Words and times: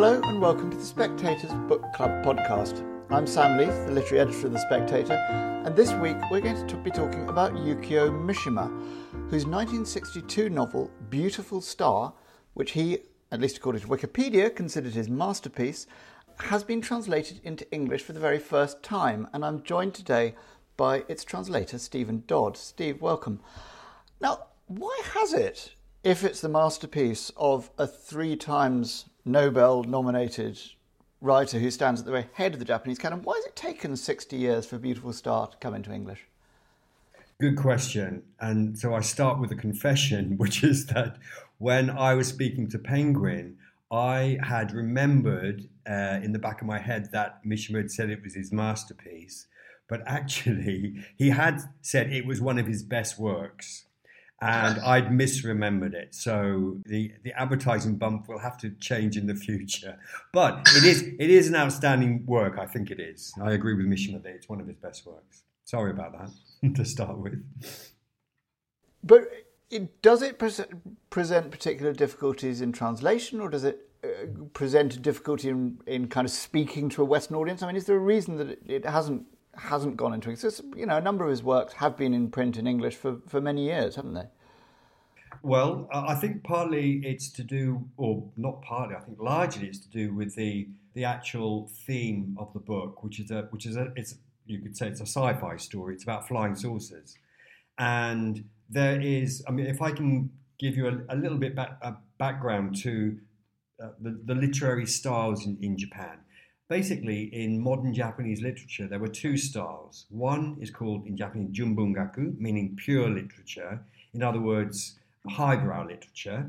Hello 0.03 0.19
and 0.25 0.41
welcome 0.41 0.71
to 0.71 0.79
the 0.79 0.82
Spectator's 0.82 1.53
Book 1.69 1.83
Club 1.93 2.24
podcast. 2.24 2.83
I'm 3.11 3.27
Sam 3.27 3.59
Leith, 3.59 3.84
the 3.84 3.93
literary 3.93 4.20
editor 4.20 4.47
of 4.47 4.55
The 4.55 4.59
Spectator, 4.59 5.12
and 5.12 5.77
this 5.77 5.93
week 5.93 6.16
we're 6.30 6.41
going 6.41 6.66
to 6.66 6.77
be 6.79 6.91
talking 6.91 7.29
about 7.29 7.52
Yukio 7.52 8.10
Mishima, 8.10 8.71
whose 9.29 9.45
1962 9.45 10.48
novel 10.48 10.91
Beautiful 11.10 11.60
Star, 11.60 12.15
which 12.55 12.71
he, 12.71 13.01
at 13.30 13.43
least 13.43 13.59
according 13.59 13.83
to 13.83 13.88
Wikipedia, 13.88 14.57
considered 14.57 14.95
his 14.95 15.10
masterpiece, 15.10 15.87
has 16.38 16.65
been 16.65 16.80
translated 16.80 17.43
into 17.45 17.71
English 17.71 18.02
for 18.02 18.15
the 18.15 18.21
very 18.21 18.38
first 18.38 18.82
time, 18.82 19.29
and 19.35 19.45
I'm 19.45 19.62
joined 19.62 19.93
today 19.93 20.35
by 20.79 21.05
its 21.09 21.24
translator, 21.24 21.77
Stephen 21.77 22.23
Dodd. 22.27 22.57
Steve, 22.57 23.02
welcome. 23.02 23.41
Now, 24.19 24.46
why 24.66 24.98
has 25.12 25.35
it, 25.35 25.74
if 26.02 26.24
it's 26.24 26.41
the 26.41 26.48
masterpiece 26.48 27.30
of 27.37 27.69
a 27.77 27.87
three 27.87 28.35
times 28.35 29.05
Nobel 29.24 29.84
nominated 29.84 30.59
writer 31.20 31.59
who 31.59 31.70
stands 31.70 32.01
at 32.01 32.06
the 32.06 32.12
very 32.12 32.29
head 32.34 32.55
of 32.55 32.59
the 32.59 32.65
Japanese 32.65 32.98
canon, 32.98 33.23
why 33.23 33.37
has 33.37 33.45
it 33.45 33.56
taken 33.56 33.96
60 33.96 34.37
years 34.37 34.66
for 34.66 34.76
a 34.76 34.79
Beautiful 34.79 35.13
Star 35.13 35.49
to 35.49 35.57
come 35.59 35.74
into 35.74 35.93
English? 35.93 36.26
Good 37.41 37.57
question. 37.57 38.23
And 38.38 38.79
so 38.79 38.95
I 38.95 39.01
start 39.01 39.41
with 39.41 39.51
a 39.51 39.57
confession, 39.57 40.37
which 40.37 40.63
is 40.63 40.87
that 40.87 41.16
when 41.59 41.91
I 41.91 42.15
was 42.15 42.29
speaking 42.29 42.68
to 42.68 42.79
Penguin, 42.79 43.57
I 43.91 44.38
had 44.43 44.73
remembered 44.73 45.68
uh, 45.88 46.21
in 46.23 46.32
the 46.32 46.38
back 46.38 46.60
of 46.60 46.66
my 46.66 46.79
head 46.79 47.10
that 47.13 47.45
Mishima 47.45 47.79
had 47.79 47.91
said 47.91 48.09
it 48.10 48.23
was 48.23 48.35
his 48.35 48.52
masterpiece, 48.52 49.46
but 49.88 50.02
actually 50.07 51.04
he 51.16 51.30
had 51.30 51.60
said 51.82 52.13
it 52.13 52.24
was 52.24 52.41
one 52.41 52.59
of 52.59 52.66
his 52.66 52.82
best 52.82 53.18
works. 53.18 53.85
And 54.41 54.80
I'd 54.85 55.09
misremembered 55.09 55.95
it, 55.95 56.15
so 56.15 56.79
the, 56.87 57.13
the 57.24 57.33
advertising 57.33 57.96
bump 57.96 58.29
will 58.29 58.38
have 58.38 58.57
to 58.59 58.71
change 58.80 59.16
in 59.16 59.27
the 59.27 59.35
future. 59.35 59.99
But 60.32 60.66
it 60.77 60.85
is 60.85 61.02
it 61.02 61.30
is 61.30 61.49
an 61.49 61.57
outstanding 61.57 62.24
work. 62.27 62.59
I 62.59 62.66
think 62.66 62.91
it 62.91 63.01
is. 63.01 63.32
I 63.43 63.52
agree 63.52 63.74
with 63.74 63.87
Mishima 63.87 64.22
that 64.22 64.31
it's 64.31 64.49
one 64.49 64.60
of 64.60 64.66
his 64.66 64.77
best 64.77 65.06
works. 65.06 65.43
Sorry 65.65 65.91
about 65.91 66.12
that 66.12 66.75
to 66.75 66.84
start 66.84 67.19
with. 67.19 67.44
But 69.03 69.31
it, 69.71 70.03
does 70.03 70.22
it 70.22 70.38
pre- 70.38 70.50
present 71.10 71.50
particular 71.50 71.93
difficulties 71.93 72.60
in 72.60 72.72
translation, 72.72 73.41
or 73.41 73.49
does 73.49 73.65
it 73.65 73.88
uh, 74.03 74.09
present 74.53 74.94
a 74.94 74.99
difficulty 74.99 75.49
in, 75.49 75.78
in 75.87 76.09
kind 76.09 76.25
of 76.25 76.31
speaking 76.31 76.88
to 76.91 77.03
a 77.03 77.04
Western 77.04 77.37
audience? 77.37 77.62
I 77.62 77.66
mean, 77.66 77.77
is 77.77 77.84
there 77.84 77.97
a 77.97 78.00
reason 78.00 78.37
that 78.37 78.49
it, 78.49 78.62
it 78.66 78.84
hasn't 78.87 79.27
hasn't 79.56 79.97
gone 79.97 80.15
into 80.15 80.31
existence? 80.31 80.75
You 80.76 80.87
know, 80.87 80.97
a 80.97 81.00
number 81.00 81.25
of 81.25 81.31
his 81.31 81.43
works 81.43 81.75
have 81.75 81.97
been 81.97 82.15
in 82.15 82.31
print 82.31 82.56
in 82.56 82.66
English 82.66 82.97
for, 82.97 83.19
for 83.26 83.41
many 83.41 83.65
years, 83.65 83.97
haven't 83.97 84.15
they? 84.15 84.26
Well, 85.42 85.88
I 85.92 86.16
think 86.16 86.42
partly 86.44 87.00
it's 87.04 87.31
to 87.31 87.42
do, 87.42 87.88
or 87.97 88.31
not 88.37 88.62
partly, 88.62 88.97
I 88.97 89.00
think 89.00 89.19
largely 89.20 89.69
it's 89.69 89.78
to 89.78 89.88
do 89.88 90.15
with 90.15 90.34
the 90.34 90.69
the 90.92 91.04
actual 91.04 91.70
theme 91.87 92.37
of 92.38 92.53
the 92.53 92.59
book, 92.59 93.03
which 93.03 93.20
is 93.20 93.31
a 93.31 93.42
which 93.50 93.65
is 93.65 93.76
a 93.76 93.92
it's 93.97 94.16
you 94.47 94.60
could 94.60 94.76
say 94.76 94.88
it's 94.88 95.00
a 95.00 95.06
sci-fi 95.06 95.56
story. 95.56 95.94
It's 95.94 96.03
about 96.03 96.28
flying 96.28 96.54
saucers, 96.56 97.16
and 97.78 98.44
there 98.69 99.00
is. 99.00 99.42
I 99.48 99.52
mean, 99.52 99.66
if 99.66 99.80
I 99.80 99.92
can 99.92 100.30
give 100.58 100.76
you 100.76 100.88
a, 100.88 101.14
a 101.14 101.16
little 101.16 101.38
bit 101.38 101.54
back, 101.54 101.78
a 101.80 101.94
background 102.19 102.76
to 102.82 103.16
uh, 103.82 103.88
the, 103.98 104.20
the 104.26 104.34
literary 104.34 104.86
styles 104.86 105.46
in, 105.46 105.56
in 105.62 105.78
Japan. 105.78 106.19
Basically, 106.70 107.25
in 107.34 107.60
modern 107.60 107.92
Japanese 107.92 108.42
literature, 108.42 108.86
there 108.86 109.00
were 109.00 109.08
two 109.08 109.36
styles. 109.36 110.06
One 110.08 110.56
is 110.60 110.70
called 110.70 111.04
in 111.04 111.16
Japanese 111.16 111.50
junbungaku, 111.50 112.38
meaning 112.38 112.76
pure 112.76 113.10
literature. 113.10 113.81
In 114.14 114.22
other 114.22 114.38
words, 114.38 114.97
highbrow 115.28 115.88
literature. 115.88 116.48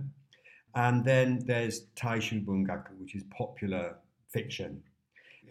And 0.76 1.04
then 1.04 1.42
there's 1.48 1.88
Taishu 1.96 2.46
Bungaku, 2.46 3.00
which 3.00 3.16
is 3.16 3.24
popular 3.36 3.98
fiction. 4.30 4.84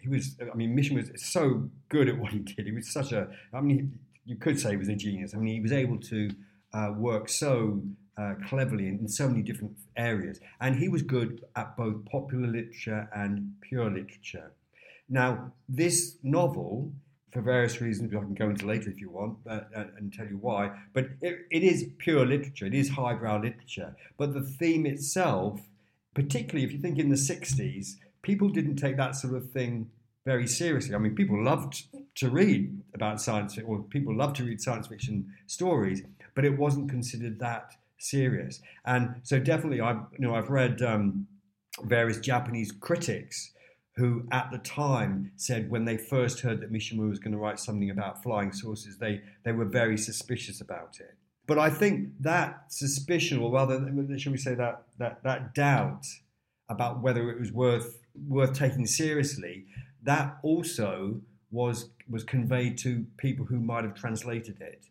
He 0.00 0.08
was, 0.08 0.36
I 0.40 0.54
mean, 0.54 0.76
Mishima 0.76 1.10
was 1.10 1.20
so 1.20 1.68
good 1.88 2.08
at 2.08 2.16
what 2.16 2.30
he 2.30 2.38
did. 2.38 2.64
He 2.64 2.70
was 2.72 2.88
such 2.88 3.10
a, 3.10 3.26
I 3.52 3.60
mean, 3.60 3.98
you 4.24 4.36
could 4.36 4.60
say 4.60 4.70
he 4.70 4.76
was 4.76 4.88
a 4.88 4.94
genius. 4.94 5.34
I 5.34 5.38
mean, 5.38 5.52
he 5.52 5.60
was 5.60 5.72
able 5.72 5.98
to 5.98 6.30
uh, 6.72 6.92
work 6.96 7.28
so 7.28 7.82
uh, 8.16 8.34
cleverly 8.46 8.86
in, 8.86 9.00
in, 9.00 9.08
so 9.08 9.28
many 9.28 9.42
different 9.42 9.76
areas. 9.96 10.38
And 10.60 10.76
he 10.76 10.88
was 10.88 11.02
good 11.02 11.44
at 11.56 11.76
both 11.76 12.04
popular 12.04 12.46
literature 12.46 13.08
and 13.12 13.54
pure 13.62 13.90
literature. 13.90 14.52
Now, 15.10 15.52
this 15.68 16.16
novel 16.22 16.92
for 17.32 17.42
various 17.42 17.80
reasons, 17.80 18.12
I 18.14 18.18
can 18.18 18.34
go 18.34 18.50
into 18.50 18.66
later 18.66 18.90
if 18.90 19.00
you 19.00 19.10
want 19.10 19.38
uh, 19.48 19.60
and 19.74 20.12
tell 20.12 20.26
you 20.26 20.38
why. 20.40 20.72
But 20.92 21.10
it, 21.20 21.46
it 21.50 21.62
is 21.62 21.88
pure 21.98 22.26
literature, 22.26 22.66
it 22.66 22.74
is 22.74 22.90
highbrow 22.90 23.40
literature. 23.40 23.94
But 24.16 24.34
the 24.34 24.42
theme 24.42 24.86
itself, 24.86 25.60
particularly 26.14 26.64
if 26.64 26.72
you 26.72 26.78
think 26.78 26.98
in 26.98 27.08
the 27.08 27.16
60s, 27.16 27.94
people 28.22 28.48
didn't 28.48 28.76
take 28.76 28.96
that 28.96 29.14
sort 29.14 29.34
of 29.34 29.50
thing 29.50 29.90
very 30.26 30.46
seriously. 30.46 30.94
I 30.94 30.98
mean, 30.98 31.14
people 31.14 31.42
loved 31.42 31.84
to 32.16 32.30
read 32.30 32.82
about 32.94 33.20
science, 33.20 33.56
or 33.64 33.82
people 33.84 34.14
loved 34.14 34.36
to 34.36 34.44
read 34.44 34.60
science 34.60 34.88
fiction 34.88 35.32
stories, 35.46 36.02
but 36.34 36.44
it 36.44 36.58
wasn't 36.58 36.90
considered 36.90 37.38
that 37.38 37.72
serious. 37.98 38.60
And 38.84 39.20
so, 39.22 39.38
definitely, 39.38 39.80
I 39.80 39.92
you 39.92 40.18
know 40.18 40.34
I've 40.34 40.50
read 40.50 40.82
um, 40.82 41.26
various 41.84 42.18
Japanese 42.18 42.70
critics 42.72 43.52
who 43.96 44.26
at 44.30 44.50
the 44.50 44.58
time 44.58 45.32
said 45.36 45.70
when 45.70 45.84
they 45.84 45.96
first 45.96 46.40
heard 46.40 46.60
that 46.60 46.72
Mishima 46.72 47.08
was 47.08 47.18
going 47.18 47.32
to 47.32 47.38
write 47.38 47.58
something 47.58 47.90
about 47.90 48.22
flying 48.22 48.52
saucers, 48.52 48.96
they, 48.98 49.20
they 49.44 49.52
were 49.52 49.64
very 49.64 49.98
suspicious 49.98 50.60
about 50.60 50.98
it. 51.00 51.16
But 51.46 51.58
I 51.58 51.68
think 51.68 52.10
that 52.20 52.72
suspicion, 52.72 53.38
or 53.38 53.50
rather, 53.52 53.78
shall 54.18 54.32
we 54.32 54.38
say 54.38 54.54
that, 54.54 54.84
that, 54.98 55.22
that 55.24 55.52
doubt 55.54 56.06
about 56.68 57.02
whether 57.02 57.28
it 57.30 57.40
was 57.40 57.50
worth, 57.50 57.98
worth 58.28 58.54
taking 58.54 58.86
seriously, 58.86 59.66
that 60.04 60.38
also 60.42 61.20
was, 61.50 61.90
was 62.08 62.22
conveyed 62.22 62.78
to 62.78 63.04
people 63.16 63.44
who 63.44 63.58
might 63.58 63.82
have 63.82 63.94
translated 63.94 64.60
it. 64.60 64.84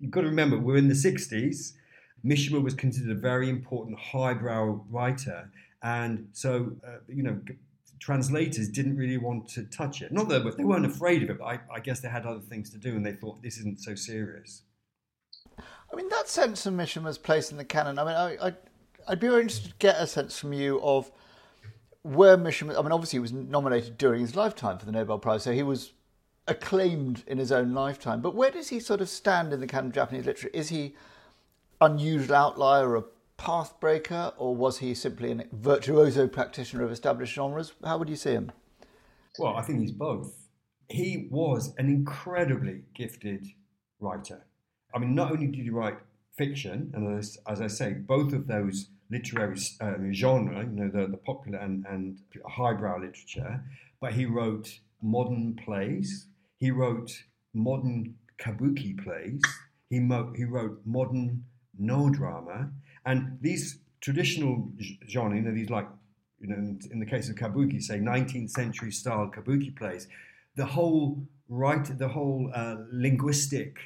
You've 0.00 0.10
got 0.10 0.22
to 0.22 0.28
remember, 0.28 0.58
we're 0.58 0.78
in 0.78 0.88
the 0.88 0.94
60s. 0.94 1.74
Mishima 2.24 2.62
was 2.62 2.74
considered 2.74 3.16
a 3.16 3.20
very 3.20 3.50
important 3.50 3.98
highbrow 3.98 4.82
writer. 4.90 5.50
And 5.82 6.28
so, 6.32 6.72
uh, 6.86 6.96
you 7.06 7.22
know, 7.22 7.38
translators 7.98 8.68
didn't 8.68 8.96
really 8.96 9.16
want 9.16 9.48
to 9.48 9.64
touch 9.64 10.02
it. 10.02 10.12
Not 10.12 10.28
that 10.28 10.56
they 10.56 10.64
weren't 10.64 10.86
afraid 10.86 11.22
of 11.22 11.30
it, 11.30 11.38
but 11.38 11.44
I, 11.44 11.60
I, 11.72 11.80
guess 11.80 12.00
they 12.00 12.08
had 12.08 12.26
other 12.26 12.40
things 12.40 12.70
to 12.70 12.78
do 12.78 12.94
and 12.96 13.04
they 13.04 13.12
thought 13.12 13.42
this 13.42 13.58
isn't 13.58 13.80
so 13.80 13.94
serious. 13.94 14.62
I 15.58 15.96
mean, 15.96 16.08
that 16.10 16.28
sense 16.28 16.66
of 16.66 16.74
Mishima's 16.74 17.18
place 17.18 17.50
in 17.50 17.56
the 17.56 17.64
canon, 17.64 17.98
I 17.98 18.04
mean, 18.04 18.14
I, 18.14 18.46
I'd, 18.46 18.56
I'd 19.08 19.20
be 19.20 19.28
very 19.28 19.42
interested 19.42 19.70
to 19.70 19.76
get 19.78 19.96
a 20.00 20.06
sense 20.06 20.38
from 20.38 20.52
you 20.52 20.80
of 20.82 21.10
where 22.02 22.36
Mishima, 22.36 22.78
I 22.78 22.82
mean, 22.82 22.92
obviously 22.92 23.16
he 23.16 23.20
was 23.20 23.32
nominated 23.32 23.98
during 23.98 24.20
his 24.20 24.36
lifetime 24.36 24.78
for 24.78 24.86
the 24.86 24.92
Nobel 24.92 25.18
Prize, 25.18 25.42
so 25.42 25.52
he 25.52 25.62
was 25.62 25.92
acclaimed 26.48 27.24
in 27.26 27.38
his 27.38 27.50
own 27.50 27.72
lifetime. 27.72 28.20
But 28.20 28.34
where 28.34 28.50
does 28.50 28.68
he 28.68 28.78
sort 28.78 29.00
of 29.00 29.08
stand 29.08 29.52
in 29.52 29.60
the 29.60 29.66
canon 29.66 29.86
of 29.86 29.92
Japanese 29.94 30.26
literature? 30.26 30.50
Is 30.52 30.68
he 30.68 30.94
unusual 31.80 32.36
outlier 32.36 32.88
or 32.88 32.96
a 32.96 33.04
pathbreaker, 33.38 34.32
or 34.36 34.54
was 34.54 34.78
he 34.78 34.94
simply 34.94 35.32
a 35.32 35.44
virtuoso 35.52 36.26
practitioner 36.26 36.84
of 36.84 36.92
established 36.92 37.34
genres? 37.34 37.72
How 37.84 37.98
would 37.98 38.08
you 38.08 38.16
see 38.16 38.32
him? 38.32 38.52
Well, 39.38 39.56
I 39.56 39.62
think 39.62 39.80
he's 39.80 39.92
both. 39.92 40.32
He 40.88 41.28
was 41.30 41.74
an 41.78 41.88
incredibly 41.88 42.82
gifted 42.94 43.46
writer. 44.00 44.46
I 44.94 44.98
mean, 44.98 45.14
not 45.14 45.32
only 45.32 45.48
did 45.48 45.64
he 45.64 45.70
write 45.70 45.98
fiction, 46.38 46.92
and 46.94 47.18
as, 47.18 47.38
as 47.48 47.60
I 47.60 47.66
say, 47.66 47.92
both 47.92 48.32
of 48.32 48.46
those 48.46 48.88
literary 49.10 49.58
uh, 49.80 49.94
genre, 50.12 50.64
you 50.64 50.70
know, 50.70 50.88
the, 50.88 51.10
the 51.10 51.16
popular 51.18 51.58
and, 51.58 51.84
and 51.88 52.18
highbrow 52.48 52.98
literature, 53.00 53.62
but 54.00 54.12
he 54.12 54.26
wrote 54.26 54.78
modern 55.02 55.56
plays. 55.64 56.28
He 56.58 56.70
wrote 56.70 57.10
modern 57.54 58.14
kabuki 58.40 58.96
plays. 59.02 59.40
He, 59.90 60.00
mo- 60.00 60.32
he 60.36 60.44
wrote 60.44 60.80
modern 60.84 61.44
Noh 61.78 62.10
drama. 62.10 62.70
And 63.06 63.38
these 63.40 63.78
traditional 64.00 64.68
genre, 65.08 65.36
you 65.36 65.42
know, 65.42 65.54
these 65.54 65.70
like, 65.70 65.88
you 66.40 66.48
know, 66.48 66.56
in, 66.90 66.98
the 66.98 67.06
case 67.06 67.30
of 67.30 67.36
kabuki, 67.36 67.80
say 67.80 67.98
19th 67.98 68.50
century 68.50 68.90
style 68.90 69.30
kabuki 69.34 69.74
plays, 69.74 70.08
the 70.56 70.66
whole 70.66 71.26
right, 71.48 71.98
the 71.98 72.08
whole 72.08 72.50
uh, 72.54 72.76
linguistic 72.92 73.78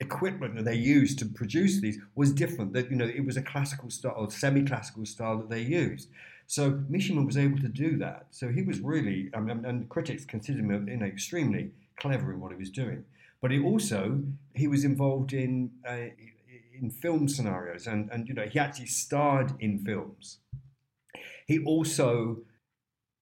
equipment 0.00 0.54
that 0.56 0.64
they 0.64 0.74
used 0.74 1.18
to 1.18 1.26
produce 1.26 1.80
these 1.80 1.98
was 2.14 2.32
different. 2.32 2.72
That 2.72 2.90
you 2.90 2.96
know, 2.96 3.04
it 3.06 3.24
was 3.24 3.36
a 3.36 3.42
classical 3.42 3.90
style 3.90 4.14
or 4.16 4.30
semi-classical 4.30 5.04
style 5.06 5.38
that 5.38 5.50
they 5.50 5.60
used. 5.60 6.08
So 6.46 6.72
Mishima 6.90 7.26
was 7.26 7.36
able 7.36 7.58
to 7.58 7.68
do 7.68 7.98
that. 7.98 8.28
So 8.30 8.48
he 8.48 8.62
was 8.62 8.80
really, 8.80 9.28
I 9.34 9.40
mean, 9.40 9.66
and 9.66 9.86
critics 9.90 10.24
considered 10.24 10.64
him 10.64 10.88
you 10.88 10.96
know, 10.96 11.04
extremely 11.04 11.72
clever 12.00 12.32
in 12.32 12.40
what 12.40 12.52
he 12.52 12.56
was 12.56 12.70
doing. 12.70 13.04
But 13.42 13.50
he 13.50 13.60
also 13.60 14.22
he 14.54 14.66
was 14.66 14.84
involved 14.84 15.32
in 15.32 15.70
in 16.80 16.90
film 16.90 17.28
scenarios, 17.28 17.86
and 17.86 18.10
and 18.10 18.28
you 18.28 18.34
know 18.34 18.46
he 18.46 18.58
actually 18.58 18.86
starred 18.86 19.52
in 19.60 19.78
films. 19.78 20.38
He 21.46 21.58
also, 21.64 22.38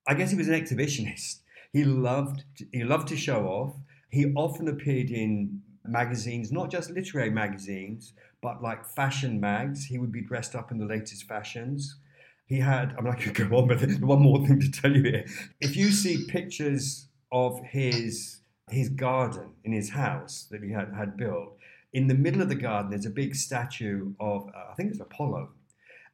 I 0.08 0.14
guess, 0.14 0.30
he 0.30 0.36
was 0.36 0.48
an 0.48 0.54
exhibitionist. 0.54 1.40
He 1.72 1.84
loved 1.84 2.44
he 2.72 2.84
loved 2.84 3.08
to 3.08 3.16
show 3.16 3.46
off. 3.46 3.74
He 4.10 4.32
often 4.34 4.68
appeared 4.68 5.10
in 5.10 5.62
magazines, 5.84 6.50
not 6.52 6.70
just 6.70 6.90
literary 6.90 7.30
magazines, 7.30 8.12
but 8.42 8.62
like 8.62 8.84
fashion 8.84 9.40
mags. 9.40 9.84
He 9.84 9.98
would 9.98 10.12
be 10.12 10.22
dressed 10.22 10.54
up 10.54 10.70
in 10.70 10.78
the 10.78 10.86
latest 10.86 11.24
fashions. 11.24 11.98
He 12.46 12.60
had, 12.60 12.94
I 12.96 13.00
mean, 13.00 13.12
I 13.12 13.16
could 13.16 13.34
go 13.34 13.56
on, 13.56 13.66
but 13.68 13.80
there's 13.80 13.98
one 13.98 14.22
more 14.22 14.46
thing 14.46 14.60
to 14.60 14.70
tell 14.70 14.94
you 14.94 15.02
here. 15.02 15.26
If 15.60 15.76
you 15.76 15.90
see 15.90 16.26
pictures 16.26 17.08
of 17.32 17.60
his 17.64 18.40
his 18.68 18.88
garden 18.88 19.50
in 19.64 19.72
his 19.72 19.90
house 19.90 20.48
that 20.50 20.62
he 20.62 20.72
had, 20.72 20.92
had 20.92 21.16
built, 21.16 21.55
in 21.92 22.08
the 22.08 22.14
middle 22.14 22.42
of 22.42 22.48
the 22.48 22.54
garden 22.54 22.90
there's 22.90 23.06
a 23.06 23.10
big 23.10 23.34
statue 23.34 24.12
of, 24.20 24.48
uh, 24.48 24.70
I 24.70 24.74
think 24.74 24.90
it's 24.90 25.00
Apollo. 25.00 25.50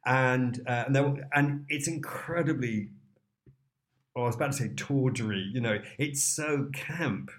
And, 0.05 0.61
uh, 0.67 0.83
and, 0.87 0.95
there, 0.95 1.29
and 1.33 1.65
it's 1.69 1.87
incredibly, 1.87 2.89
oh, 4.15 4.23
I 4.23 4.25
was 4.25 4.35
about 4.35 4.51
to 4.51 4.57
say 4.57 4.71
tawdry, 4.75 5.49
you 5.53 5.61
know, 5.61 5.79
it's 5.97 6.23
so 6.23 6.69
camp. 6.73 7.31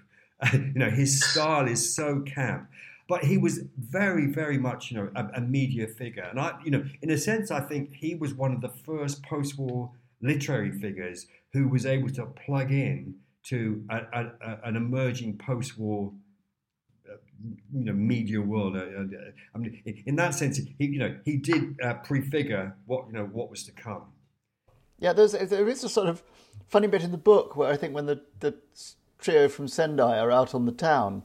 you 0.53 0.73
know, 0.73 0.89
his 0.89 1.23
style 1.23 1.67
is 1.67 1.95
so 1.95 2.21
camp 2.21 2.67
but 3.07 3.23
he 3.23 3.37
was 3.37 3.61
very, 3.77 4.27
very 4.27 4.57
much, 4.57 4.91
you 4.91 4.97
know, 4.97 5.09
a, 5.15 5.25
a, 5.35 5.41
media 5.41 5.87
figure. 5.87 6.23
And 6.23 6.39
I, 6.39 6.57
you 6.63 6.71
know, 6.71 6.83
in 7.01 7.11
a 7.11 7.17
sense, 7.17 7.51
I 7.51 7.59
think 7.61 7.93
he 7.93 8.15
was 8.15 8.33
one 8.33 8.51
of 8.51 8.61
the 8.61 8.69
first 8.69 9.23
post-war 9.23 9.91
literary 10.21 10.71
figures 10.71 11.27
who 11.53 11.67
was 11.67 11.85
able 11.85 12.09
to 12.09 12.25
plug 12.25 12.71
in 12.71 13.15
to 13.43 13.83
a, 13.89 13.97
a, 13.97 14.59
an 14.63 14.75
emerging 14.75 15.37
post-war 15.37 16.11
uh, 16.11 16.24
you 17.73 17.85
know 17.85 17.93
media 17.93 18.41
world. 18.41 18.75
Uh, 18.75 18.79
uh, 18.79 19.31
I 19.53 19.57
mean, 19.57 19.81
in 20.05 20.15
that 20.15 20.33
sense, 20.33 20.57
he 20.57 20.85
you 20.85 20.99
know 20.99 21.15
he 21.25 21.37
did 21.37 21.79
uh, 21.83 21.95
prefigure 21.95 22.75
what 22.85 23.07
you 23.07 23.13
know 23.13 23.25
what 23.25 23.49
was 23.49 23.63
to 23.65 23.71
come. 23.71 24.03
Yeah, 24.99 25.13
there's 25.13 25.33
there 25.33 25.67
is 25.67 25.83
a 25.83 25.89
sort 25.89 26.07
of 26.07 26.23
funny 26.67 26.87
bit 26.87 27.03
in 27.03 27.11
the 27.11 27.17
book 27.17 27.55
where 27.55 27.71
I 27.71 27.77
think 27.77 27.93
when 27.93 28.05
the 28.05 28.21
the 28.39 28.55
trio 29.19 29.47
from 29.47 29.67
Sendai 29.67 30.19
are 30.19 30.31
out 30.31 30.55
on 30.55 30.65
the 30.65 30.71
town, 30.71 31.23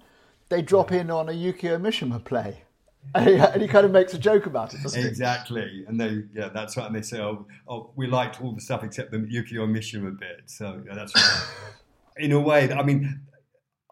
they 0.49 0.63
drop 0.63 0.93
in 0.93 1.11
on 1.11 1.29
a 1.29 1.33
Yukio 1.33 1.81
Mishima 1.81 2.23
play. 2.23 2.63
And 3.15 3.27
he, 3.27 3.35
and 3.37 3.63
he, 3.63 3.67
kind 3.67 3.87
of 3.87 3.93
makes 3.93 4.13
a 4.13 4.19
joke 4.19 4.45
about 4.45 4.75
it, 4.75 4.83
doesn't 4.83 5.05
exactly. 5.07 5.63
he? 5.63 5.67
Exactly. 5.67 5.85
And 5.89 5.99
they, 5.99 6.39
yeah, 6.39 6.51
that's 6.51 6.77
right. 6.77 6.87
And 6.87 6.95
they 6.95 7.01
say, 7.01 7.19
oh, 7.19 7.47
oh, 7.67 7.91
we 7.97 8.07
liked 8.07 8.43
all 8.43 8.53
the 8.53 8.61
stuff 8.61 8.85
except 8.85 9.11
the 9.11 9.17
Yukio 9.17 9.67
Mishima 9.67 10.17
bit. 10.21 10.43
So 10.45 10.83
yeah, 10.87 10.95
that's 10.95 11.17
right. 11.17 11.47
in 12.19 12.33
a 12.33 12.39
way, 12.39 12.71
I 12.71 12.83
mean, 12.83 13.23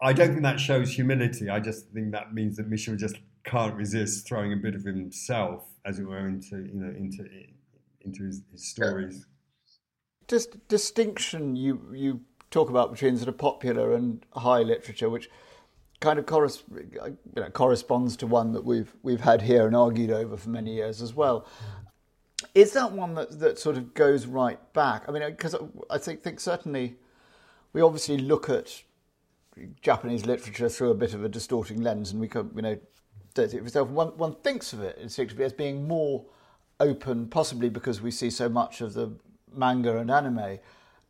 I 0.01 0.13
don't 0.13 0.29
think 0.29 0.43
that 0.43 0.59
shows 0.59 0.91
humility. 0.93 1.49
I 1.49 1.59
just 1.59 1.89
think 1.89 2.11
that 2.11 2.33
means 2.33 2.57
that 2.57 2.69
Mishima 2.69 2.97
just 2.97 3.17
can't 3.43 3.75
resist 3.75 4.27
throwing 4.27 4.53
a 4.53 4.55
bit 4.55 4.75
of 4.75 4.83
himself, 4.83 5.65
as 5.85 5.99
it 5.99 6.07
were, 6.07 6.27
into 6.27 6.57
you 6.57 6.79
know 6.79 6.89
into 6.89 7.27
into 8.01 8.23
his, 8.23 8.41
his 8.51 8.67
stories. 8.67 9.25
Just 10.27 10.67
distinction 10.67 11.55
you 11.55 11.81
you 11.93 12.21
talk 12.51 12.69
about 12.69 12.91
between 12.91 13.17
sort 13.17 13.29
of 13.29 13.37
popular 13.37 13.93
and 13.93 14.25
high 14.33 14.61
literature, 14.61 15.09
which 15.09 15.29
kind 15.99 16.17
of 16.17 16.25
corres- 16.25 16.63
you 16.71 17.17
know, 17.35 17.49
corresponds 17.49 18.15
to 18.17 18.27
one 18.27 18.53
that 18.53 18.63
we've 18.63 18.95
we've 19.03 19.21
had 19.21 19.41
here 19.41 19.67
and 19.67 19.75
argued 19.75 20.11
over 20.11 20.37
for 20.37 20.49
many 20.49 20.75
years 20.75 21.01
as 21.01 21.13
well. 21.13 21.45
Is 22.55 22.71
that 22.71 22.93
one 22.93 23.15
that, 23.15 23.39
that 23.39 23.59
sort 23.59 23.75
of 23.75 23.93
goes 23.93 24.25
right 24.25 24.59
back? 24.73 25.03
I 25.07 25.11
mean, 25.11 25.23
because 25.29 25.55
I 25.89 25.97
think, 25.97 26.23
think 26.23 26.39
certainly 26.39 26.95
we 27.73 27.81
obviously 27.81 28.17
look 28.17 28.49
at 28.49 28.83
Japanese 29.81 30.25
literature 30.25 30.69
through 30.69 30.91
a 30.91 30.95
bit 30.95 31.13
of 31.13 31.23
a 31.23 31.29
distorting 31.29 31.81
lens, 31.81 32.11
and 32.11 32.19
we 32.19 32.27
can, 32.27 32.51
you 32.55 32.61
know, 32.61 32.77
one, 33.83 34.17
one 34.17 34.35
thinks 34.35 34.73
of 34.73 34.81
it 34.81 34.97
instinctively 34.97 35.45
as 35.45 35.53
being 35.53 35.87
more 35.87 36.25
open, 36.79 37.27
possibly 37.27 37.69
because 37.69 38.01
we 38.01 38.11
see 38.11 38.29
so 38.29 38.49
much 38.49 38.81
of 38.81 38.93
the 38.93 39.11
manga 39.53 39.97
and 39.97 40.11
anime, 40.11 40.59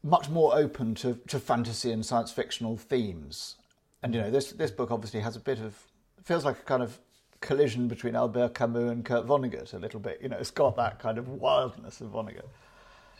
much 0.03 0.29
more 0.29 0.55
open 0.55 0.95
to, 0.95 1.19
to 1.27 1.39
fantasy 1.39 1.91
and 1.91 2.05
science 2.05 2.31
fictional 2.31 2.77
themes. 2.77 3.55
And 4.03 4.13
you 4.13 4.21
know, 4.21 4.31
this 4.31 4.51
this 4.51 4.71
book 4.71 4.91
obviously 4.91 5.19
has 5.19 5.35
a 5.35 5.39
bit 5.39 5.59
of 5.59 5.77
feels 6.23 6.45
like 6.45 6.59
a 6.59 6.63
kind 6.63 6.81
of 6.81 6.99
collision 7.41 7.87
between 7.87 8.15
Albert 8.15 8.53
Camus 8.53 8.91
and 8.91 9.03
Kurt 9.03 9.25
Vonnegut 9.25 9.73
a 9.73 9.77
little 9.77 9.99
bit. 9.99 10.19
You 10.21 10.29
know, 10.29 10.37
it's 10.37 10.51
got 10.51 10.75
that 10.77 10.99
kind 10.99 11.17
of 11.17 11.27
wildness 11.27 11.99
of 11.99 12.11
Vonnegut. 12.11 12.47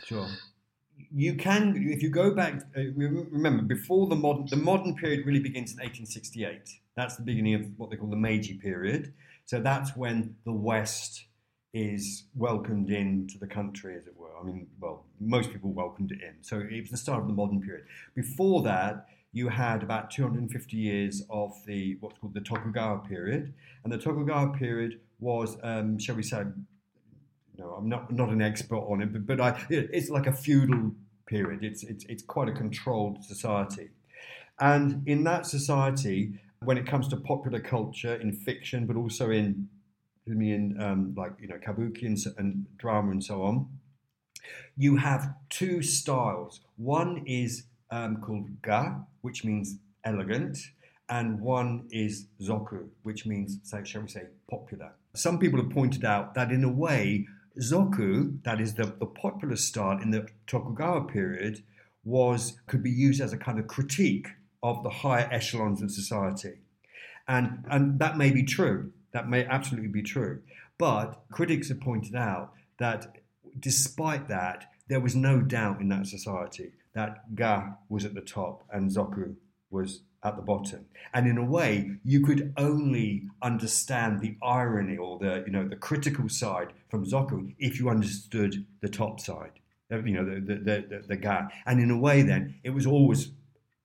Sure 0.06 0.28
you 1.12 1.36
can 1.36 1.75
if 1.90 2.01
you 2.04 2.10
go 2.10 2.34
back 2.34 2.62
uh, 2.78 2.81
remember 2.96 3.63
before 3.63 4.07
the 4.07 4.16
modern 4.16 4.46
the 4.48 4.56
modern 4.56 4.96
period 4.96 5.25
really 5.25 5.40
begins 5.40 5.72
in 5.72 5.78
1868 5.78 6.80
that's 7.00 7.16
the 7.16 7.24
beginning 7.24 7.54
of 7.56 7.62
what 7.78 7.90
they 7.90 7.96
call 7.96 8.10
the 8.10 8.18
meiji 8.18 8.56
period. 8.56 9.13
So 9.46 9.62
that's 9.62 9.96
when 9.96 10.36
the 10.44 10.51
west 10.51 11.28
is 11.74 12.25
welcomed 12.36 12.90
into 12.90 13.38
the 13.38 13.48
country 13.48 13.96
as 13.96 14.06
it 14.06 14.18
were. 14.18 14.38
I 14.38 14.44
mean 14.44 14.68
well 14.81 15.06
most 15.19 15.51
people 15.51 15.72
welcomed 15.72 16.12
it 16.12 16.19
in. 16.22 16.36
So 16.42 16.60
it 16.60 16.81
was 16.81 16.92
the 16.92 16.98
start 16.98 17.22
of 17.22 17.28
the 17.28 17.34
modern 17.34 17.62
period. 17.62 17.86
Before 18.16 18.62
that 18.63 19.06
you 19.31 19.48
had 19.48 19.81
about 19.81 20.12
250 20.12 20.75
years 20.75 21.24
of 21.30 21.54
the 21.66 21.95
what's 22.02 22.18
called 22.19 22.34
the 22.34 22.42
tokugawa 22.42 23.00
period. 23.07 23.54
And 23.84 23.94
the 23.94 23.98
tokugawa 23.98 24.57
period 24.57 25.00
was 25.22 25.57
um, 25.63 26.00
shall 26.00 26.16
we 26.16 26.24
say 26.24 26.44
no, 27.59 27.75
I'm 27.77 27.89
not 27.89 28.11
not 28.11 28.29
an 28.29 28.41
expert 28.41 28.77
on 28.77 29.01
it, 29.01 29.11
but, 29.11 29.25
but 29.25 29.41
I, 29.41 29.65
it's 29.69 30.09
like 30.09 30.27
a 30.27 30.33
feudal 30.33 30.91
period. 31.27 31.63
It's, 31.63 31.83
it's 31.83 32.06
it's 32.06 32.23
quite 32.23 32.50
a 32.50 32.53
controlled 32.53 33.23
society, 33.23 33.89
and 34.59 35.07
in 35.07 35.23
that 35.25 35.45
society, 35.45 36.39
when 36.63 36.77
it 36.77 36.88
comes 36.88 37.07
to 37.09 37.17
popular 37.17 37.59
culture 37.59 38.15
in 38.15 38.31
fiction, 38.31 38.85
but 38.85 38.95
also 38.95 39.29
in 39.29 39.67
in 40.25 40.75
um, 40.81 41.13
like 41.17 41.33
you 41.39 41.47
know 41.47 41.57
kabuki 41.57 42.06
and, 42.06 42.17
and 42.38 42.65
drama 42.77 43.11
and 43.11 43.23
so 43.23 43.44
on, 43.44 43.67
you 44.77 44.97
have 44.97 45.33
two 45.50 45.81
styles. 45.81 46.61
One 46.77 47.23
is 47.25 47.63
um, 47.91 48.21
called 48.21 48.61
ga, 48.61 49.01
which 49.21 49.44
means 49.44 49.77
elegant, 50.03 50.57
and 51.09 51.39
one 51.41 51.88
is 51.91 52.27
zoku, 52.41 52.88
which 53.03 53.25
means, 53.25 53.59
say, 53.63 53.83
shall 53.83 54.01
we 54.01 54.07
say, 54.07 54.23
popular. 54.50 54.91
Some 55.15 55.39
people 55.39 55.61
have 55.61 55.71
pointed 55.71 56.06
out 56.06 56.35
that 56.35 56.51
in 56.51 56.63
a 56.63 56.69
way, 56.71 57.27
Zoku, 57.59 58.41
that 58.44 58.59
is 58.59 58.75
the, 58.75 58.85
the 58.85 59.06
popular 59.06 59.56
style 59.56 60.00
in 60.01 60.11
the 60.11 60.27
Tokugawa 60.47 61.06
period, 61.06 61.63
was 62.03 62.59
could 62.67 62.81
be 62.81 62.91
used 62.91 63.21
as 63.21 63.33
a 63.33 63.38
kind 63.38 63.59
of 63.59 63.67
critique 63.67 64.28
of 64.63 64.83
the 64.83 64.89
higher 64.89 65.28
echelons 65.31 65.81
of 65.81 65.92
society. 65.92 66.59
And, 67.28 67.66
and 67.69 67.99
that 67.99 68.18
may 68.18 68.31
be 68.31 68.44
true. 68.44 68.92
That 69.11 69.30
may 69.30 69.45
absolutely 69.45 69.89
be 69.89 70.01
true. 70.01 70.42
But 70.78 71.21
critics 71.31 71.69
have 71.69 71.81
pointed 71.81 72.16
out 72.16 72.54
that 72.80 73.18
despite 73.59 74.28
that, 74.30 74.66
there 74.87 74.99
was 74.99 75.16
no 75.16 75.42
doubt 75.42 75.81
in 75.81 75.89
that 75.89 76.07
society 76.07 76.71
that 76.94 77.35
Ga 77.35 77.73
was 77.89 78.06
at 78.06 78.16
the 78.16 78.21
top 78.21 78.63
and 78.71 78.89
Zoku 78.89 79.35
was 79.69 80.01
at 80.23 80.35
the 80.35 80.42
bottom. 80.42 80.85
And 81.14 81.28
in 81.28 81.38
a 81.38 81.45
way, 81.45 81.92
you 82.04 82.26
could 82.26 82.54
only 82.57 83.23
understand 83.42 84.19
the 84.19 84.35
irony 84.44 84.97
or 84.97 85.18
the 85.18 85.44
you 85.45 85.52
know 85.52 85.68
the 85.68 85.76
critical 85.76 86.30
side 86.30 86.73
from 86.90 87.06
Zoku 87.06 87.56
if 87.57 87.80
you 87.80 87.90
understood 87.90 88.66
the 88.81 88.90
top 88.90 89.19
side, 89.19 89.59
uh, 89.92 90.04
you 90.04 90.14
know 90.14 90.26
the 90.26 90.40
the, 90.42 90.56
the, 90.56 91.04
the 91.07 91.16
guy. 91.16 91.47
And 91.66 91.80
in 91.80 91.92
a 91.92 91.97
way, 91.97 92.21
then 92.21 92.56
it 92.64 92.71
was 92.71 92.85
always 92.85 93.31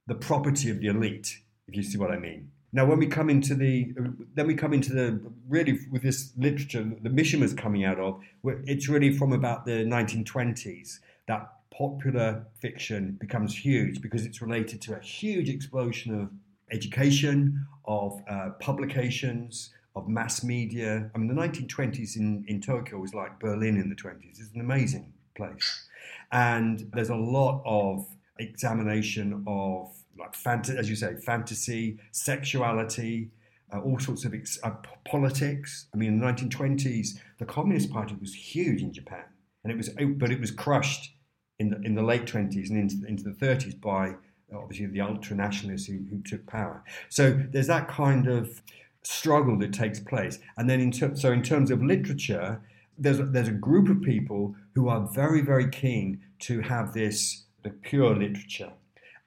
the 0.06 0.14
property 0.14 0.70
of 0.70 0.80
the 0.80 0.88
elite, 0.88 1.40
if 1.66 1.76
you 1.76 1.82
see 1.82 1.98
what 1.98 2.10
I 2.10 2.18
mean. 2.18 2.50
Now, 2.72 2.84
when 2.86 2.98
we 2.98 3.06
come 3.06 3.30
into 3.30 3.54
the, 3.54 3.94
then 4.34 4.48
we 4.48 4.54
come 4.56 4.72
into 4.72 4.92
the 4.92 5.20
really 5.48 5.78
with 5.92 6.02
this 6.02 6.32
literature, 6.36 6.82
the 7.00 7.08
Mishima's 7.08 7.54
coming 7.54 7.84
out 7.84 8.00
of, 8.00 8.20
it's 8.66 8.88
really 8.88 9.16
from 9.16 9.32
about 9.32 9.64
the 9.64 9.84
1920s 9.84 10.98
that 11.28 11.52
popular 11.76 12.46
fiction 12.60 13.16
becomes 13.20 13.56
huge 13.56 14.00
because 14.00 14.24
it's 14.24 14.40
related 14.40 14.80
to 14.82 14.96
a 14.96 15.00
huge 15.00 15.48
explosion 15.48 16.20
of 16.20 16.30
education, 16.70 17.66
of 17.84 18.20
uh, 18.28 18.50
publications, 18.60 19.72
of 19.96 20.08
mass 20.08 20.42
media. 20.42 21.10
I 21.14 21.18
mean, 21.18 21.28
the 21.28 21.40
1920s 21.40 22.16
in, 22.16 22.44
in 22.48 22.60
Tokyo 22.60 22.98
was 22.98 23.14
like 23.14 23.38
Berlin 23.40 23.76
in 23.76 23.88
the 23.88 23.96
20s. 23.96 24.40
It's 24.40 24.54
an 24.54 24.60
amazing 24.60 25.12
place. 25.36 25.88
And 26.32 26.88
there's 26.92 27.10
a 27.10 27.16
lot 27.16 27.62
of 27.64 28.06
examination 28.38 29.44
of, 29.46 29.92
like, 30.18 30.32
fant- 30.32 30.76
as 30.76 30.88
you 30.90 30.96
say, 30.96 31.14
fantasy, 31.16 31.98
sexuality, 32.12 33.30
uh, 33.72 33.80
all 33.80 33.98
sorts 33.98 34.24
of 34.24 34.34
ex- 34.34 34.58
uh, 34.62 34.72
politics. 35.04 35.86
I 35.94 35.96
mean, 35.96 36.14
in 36.14 36.18
the 36.20 36.26
1920s, 36.26 37.18
the 37.38 37.44
Communist 37.44 37.90
Party 37.90 38.16
was 38.20 38.34
huge 38.34 38.82
in 38.82 38.92
Japan, 38.92 39.24
and 39.62 39.72
it 39.72 39.76
was, 39.76 39.90
but 40.16 40.30
it 40.30 40.40
was 40.40 40.50
crushed 40.50 41.14
in 41.58 41.70
the, 41.70 41.80
in 41.82 41.94
the 41.94 42.02
late 42.02 42.26
20s 42.26 42.70
and 42.70 42.78
into, 42.78 43.06
into 43.06 43.22
the 43.24 43.30
30s 43.30 43.80
by 43.80 44.10
uh, 44.52 44.58
obviously 44.58 44.86
the 44.86 45.00
ultra 45.00 45.36
nationalists 45.36 45.86
who, 45.86 45.98
who, 46.10 46.20
took 46.22 46.46
power. 46.46 46.82
So 47.08 47.40
there's 47.50 47.68
that 47.68 47.88
kind 47.88 48.26
of 48.26 48.62
struggle 49.02 49.58
that 49.58 49.72
takes 49.72 50.00
place. 50.00 50.38
And 50.56 50.68
then, 50.68 50.80
in 50.80 50.90
ter- 50.90 51.14
so 51.14 51.32
in 51.32 51.42
terms 51.42 51.70
of 51.70 51.82
literature, 51.82 52.60
there's 52.98 53.20
a, 53.20 53.24
there's 53.24 53.48
a 53.48 53.52
group 53.52 53.88
of 53.88 54.02
people 54.02 54.54
who 54.74 54.88
are 54.88 55.08
very, 55.12 55.40
very 55.40 55.68
keen 55.68 56.20
to 56.40 56.60
have 56.60 56.92
this 56.92 57.44
the 57.62 57.70
pure 57.70 58.14
literature, 58.14 58.72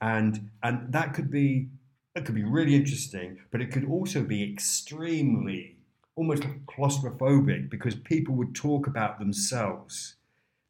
and 0.02 0.50
and 0.64 0.92
that 0.94 1.14
could 1.14 1.32
be 1.32 1.70
that 2.14 2.26
could 2.26 2.36
be 2.36 2.44
really 2.44 2.76
interesting, 2.76 3.40
but 3.52 3.62
it 3.62 3.72
could 3.72 3.86
also 3.86 4.24
be 4.24 4.44
extremely 4.44 5.76
almost 6.16 6.44
claustrophobic 6.66 7.70
because 7.70 7.94
people 7.94 8.34
would 8.34 8.56
talk 8.56 8.88
about 8.88 9.20
themselves, 9.20 10.16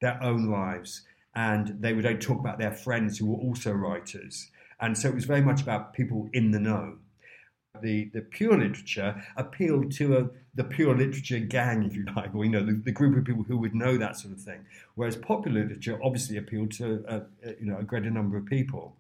their 0.02 0.22
own 0.22 0.52
lives, 0.52 1.04
and 1.38 1.77
they 1.79 1.94
would 1.94 2.08
only 2.08 2.17
talk 2.17 2.39
about 2.39 2.58
their 2.58 2.72
friends 2.72 3.20
who 3.20 3.27
were 3.27 3.38
also 3.38 3.72
writers. 3.72 4.50
And 4.82 4.98
so 4.98 5.08
it 5.08 5.13
was 5.13 5.25
very 5.25 5.41
much 5.41 5.62
about 5.62 5.94
people 5.94 6.27
in 6.34 6.50
the 6.50 6.60
know. 6.60 6.98
The, 7.79 8.10
the 8.12 8.22
pure 8.22 8.58
literature 8.58 9.24
appealed 9.36 9.91
to 9.94 10.17
a, 10.17 10.29
the 10.56 10.63
pure 10.63 10.98
literature 10.98 11.38
gang, 11.38 11.84
if 11.84 11.96
you 11.96 12.06
like, 12.15 12.34
or 12.34 12.44
you 12.44 12.50
know, 12.50 12.65
the, 12.65 12.72
the, 12.72 12.91
group 12.91 13.15
of 13.15 13.24
people 13.24 13.44
who 13.44 13.60
would 13.60 13.75
know 13.75 13.98
that 13.98 14.17
sort 14.17 14.34
of 14.34 14.41
thing. 14.41 14.65
Whereas 14.96 15.15
popular 15.15 15.62
literature 15.62 16.00
obviously 16.03 16.38
appealed 16.38 16.72
to 16.72 17.03
a, 17.08 17.17
a 17.48 17.53
you 17.60 17.67
know 17.67 17.77
a 17.77 17.84
greater 17.84 18.10
number 18.10 18.36
of 18.36 18.48
people. 18.48 18.96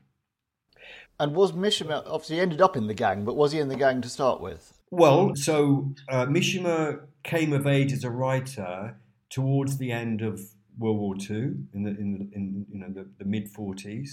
And 1.19 1.33
was 1.33 1.53
Mishima 1.53 2.03
obviously 2.05 2.39
ended 2.39 2.61
up 2.61 2.77
in 2.77 2.85
the 2.85 2.93
gang, 2.93 3.25
but 3.25 3.35
was 3.35 3.51
he 3.51 3.57
in 3.57 3.69
the 3.69 3.75
gang 3.75 3.99
to 4.01 4.09
start 4.09 4.41
with? 4.41 4.77
Well, 4.91 5.35
so 5.35 5.91
uh, 6.07 6.27
Mishima 6.27 6.99
came 7.23 7.51
of 7.51 7.65
age 7.65 7.91
as 7.91 8.03
a 8.03 8.11
writer 8.11 8.95
towards 9.31 9.79
the 9.79 9.91
end 9.91 10.21
of 10.21 10.39
World 10.77 10.97
War 10.97 11.15
II 11.15 11.53
in 11.73 11.83
the 11.83 11.89
in, 11.91 12.13
the, 12.13 12.35
in 12.35 12.65
you 12.71 12.79
know 12.79 12.89
the, 12.89 13.07
the 13.17 13.25
mid 13.25 13.51
40s, 13.51 14.09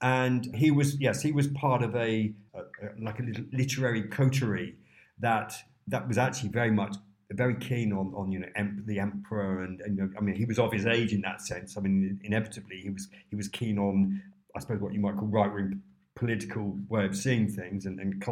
and 0.00 0.54
he 0.54 0.70
was 0.70 0.98
yes 1.00 1.22
he 1.22 1.32
was 1.32 1.48
part 1.48 1.82
of 1.82 1.94
a, 1.94 2.32
a, 2.54 2.58
a 2.58 2.88
like 3.02 3.20
a 3.20 3.24
literary 3.52 4.02
coterie 4.02 4.76
that 5.18 5.54
that 5.88 6.06
was 6.08 6.18
actually 6.18 6.50
very 6.50 6.70
much 6.70 6.96
very 7.32 7.54
keen 7.54 7.92
on 7.92 8.12
on 8.14 8.32
you 8.32 8.40
know 8.40 8.48
em- 8.56 8.82
the 8.86 8.98
emperor 8.98 9.62
and, 9.62 9.80
and 9.82 9.96
you 9.96 10.02
know, 10.02 10.10
I 10.18 10.20
mean 10.20 10.34
he 10.34 10.44
was 10.44 10.58
of 10.58 10.72
his 10.72 10.86
age 10.86 11.12
in 11.12 11.20
that 11.22 11.40
sense. 11.42 11.76
I 11.76 11.80
mean 11.80 12.20
inevitably 12.24 12.80
he 12.80 12.90
was 12.90 13.08
he 13.28 13.36
was 13.36 13.48
keen 13.48 13.78
on 13.78 14.22
I 14.56 14.60
suppose 14.60 14.80
what 14.80 14.92
you 14.92 15.00
might 15.00 15.16
call 15.16 15.28
right 15.28 15.52
wing 15.52 15.82
political 16.16 16.76
way 16.88 17.06
of 17.06 17.16
seeing 17.16 17.48
things 17.48 17.86
and, 17.86 17.98
and 18.00 18.22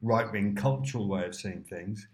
right 0.00 0.30
wing 0.32 0.54
cultural 0.54 1.08
way 1.08 1.26
of 1.26 1.34
seeing 1.34 1.62
things. 1.64 2.06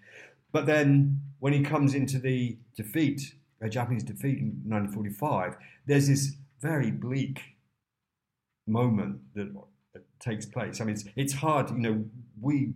But 0.52 0.66
then 0.66 1.20
when 1.38 1.52
he 1.52 1.62
comes 1.62 1.94
into 1.94 2.18
the 2.18 2.56
defeat 2.76 3.34
a 3.60 3.68
Japanese 3.68 4.04
defeat 4.04 4.38
in 4.38 4.62
1945, 4.66 5.56
there's 5.86 6.08
this 6.08 6.36
very 6.60 6.90
bleak 6.90 7.56
moment 8.66 9.20
that, 9.34 9.52
takes 10.18 10.46
place. 10.46 10.80
I 10.80 10.84
mean, 10.84 10.94
it's, 10.94 11.04
it's 11.14 11.32
hard, 11.34 11.70
you 11.70 11.76
know, 11.76 12.04
we 12.40 12.72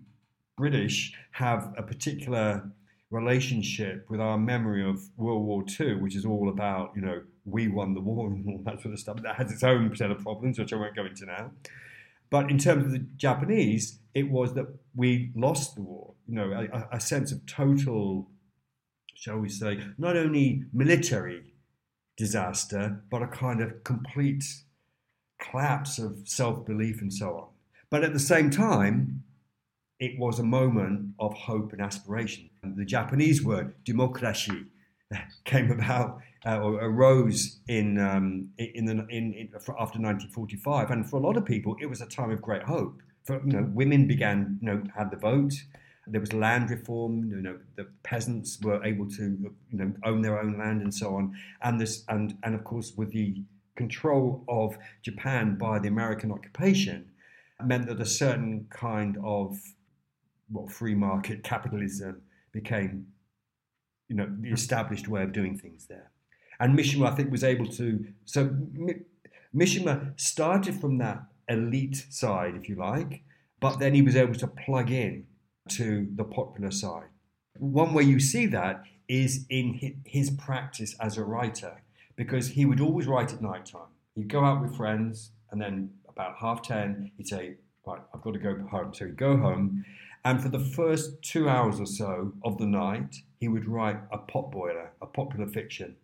British 0.57 1.15
have 1.33 1.73
a 1.77 1.83
particular 1.83 2.71
relationship 3.11 4.07
with 4.09 4.21
our 4.21 4.39
memory 4.39 4.89
of 4.89 5.09
World 5.17 5.45
War 5.45 5.65
II, 5.81 5.95
which 5.97 6.15
is 6.15 6.25
all 6.25 6.49
about, 6.49 6.93
you 6.95 7.03
know, 7.03 7.23
we 7.45 7.69
won 7.69 7.95
the 7.95 8.01
war 8.01 8.27
and 8.31 8.47
all 8.49 8.63
that 8.65 8.81
sort 8.81 8.93
of 8.95 9.01
stuff. 9.01 9.23
That 9.23 9.37
has 9.37 9.51
its 9.51 9.65
own 9.65 9.95
set 9.97 10.11
of 10.11 10.23
problems, 10.23 10.59
which 10.59 10.73
I 10.73 10.77
won't 10.77 10.95
go 10.95 11.07
into 11.07 11.27
now. 11.27 11.51
But 12.31 12.51
in 12.51 12.59
terms 12.59 12.87
of 12.87 12.93
the 12.93 13.05
Japanese, 13.17 13.99
it 14.15 14.31
was 14.31 14.55
that 14.55 14.67
we 14.95 15.33
lost 15.35 15.75
the 15.75 15.83
war, 15.83 16.15
you 16.29 16.35
know, 16.37 16.69
a, 16.73 16.97
a 16.97 17.01
sense 17.01 17.33
of 17.33 17.45
total 17.47 18.29
shall 19.21 19.37
we 19.37 19.51
say, 19.51 19.79
not 19.99 20.17
only 20.17 20.65
military 20.73 21.43
disaster, 22.17 23.03
but 23.11 23.23
a 23.23 23.27
kind 23.27 23.61
of 23.61 23.85
complete 23.85 24.45
collapse 25.39 25.99
of 25.99 26.23
self 26.25 26.65
belief 26.65 27.03
and 27.03 27.13
so 27.13 27.37
on. 27.37 27.49
But 27.91 28.03
at 28.03 28.15
the 28.15 28.19
same 28.19 28.49
time, 28.51 29.23
it 29.99 30.19
was 30.19 30.39
a 30.39 30.43
moment 30.43 31.11
of 31.19 31.35
hope 31.35 31.75
and 31.75 31.83
aspiration. 31.83 32.49
The 32.63 32.87
Japanese 32.87 33.45
word 33.45 33.75
"democracy" 33.85 34.65
came 35.45 35.71
about 35.71 36.21
uh, 36.47 36.59
or 36.61 36.83
arose 36.83 37.61
in 37.69 37.99
um, 37.99 38.49
in 38.57 38.87
the 38.87 38.93
in, 39.11 39.35
in, 39.35 39.51
after 39.55 40.01
1945, 40.01 40.91
and 40.91 41.11
for 41.11 41.17
a 41.17 41.21
lot 41.21 41.37
of 41.37 41.45
people, 41.45 41.77
it 41.79 41.87
was 41.87 42.01
a 42.01 42.07
time 42.07 42.31
of 42.31 42.41
great 42.41 42.63
hope. 42.63 43.03
For 43.25 43.39
you 43.45 43.53
know, 43.53 43.69
women 43.75 44.07
began 44.07 44.59
you 44.63 44.67
know 44.67 44.83
had 44.97 45.11
the 45.11 45.19
vote 45.19 45.53
there 46.11 46.21
was 46.21 46.33
land 46.33 46.71
reform. 46.71 47.31
You 47.31 47.41
know, 47.41 47.59
the 47.77 47.87
peasants 48.03 48.59
were 48.61 48.83
able 48.85 49.09
to 49.11 49.55
you 49.71 49.79
know 49.79 49.93
own 50.05 50.23
their 50.23 50.41
own 50.41 50.59
land 50.59 50.83
and 50.83 50.93
so 50.93 51.15
on. 51.15 51.35
And 51.63 51.81
this 51.81 52.05
and 52.09 52.37
and 52.43 52.55
of 52.55 52.65
course 52.65 52.93
with 52.97 53.13
the 53.13 53.43
control 53.77 54.45
of 54.49 54.77
Japan 55.03 55.57
by 55.57 55.79
the 55.79 55.89
American 55.89 56.33
occupation 56.33 57.11
meant 57.65 57.87
that 57.87 58.01
a 58.01 58.07
certain 58.07 58.67
kind 58.71 59.17
of 59.25 59.59
well, 60.51 60.67
free 60.67 60.95
market 60.95 61.45
capitalism 61.45 62.23
became 62.53 63.07
you 64.09 64.17
know 64.17 64.29
the 64.41 64.51
established 64.51 65.09
way 65.09 65.23
of 65.23 65.33
doing 65.33 65.57
things 65.57 65.87
there. 65.87 66.11
And 66.59 66.79
Mishima, 66.79 67.11
I 67.11 67.15
think, 67.15 67.31
was 67.31 67.45
able 67.45 67.67
to. 67.67 68.05
So 68.27 68.55
Mishima 69.55 70.21
started 70.21 70.79
from 70.79 70.99
that 70.99 71.23
elite 71.49 72.07
side, 72.11 72.55
if 72.55 72.69
you 72.69 72.77
like, 72.77 73.23
but 73.61 73.79
then 73.79 73.95
he 73.95 74.03
was 74.03 74.17
able 74.17 74.35
to 74.35 74.47
plug 74.47 74.91
in 74.91 75.27
to 75.71 76.09
the 76.15 76.25
popular 76.25 76.71
side. 76.71 77.09
One 77.59 77.95
way 77.95 78.05
you 78.05 78.21
see 78.21 78.47
that 78.47 78.85
is 79.09 79.45
in 79.49 79.97
his 80.05 80.31
practice 80.31 80.95
as 81.01 81.17
a 81.17 81.25
writer, 81.25 81.83
because 82.17 82.49
he 82.49 82.65
would 82.65 82.81
always 82.81 83.07
write 83.07 83.33
at 83.33 83.43
night 83.43 83.67
time. 83.67 83.89
He'd 84.15 84.29
go 84.29 84.45
out 84.45 84.63
with 84.63 84.77
friends, 84.77 85.33
and 85.51 85.61
then 85.61 85.91
about 86.09 86.37
half 86.37 86.63
ten, 86.63 87.11
he'd 87.17 87.29
say, 87.29 87.57
Right, 87.87 88.01
I've 88.15 88.21
got 88.21 88.35
to 88.35 88.39
go 88.39 88.57
home. 88.71 88.93
So 88.95 89.07
he'd 89.07 89.17
go 89.17 89.37
home, 89.37 89.85
and 90.25 90.43
for 90.43 90.49
the 90.49 90.61
first 90.61 91.23
two 91.23 91.49
hours 91.49 91.81
or 91.81 91.87
so 91.87 92.33
of 92.45 92.59
the 92.59 92.67
night, 92.67 93.17
he 93.39 93.49
would 93.49 93.67
write 93.67 93.99
a 94.13 94.19
potboiler, 94.19 94.89
a 95.01 95.07
popular 95.07 95.47
fiction, 95.47 95.97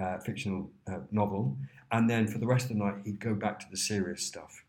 uh, 0.00 0.18
fictional 0.18 0.70
uh, 0.86 1.00
novel, 1.10 1.56
and 1.90 2.08
then 2.08 2.28
for 2.28 2.38
the 2.38 2.46
rest 2.46 2.70
of 2.70 2.76
the 2.76 2.84
night, 2.84 2.94
he'd 3.04 3.18
go 3.18 3.34
back 3.34 3.58
to 3.60 3.66
the 3.70 3.76
serious 3.76 4.22
stuff. 4.22 4.64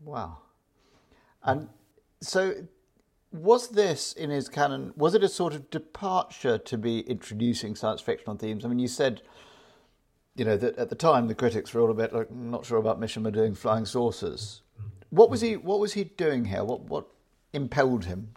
Wow. 0.00 0.38
And 1.48 1.68
so, 2.20 2.66
was 3.32 3.70
this 3.70 4.12
in 4.12 4.28
his 4.28 4.50
canon? 4.50 4.92
Was 4.96 5.14
it 5.14 5.24
a 5.24 5.28
sort 5.28 5.54
of 5.54 5.70
departure 5.70 6.58
to 6.58 6.78
be 6.78 7.00
introducing 7.00 7.74
science 7.74 8.02
fictional 8.02 8.36
themes? 8.36 8.66
I 8.66 8.68
mean, 8.68 8.78
you 8.78 8.86
said, 8.86 9.22
you 10.36 10.44
know, 10.44 10.58
that 10.58 10.76
at 10.76 10.90
the 10.90 10.94
time 10.94 11.26
the 11.26 11.34
critics 11.34 11.72
were 11.72 11.80
all 11.80 11.90
a 11.90 11.94
bit 11.94 12.12
like 12.12 12.30
not 12.30 12.66
sure 12.66 12.76
about 12.76 13.00
Mishima 13.00 13.32
doing 13.32 13.54
flying 13.54 13.86
saucers. 13.86 14.60
What 15.08 15.30
was 15.30 15.40
he? 15.40 15.56
What 15.56 15.80
was 15.80 15.94
he 15.94 16.04
doing 16.04 16.44
here? 16.44 16.62
What 16.62 16.82
what 16.82 17.06
impelled 17.54 18.04
him? 18.04 18.34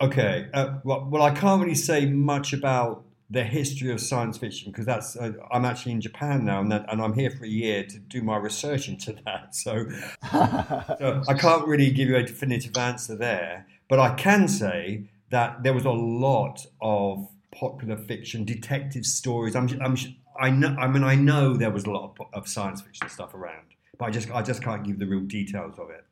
Okay, 0.00 0.48
uh, 0.52 0.78
well, 0.82 1.08
well, 1.08 1.22
I 1.22 1.30
can't 1.30 1.62
really 1.62 1.76
say 1.76 2.06
much 2.06 2.52
about 2.52 3.04
the 3.30 3.44
history 3.44 3.92
of 3.92 4.00
science 4.00 4.38
fiction 4.38 4.72
because 4.72 4.86
that's 4.86 5.16
uh, 5.16 5.32
I'm 5.52 5.64
actually 5.64 5.92
in 5.92 6.00
Japan 6.00 6.44
now 6.44 6.60
and, 6.60 6.72
that, 6.72 6.86
and 6.90 7.00
I'm 7.02 7.12
here 7.12 7.30
for 7.30 7.44
a 7.44 7.48
year 7.48 7.84
to 7.84 7.98
do 7.98 8.22
my 8.22 8.36
research 8.36 8.88
into 8.88 9.12
that. 9.26 9.54
So, 9.54 9.86
so, 10.30 11.22
I 11.28 11.34
can't 11.34 11.66
really 11.66 11.90
give 11.90 12.08
you 12.08 12.16
a 12.16 12.22
definitive 12.22 12.76
answer 12.76 13.14
there, 13.16 13.66
but 13.88 13.98
I 13.98 14.14
can 14.14 14.48
say 14.48 15.04
that 15.30 15.62
there 15.62 15.74
was 15.74 15.84
a 15.84 15.90
lot 15.90 16.66
of 16.80 17.28
popular 17.54 17.96
fiction, 17.96 18.44
detective 18.44 19.04
stories. 19.04 19.54
I'm, 19.54 19.68
I'm 19.82 19.96
I 20.40 20.50
know 20.50 20.74
I 20.78 20.86
mean 20.86 21.04
I 21.04 21.14
know 21.14 21.56
there 21.56 21.70
was 21.70 21.84
a 21.84 21.90
lot 21.90 22.14
of, 22.18 22.26
of 22.32 22.48
science 22.48 22.80
fiction 22.80 23.08
stuff 23.10 23.34
around, 23.34 23.66
but 23.98 24.06
I 24.06 24.10
just 24.10 24.30
I 24.30 24.42
just 24.42 24.62
can't 24.62 24.84
give 24.84 24.98
the 24.98 25.06
real 25.06 25.20
details 25.20 25.78
of 25.78 25.90
it. 25.90 26.04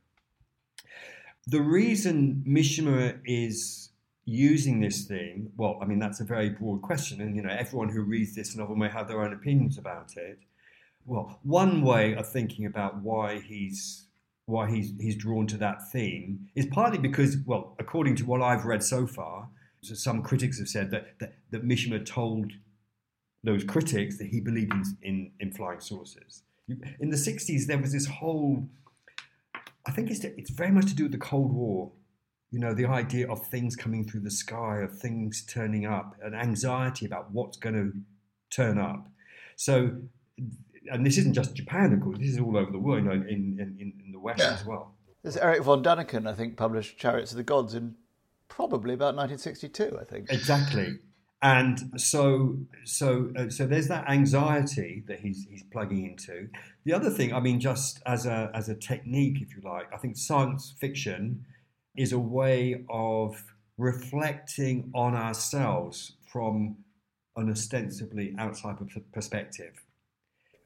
The 1.46 1.60
reason 1.60 2.44
Mishima 2.46 3.20
is 3.24 3.85
using 4.26 4.80
this 4.80 5.04
theme, 5.04 5.50
well, 5.56 5.78
I 5.80 5.86
mean, 5.86 5.98
that's 5.98 6.20
a 6.20 6.24
very 6.24 6.50
broad 6.50 6.82
question, 6.82 7.20
and 7.20 7.34
you 7.34 7.42
know, 7.42 7.50
everyone 7.50 7.88
who 7.88 8.02
reads 8.02 8.34
this 8.34 8.54
novel 8.54 8.76
may 8.76 8.88
have 8.88 9.08
their 9.08 9.22
own 9.22 9.32
opinions 9.32 9.78
about 9.78 10.16
it. 10.16 10.38
Well, 11.06 11.38
one 11.44 11.82
way 11.82 12.14
of 12.14 12.28
thinking 12.28 12.66
about 12.66 13.00
why 13.00 13.38
he's 13.38 14.02
why 14.46 14.70
he's 14.70 14.92
he's 15.00 15.16
drawn 15.16 15.46
to 15.46 15.56
that 15.58 15.90
theme 15.90 16.48
is 16.54 16.66
partly 16.66 16.98
because, 16.98 17.36
well, 17.46 17.74
according 17.78 18.16
to 18.16 18.26
what 18.26 18.42
I've 18.42 18.64
read 18.64 18.82
so 18.82 19.06
far, 19.06 19.48
so 19.80 19.94
some 19.94 20.22
critics 20.22 20.58
have 20.58 20.68
said 20.68 20.90
that 20.90 21.18
that, 21.20 21.34
that 21.52 21.64
Mishima 21.64 22.04
told 22.04 22.52
those 23.44 23.62
critics 23.62 24.18
that 24.18 24.26
he 24.26 24.40
believed 24.40 24.72
in, 24.72 24.96
in, 25.02 25.30
in 25.38 25.52
flying 25.52 25.78
saucers. 25.78 26.42
In 26.98 27.10
the 27.10 27.16
60s, 27.16 27.66
there 27.66 27.78
was 27.78 27.92
this 27.92 28.06
whole, 28.06 28.68
I 29.86 29.92
think 29.92 30.10
it's, 30.10 30.24
it's 30.24 30.50
very 30.50 30.72
much 30.72 30.86
to 30.86 30.96
do 30.96 31.04
with 31.04 31.12
the 31.12 31.18
Cold 31.18 31.52
War 31.52 31.92
you 32.50 32.60
know, 32.60 32.74
the 32.74 32.86
idea 32.86 33.28
of 33.28 33.46
things 33.46 33.76
coming 33.76 34.08
through 34.08 34.20
the 34.20 34.30
sky, 34.30 34.78
of 34.78 34.98
things 34.98 35.44
turning 35.46 35.86
up, 35.86 36.16
an 36.22 36.34
anxiety 36.34 37.06
about 37.06 37.30
what's 37.32 37.56
going 37.56 37.74
to 37.74 37.92
turn 38.54 38.78
up. 38.78 39.08
So, 39.56 39.90
and 40.90 41.04
this 41.04 41.18
isn't 41.18 41.34
just 41.34 41.54
Japan, 41.54 41.92
of 41.92 42.00
course, 42.00 42.18
this 42.18 42.30
is 42.30 42.38
all 42.38 42.56
over 42.56 42.70
the 42.70 42.78
world, 42.78 43.04
you 43.04 43.08
know, 43.08 43.14
in, 43.14 43.58
in, 43.58 43.92
in 44.04 44.12
the 44.12 44.20
West 44.20 44.40
yeah. 44.40 44.52
as 44.52 44.64
well. 44.64 44.94
There's 45.22 45.36
Erich 45.36 45.64
von 45.64 45.82
Däniken, 45.82 46.28
I 46.28 46.34
think, 46.34 46.56
published 46.56 46.98
Chariots 46.98 47.32
of 47.32 47.36
the 47.36 47.42
Gods 47.42 47.74
in 47.74 47.96
probably 48.48 48.94
about 48.94 49.16
1962, 49.16 49.98
I 50.00 50.04
think. 50.04 50.30
Exactly. 50.30 50.98
And 51.42 52.00
so, 52.00 52.56
so, 52.84 53.30
uh, 53.36 53.50
so 53.50 53.66
there's 53.66 53.88
that 53.88 54.08
anxiety 54.08 55.04
that 55.06 55.20
he's 55.20 55.46
he's 55.50 55.62
plugging 55.64 56.06
into. 56.06 56.48
The 56.84 56.94
other 56.94 57.10
thing, 57.10 57.34
I 57.34 57.40
mean, 57.40 57.60
just 57.60 58.00
as 58.06 58.24
a 58.24 58.50
as 58.54 58.68
a 58.68 58.74
technique, 58.74 59.42
if 59.42 59.54
you 59.54 59.60
like, 59.62 59.92
I 59.92 59.98
think 59.98 60.16
science 60.16 60.74
fiction 60.80 61.44
is 61.96 62.12
a 62.12 62.18
way 62.18 62.84
of 62.88 63.42
reflecting 63.78 64.90
on 64.94 65.14
ourselves 65.14 66.12
from 66.32 66.76
an 67.36 67.50
ostensibly 67.50 68.34
outside 68.38 68.76
perspective. 69.12 69.82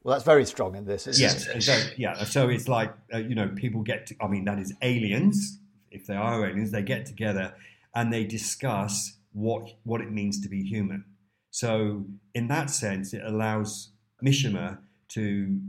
Well, 0.02 0.14
that's 0.14 0.24
very 0.24 0.46
strong 0.46 0.76
in 0.76 0.86
this. 0.86 1.06
yes, 1.18 1.46
so, 1.64 1.78
yeah. 1.96 2.24
So 2.24 2.48
it's 2.48 2.68
like 2.68 2.94
uh, 3.12 3.18
you 3.18 3.34
know, 3.34 3.48
people 3.54 3.82
get. 3.82 4.06
To, 4.06 4.14
I 4.20 4.28
mean, 4.28 4.44
that 4.46 4.58
is 4.58 4.72
aliens. 4.80 5.58
If 5.90 6.06
they 6.06 6.14
are 6.14 6.48
aliens, 6.48 6.70
they 6.70 6.82
get 6.82 7.04
together 7.04 7.54
and 7.94 8.12
they 8.12 8.24
discuss 8.24 9.18
what 9.32 9.68
what 9.84 10.00
it 10.00 10.10
means 10.10 10.40
to 10.40 10.48
be 10.48 10.62
human. 10.62 11.04
So 11.50 12.06
in 12.34 12.48
that 12.48 12.70
sense, 12.70 13.12
it 13.12 13.22
allows 13.24 13.90
Mishima 14.24 14.78
to 15.08 15.60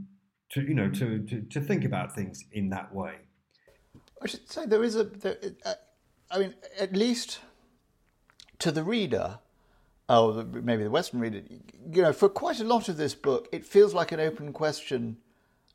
to 0.52 0.62
you 0.62 0.76
know 0.76 0.90
to, 0.90 1.20
to, 1.26 1.42
to 1.42 1.60
think 1.60 1.84
about 1.84 2.16
things 2.16 2.44
in 2.52 2.70
that 2.70 2.94
way. 2.94 3.16
I 4.22 4.28
should 4.28 4.50
say 4.50 4.66
there 4.66 4.84
is 4.84 4.96
a. 4.96 5.06
There, 5.06 5.38
uh, 5.66 5.74
I 6.30 6.40
mean, 6.40 6.54
at 6.80 6.94
least 6.94 7.40
to 8.60 8.72
the 8.72 8.84
reader, 8.84 9.40
or 10.08 10.44
maybe 10.44 10.84
the 10.84 10.92
Western 10.92 11.20
reader, 11.20 11.42
you 11.92 12.02
know, 12.02 12.14
for 12.14 12.30
quite 12.30 12.60
a 12.60 12.64
lot 12.64 12.88
of 12.88 12.98
this 12.98 13.16
book, 13.16 13.50
it 13.52 13.66
feels 13.66 13.94
like 13.94 14.12
an 14.12 14.20
open 14.20 14.54
question. 14.54 15.18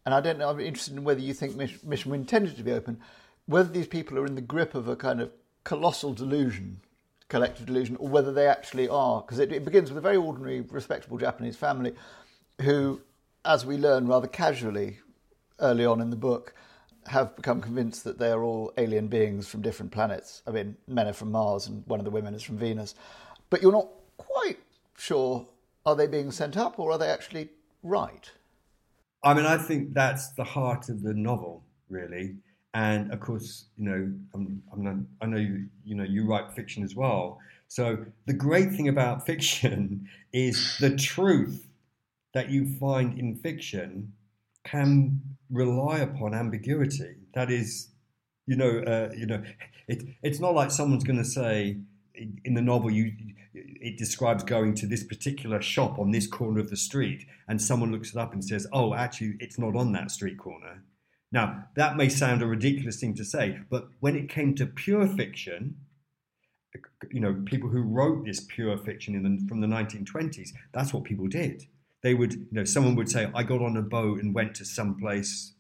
And 0.05 0.15
I 0.15 0.21
don't 0.21 0.39
know. 0.39 0.49
I'm 0.49 0.61
interested 0.61 0.97
in 0.97 1.03
whether 1.03 1.21
you 1.21 1.35
think 1.35 1.57
Mish- 1.57 1.81
Mishima 1.81 2.15
intended 2.15 2.57
to 2.57 2.63
be 2.63 2.71
open, 2.71 3.01
whether 3.47 3.69
these 3.69 3.89
people 3.89 4.17
are 4.19 4.27
in 4.27 4.37
the 4.37 4.41
grip 4.41 4.75
of 4.77 4.87
a 4.87 4.95
kind 4.95 5.21
of 5.21 5.33
colossal 5.65 6.15
delusion, 6.15 6.81
collective 7.29 7.67
delusion, 7.67 7.97
or 7.97 8.09
whether 8.09 8.33
they 8.33 8.47
actually 8.47 8.89
are. 8.89 9.23
Because 9.23 9.41
it, 9.41 9.51
it 9.51 9.65
begins 9.65 9.91
with 9.91 9.99
a 9.99 10.01
very 10.01 10.17
ordinary, 10.17 10.61
respectable 10.61 11.19
Japanese 11.19 11.57
family, 11.57 11.93
who, 12.63 13.01
as 13.45 13.67
we 13.67 13.77
learn 13.77 14.07
rather 14.07 14.29
casually 14.29 15.01
early 15.59 15.85
on 15.85 16.01
in 16.01 16.11
the 16.11 16.17
book, 16.17 16.55
have 17.09 17.37
become 17.37 17.61
convinced 17.61 18.05
that 18.05 18.19
they 18.19 18.31
are 18.31 18.43
all 18.43 18.73
alien 18.79 19.09
beings 19.09 19.49
from 19.49 19.63
different 19.63 19.93
planets. 19.93 20.43
I 20.47 20.51
mean, 20.51 20.77
men 20.87 21.07
are 21.07 21.13
from 21.13 21.33
Mars 21.33 21.67
and 21.67 21.85
one 21.87 22.01
of 22.01 22.05
the 22.05 22.11
women 22.11 22.35
is 22.35 22.43
from 22.43 22.59
Venus. 22.59 22.95
But 23.51 23.63
you're 23.63 23.73
not 23.73 23.89
quite 24.17 24.59
sure 24.97 25.47
are 25.85 25.95
they 25.95 26.07
being 26.07 26.31
sent 26.31 26.57
up 26.57 26.79
or 26.79 26.91
are 26.91 26.99
they 26.99 27.09
actually 27.09 27.49
right? 27.83 28.31
I 29.23 29.35
mean, 29.35 29.47
I 29.47 29.57
think 29.57 29.95
that's 29.95 30.31
the 30.33 30.45
heart 30.45 30.89
of 30.89 31.03
the 31.03 31.15
novel, 31.15 31.65
really. 31.89 32.37
And 32.75 33.13
of 33.13 33.21
course, 33.21 33.67
you 33.77 33.89
know, 33.89 34.13
I'm, 34.35 34.63
I'm 34.73 34.85
not, 34.85 34.97
i 35.23 35.27
know 35.27 35.39
you, 35.39 35.67
you 35.85 35.95
know 35.95 36.05
you 36.05 36.27
write 36.27 36.53
fiction 36.53 36.83
as 36.83 36.95
well. 36.95 37.39
So 37.69 38.05
the 38.27 38.35
great 38.35 38.73
thing 38.73 38.89
about 38.89 39.25
fiction 39.33 40.09
is 40.33 40.77
the 40.79 40.95
truth 40.95 41.67
that 42.35 42.51
you 42.51 42.67
find 42.79 43.19
in 43.19 43.37
fiction 43.37 44.13
can 44.67 45.21
rely 45.51 45.99
upon 45.99 46.35
ambiguity. 46.35 47.17
That 47.35 47.51
is, 47.51 47.89
you 48.47 48.57
know, 48.57 48.79
uh, 48.81 49.11
you 49.17 49.27
know, 49.27 49.43
it, 49.89 50.03
it's 50.23 50.41
not 50.41 50.55
like 50.55 50.71
someone's 50.71 51.05
going 51.05 51.19
to 51.19 51.25
say 51.25 51.79
in 52.45 52.55
the 52.55 52.63
novel 52.63 52.91
you 52.91 53.13
it 53.55 53.97
describes 53.97 54.43
going 54.43 54.75
to 54.75 54.87
this 54.87 55.03
particular 55.03 55.63
shop 55.63 55.99
on 55.99 56.11
this 56.11 56.27
corner 56.27 56.61
of 56.61 56.69
the 56.69 56.77
street, 56.77 57.25
and 57.49 57.61
someone 57.61 57.91
looks 57.91 58.11
it 58.11 58.17
up 58.17 58.33
and 58.33 58.45
says, 58.45 58.67
"Oh, 58.73 58.95
actually, 58.95 59.37
it's 59.41 59.59
not 59.59 59.77
on 59.77 59.93
that 59.93 60.11
street 60.11 60.39
corner." 60.39 60.83
Now, 61.33 61.65
that 61.75 61.97
may 61.97 62.09
sound 62.09 62.43
a 62.43 62.47
ridiculous 62.47 63.01
thing 63.01 63.15
to 63.15 63.25
say, 63.25 63.59
but 63.71 63.89
when 64.01 64.15
it 64.15 64.29
came 64.29 64.55
to 64.55 64.67
pure 64.67 65.07
fiction, 65.07 65.77
you 67.11 67.21
know, 67.21 67.43
people 67.45 67.69
who 67.69 67.83
wrote 67.83 68.25
this 68.25 68.41
pure 68.41 68.77
fiction 68.79 69.15
in 69.15 69.23
the, 69.23 69.49
from 69.49 69.61
the 69.61 69.67
1920s, 69.67 70.51
that's 70.73 70.95
what 70.95 71.05
people 71.05 71.27
did 71.27 71.67
they 72.07 72.15
would, 72.15 72.35
you 72.35 72.47
know, 72.53 72.63
someone 72.63 72.95
would 72.95 73.11
say, 73.11 73.29
I 73.35 73.43
got 73.43 73.61
on 73.61 73.77
a 73.77 73.83
boat 73.83 74.23
and 74.23 74.33
went 74.33 74.55
to 74.55 74.65
some 74.65 74.95
place, 74.97 75.55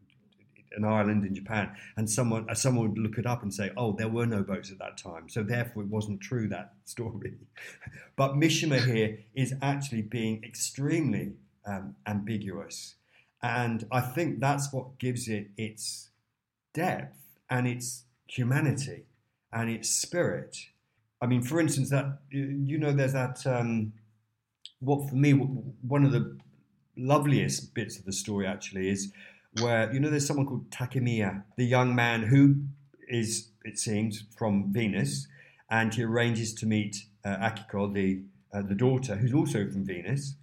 an 0.76 0.84
island 0.84 1.24
in 1.24 1.34
Japan, 1.34 1.72
and 1.96 2.08
someone, 2.08 2.48
uh, 2.48 2.54
someone 2.54 2.90
would 2.90 2.98
look 3.00 3.18
it 3.18 3.26
up 3.26 3.42
and 3.42 3.52
say, 3.52 3.72
oh, 3.76 3.96
there 3.98 4.08
were 4.08 4.26
no 4.26 4.44
boats 4.44 4.70
at 4.70 4.78
that 4.78 4.96
time. 4.96 5.28
So 5.28 5.42
therefore 5.42 5.82
it 5.82 5.88
wasn't 5.88 6.20
true, 6.20 6.46
that 6.50 6.74
story. 6.84 7.34
but 8.14 8.34
Mishima 8.34 8.78
here 8.78 9.18
is 9.34 9.54
actually 9.60 10.02
being 10.02 10.44
extremely 10.44 11.32
um, 11.66 11.96
ambiguous. 12.06 12.94
And 13.42 13.84
I 13.90 14.00
think 14.00 14.38
that's 14.38 14.72
what 14.72 15.00
gives 15.00 15.26
it 15.26 15.48
its 15.56 16.10
depth 16.72 17.18
and 17.50 17.66
its 17.66 18.04
humanity 18.28 19.06
and 19.52 19.68
its 19.68 19.90
spirit. 19.90 20.56
I 21.20 21.26
mean, 21.26 21.42
for 21.42 21.58
instance, 21.58 21.90
that 21.90 22.20
you 22.30 22.78
know, 22.78 22.92
there's 22.92 23.14
that 23.14 23.44
um, 23.48 23.94
what 24.86 25.08
for 25.08 25.16
me 25.16 25.32
one 25.32 26.04
of 26.04 26.12
the 26.12 26.36
loveliest 26.96 27.74
bits 27.74 27.98
of 27.98 28.04
the 28.04 28.12
story 28.12 28.46
actually 28.46 28.88
is 28.88 29.12
where 29.60 29.92
you 29.92 30.00
know 30.00 30.10
there's 30.10 30.26
someone 30.26 30.46
called 30.46 30.70
Takemiya, 30.70 31.42
the 31.56 31.64
young 31.64 31.94
man 31.94 32.22
who 32.22 32.56
is 33.08 33.48
it 33.64 33.78
seems 33.78 34.24
from 34.36 34.72
Venus, 34.72 35.26
and 35.70 35.92
he 35.92 36.04
arranges 36.04 36.54
to 36.54 36.66
meet 36.66 36.96
uh, 37.24 37.36
Akiko, 37.36 37.92
the 37.92 38.22
uh, 38.52 38.62
the 38.62 38.74
daughter, 38.74 39.16
who's 39.16 39.34
also 39.34 39.68
from 39.70 39.84
Venus, 39.84 40.36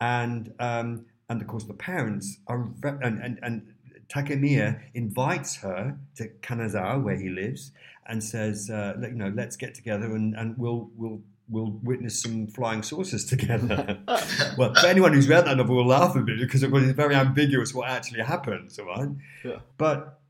and 0.00 0.52
um, 0.58 1.06
and 1.28 1.40
of 1.40 1.46
course 1.46 1.64
the 1.64 1.74
parents 1.74 2.38
are 2.46 2.68
and 2.82 3.20
and, 3.20 3.38
and 3.42 3.74
Takemiya 4.08 4.80
invites 4.94 5.56
her 5.56 5.98
to 6.16 6.28
Kanazawa 6.42 7.02
where 7.02 7.16
he 7.16 7.28
lives 7.28 7.72
and 8.06 8.22
says, 8.22 8.68
uh, 8.70 8.94
you 9.00 9.14
know, 9.14 9.32
let's 9.34 9.56
get 9.56 9.74
together 9.74 10.14
and, 10.14 10.34
and 10.34 10.58
we'll 10.58 10.90
we'll 10.96 11.20
we'll 11.48 11.78
witness 11.82 12.22
some 12.22 12.46
flying 12.46 12.82
saucers 12.82 13.24
together. 13.24 13.98
well, 14.58 14.74
for 14.74 14.86
anyone 14.86 15.12
who's 15.12 15.28
read 15.28 15.46
that 15.46 15.56
novel 15.56 15.76
will 15.76 15.86
laugh 15.86 16.16
a 16.16 16.20
bit 16.20 16.38
because 16.38 16.62
it 16.62 16.70
was 16.70 16.90
very 16.92 17.14
ambiguous 17.14 17.74
what 17.74 17.88
actually 17.88 18.22
happens, 18.22 18.78
right? 18.78 19.08
Yeah. 19.44 19.58
But 19.76 20.20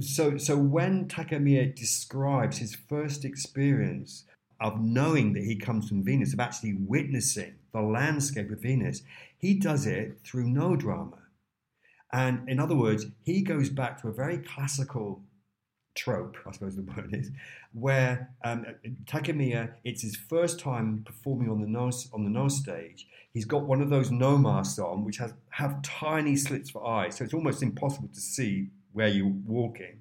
so 0.00 0.36
so 0.38 0.56
when 0.56 1.06
Takemiya 1.06 1.74
describes 1.74 2.58
his 2.58 2.74
first 2.74 3.24
experience 3.24 4.24
of 4.60 4.80
knowing 4.80 5.32
that 5.34 5.42
he 5.42 5.56
comes 5.56 5.88
from 5.88 6.04
Venus, 6.04 6.32
of 6.32 6.40
actually 6.40 6.74
witnessing 6.74 7.54
the 7.72 7.80
landscape 7.80 8.50
of 8.50 8.60
Venus, 8.60 9.02
he 9.38 9.54
does 9.54 9.86
it 9.86 10.20
through 10.24 10.48
Noh 10.48 10.76
drama. 10.76 11.18
And 12.12 12.48
in 12.48 12.60
other 12.60 12.76
words, 12.76 13.06
he 13.24 13.42
goes 13.42 13.70
back 13.70 14.00
to 14.02 14.08
a 14.08 14.12
very 14.12 14.38
classical 14.38 15.22
trope, 15.94 16.36
I 16.46 16.52
suppose 16.52 16.76
the 16.76 16.82
word 16.82 17.10
is, 17.12 17.30
where 17.72 18.30
um, 18.44 18.66
Takemiya, 19.04 19.74
it's 19.84 20.02
his 20.02 20.16
first 20.16 20.60
time 20.60 21.02
performing 21.04 21.50
on 21.50 21.60
the 21.60 21.66
nose 21.66 22.08
on 22.12 22.24
the 22.24 22.30
Noh 22.30 22.48
stage. 22.48 23.06
He's 23.32 23.44
got 23.44 23.62
one 23.62 23.80
of 23.80 23.90
those 23.90 24.10
Noh 24.10 24.36
masks 24.36 24.78
on, 24.78 25.04
which 25.04 25.18
has 25.18 25.34
have 25.50 25.82
tiny 25.82 26.36
slits 26.36 26.70
for 26.70 26.86
eyes, 26.86 27.16
so 27.16 27.24
it's 27.24 27.34
almost 27.34 27.62
impossible 27.62 28.08
to 28.12 28.20
see 28.20 28.68
where 28.92 29.08
you're 29.08 29.26
walking. 29.46 30.00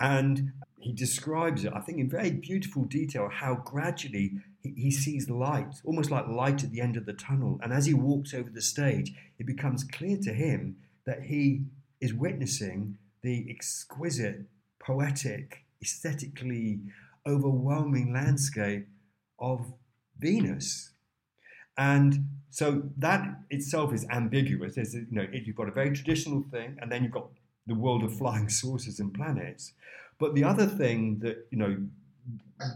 And 0.00 0.52
he 0.78 0.92
describes 0.92 1.64
it, 1.64 1.72
I 1.74 1.80
think, 1.80 1.98
in 1.98 2.08
very 2.08 2.30
beautiful 2.30 2.84
detail, 2.84 3.28
how 3.30 3.54
gradually 3.54 4.32
he 4.62 4.90
sees 4.90 5.30
light, 5.30 5.80
almost 5.84 6.10
like 6.10 6.26
light 6.26 6.64
at 6.64 6.72
the 6.72 6.80
end 6.80 6.96
of 6.96 7.06
the 7.06 7.12
tunnel. 7.12 7.58
And 7.62 7.72
as 7.72 7.86
he 7.86 7.94
walks 7.94 8.34
over 8.34 8.50
the 8.50 8.62
stage, 8.62 9.12
it 9.38 9.46
becomes 9.46 9.84
clear 9.84 10.16
to 10.18 10.32
him 10.32 10.76
that 11.04 11.22
he 11.22 11.62
is 12.00 12.12
witnessing 12.12 12.98
the 13.22 13.46
exquisite 13.48 14.42
poetic, 14.84 15.64
aesthetically 15.82 16.80
overwhelming 17.26 18.12
landscape 18.12 18.86
of 19.38 19.72
Venus. 20.18 20.90
And 21.76 22.28
so 22.50 22.90
that 22.98 23.24
itself 23.50 23.92
is 23.92 24.06
ambiguous. 24.10 24.74
There's, 24.74 24.94
you 24.94 25.06
know, 25.10 25.26
you've 25.32 25.56
got 25.56 25.68
a 25.68 25.72
very 25.72 25.90
traditional 25.90 26.42
thing, 26.50 26.76
and 26.80 26.92
then 26.92 27.02
you've 27.02 27.12
got 27.12 27.28
the 27.66 27.74
world 27.74 28.02
of 28.02 28.16
flying 28.16 28.48
saucers 28.60 29.00
and 29.00 29.14
planets. 29.14 29.72
But 30.18 30.34
the 30.34 30.44
other 30.44 30.66
thing 30.66 31.18
that 31.20 31.46
you 31.50 31.58
know 31.58 31.76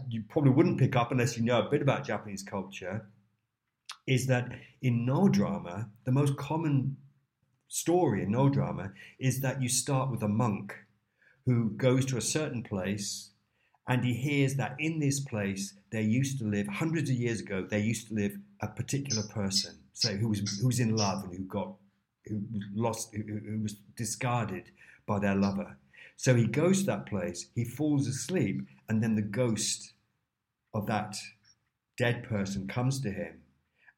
you 0.09 0.23
probably 0.27 0.51
wouldn't 0.51 0.79
pick 0.79 0.95
up 0.95 1.11
unless 1.11 1.37
you 1.37 1.43
know 1.43 1.61
a 1.61 1.69
bit 1.69 1.81
about 1.81 2.05
Japanese 2.05 2.43
culture 2.43 3.07
is 4.05 4.27
that 4.27 4.51
in 4.81 5.05
Noh 5.05 5.29
drama, 5.29 5.89
the 6.05 6.11
most 6.11 6.35
common 6.37 6.97
story 7.67 8.23
in 8.23 8.31
Noh 8.31 8.49
drama 8.49 8.91
is 9.19 9.41
that 9.41 9.61
you 9.61 9.69
start 9.69 10.09
with 10.09 10.23
a 10.23 10.27
monk 10.27 10.75
who 11.47 11.71
goes 11.71 12.05
to 12.05 12.17
a 12.17 12.21
certain 12.21 12.61
place 12.61 13.31
and 13.87 14.03
he 14.03 14.13
hears 14.13 14.55
that 14.55 14.75
in 14.77 14.99
this 14.99 15.21
place 15.21 15.73
there 15.91 16.01
used 16.01 16.37
to 16.37 16.45
live 16.45 16.67
hundreds 16.67 17.09
of 17.09 17.15
years 17.15 17.39
ago 17.39 17.65
there 17.67 17.79
used 17.79 18.09
to 18.09 18.13
live 18.13 18.37
a 18.61 18.67
particular 18.67 19.23
person 19.33 19.79
say 19.93 20.17
who 20.17 20.29
was 20.29 20.59
who 20.59 20.67
was 20.67 20.79
in 20.79 20.95
love 20.95 21.23
and 21.23 21.33
who 21.33 21.43
got 21.45 21.73
who 22.25 22.41
lost 22.75 23.13
who, 23.15 23.23
who 23.23 23.61
was 23.63 23.75
discarded 23.95 24.69
by 25.05 25.19
their 25.19 25.35
lover. 25.35 25.77
So 26.17 26.35
he 26.35 26.45
goes 26.45 26.81
to 26.81 26.85
that 26.87 27.05
place 27.05 27.47
he 27.55 27.63
falls 27.63 28.07
asleep 28.07 28.61
and 28.89 29.01
then 29.01 29.15
the 29.15 29.21
ghost 29.21 29.93
of 30.73 30.85
that 30.87 31.17
dead 31.97 32.23
person 32.23 32.67
comes 32.67 32.99
to 33.01 33.11
him 33.11 33.41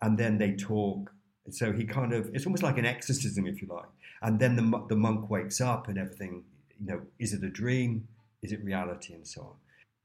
and 0.02 0.18
then 0.18 0.38
they 0.38 0.54
talk. 0.54 1.12
So 1.50 1.74
he 1.74 1.84
kind 1.84 2.14
of 2.14 2.30
it's 2.34 2.46
almost 2.46 2.64
like 2.64 2.78
an 2.78 2.86
exorcism 2.86 3.48
if 3.48 3.62
you 3.62 3.68
like. 3.68 3.90
And 4.22 4.40
then 4.40 4.56
the, 4.56 4.86
the 4.90 4.96
monk 4.96 5.30
wakes 5.30 5.62
up 5.62 5.88
and 5.88 5.98
everything 5.98 6.44
you 6.80 6.88
know, 6.88 7.02
is 7.20 7.34
it 7.34 7.44
a 7.44 7.50
dream? 7.50 8.08
Is 8.42 8.52
it 8.52 8.64
reality? 8.64 9.14
And 9.14 9.28
so 9.28 9.42
on. 9.42 9.56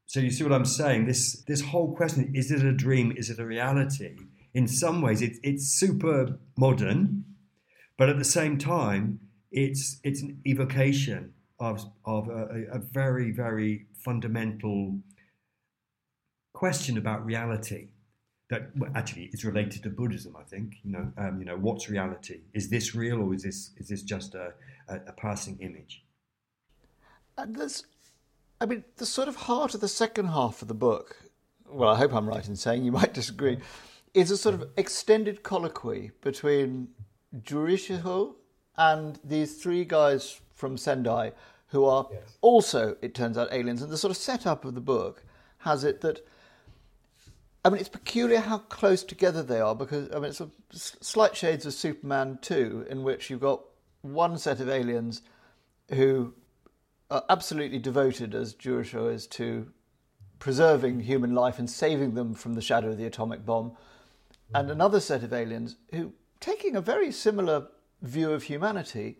So 0.07 0.19
you 0.19 0.29
see 0.29 0.43
what 0.43 0.53
I'm 0.53 0.65
saying? 0.65 1.05
This 1.05 1.43
this 1.47 1.61
whole 1.61 1.95
question: 1.95 2.31
is 2.35 2.51
it 2.51 2.63
a 2.63 2.73
dream? 2.73 3.13
Is 3.17 3.29
it 3.29 3.39
a 3.39 3.45
reality? 3.45 4.17
In 4.53 4.67
some 4.67 5.01
ways, 5.01 5.21
it's 5.21 5.39
it's 5.43 5.67
super 5.79 6.39
modern, 6.57 7.25
but 7.97 8.09
at 8.09 8.17
the 8.17 8.25
same 8.25 8.57
time, 8.57 9.19
it's 9.51 9.99
it's 10.03 10.21
an 10.21 10.41
evocation 10.45 11.33
of 11.59 11.85
of 12.05 12.29
a, 12.29 12.65
a 12.71 12.79
very 12.79 13.31
very 13.31 13.87
fundamental 14.03 14.99
question 16.53 16.97
about 16.97 17.25
reality. 17.25 17.89
that 18.49 18.69
well, 18.77 18.91
actually 18.93 19.29
is 19.33 19.43
related 19.43 19.81
to 19.83 19.89
Buddhism. 19.89 20.35
I 20.37 20.43
think 20.43 20.75
you 20.83 20.91
know, 20.91 21.11
um, 21.17 21.39
you 21.39 21.45
know, 21.45 21.57
what's 21.57 21.89
reality? 21.89 22.41
Is 22.53 22.69
this 22.69 22.93
real, 22.93 23.19
or 23.21 23.33
is 23.33 23.43
this 23.43 23.71
is 23.77 23.87
this 23.87 24.03
just 24.03 24.35
a, 24.35 24.53
a, 24.87 24.95
a 25.07 25.13
passing 25.13 25.57
image? 25.59 26.04
And 27.37 27.55
there's, 27.55 27.85
I 28.61 28.65
mean, 28.65 28.83
the 28.97 29.05
sort 29.05 29.27
of 29.27 29.35
heart 29.35 29.73
of 29.73 29.81
the 29.81 29.87
second 29.87 30.27
half 30.27 30.61
of 30.61 30.67
the 30.67 30.73
book. 30.73 31.17
Well, 31.67 31.89
I 31.89 31.97
hope 31.97 32.13
I'm 32.13 32.27
right 32.27 32.47
in 32.47 32.55
saying 32.55 32.83
you 32.83 32.91
might 32.91 33.13
disagree. 33.13 33.57
Is 34.13 34.31
a 34.31 34.37
sort 34.37 34.55
of 34.55 34.69
extended 34.77 35.43
colloquy 35.43 36.11
between 36.21 36.89
Jurishiho 37.41 38.35
and 38.77 39.19
these 39.23 39.61
three 39.61 39.83
guys 39.83 40.39
from 40.53 40.77
Sendai 40.77 41.33
who 41.67 41.83
are 41.83 42.07
yes. 42.11 42.21
also, 42.41 42.95
it 43.01 43.13
turns 43.13 43.37
out, 43.37 43.51
aliens. 43.51 43.81
And 43.81 43.91
the 43.91 43.97
sort 43.97 44.11
of 44.11 44.17
setup 44.17 44.63
of 44.63 44.75
the 44.75 44.81
book 44.81 45.23
has 45.59 45.83
it 45.83 46.01
that 46.01 46.25
I 47.65 47.69
mean, 47.69 47.79
it's 47.79 47.89
peculiar 47.89 48.39
how 48.39 48.59
close 48.59 49.03
together 49.03 49.41
they 49.41 49.59
are 49.59 49.73
because 49.73 50.07
I 50.11 50.15
mean, 50.15 50.25
it's 50.25 50.39
a 50.39 50.49
slight 50.71 51.35
shades 51.35 51.65
of 51.65 51.73
Superman 51.73 52.37
2, 52.43 52.85
in 52.89 53.01
which 53.01 53.29
you've 53.29 53.41
got 53.41 53.61
one 54.03 54.37
set 54.37 54.59
of 54.59 54.69
aliens 54.69 55.23
who 55.89 56.35
are 57.09 57.23
absolutely 57.29 57.79
devoted, 57.79 58.33
as 58.33 58.53
Jurisho 58.55 59.13
is, 59.13 59.27
to 59.27 59.71
preserving 60.39 61.01
human 61.01 61.33
life 61.33 61.59
and 61.59 61.69
saving 61.69 62.13
them 62.13 62.33
from 62.33 62.53
the 62.53 62.61
shadow 62.61 62.89
of 62.89 62.97
the 62.97 63.05
atomic 63.05 63.45
bomb, 63.45 63.75
and 64.53 64.69
another 64.69 64.99
set 64.99 65.23
of 65.23 65.33
aliens 65.33 65.75
who, 65.91 66.13
taking 66.39 66.75
a 66.75 66.81
very 66.81 67.11
similar 67.11 67.67
view 68.01 68.31
of 68.31 68.43
humanity, 68.43 69.17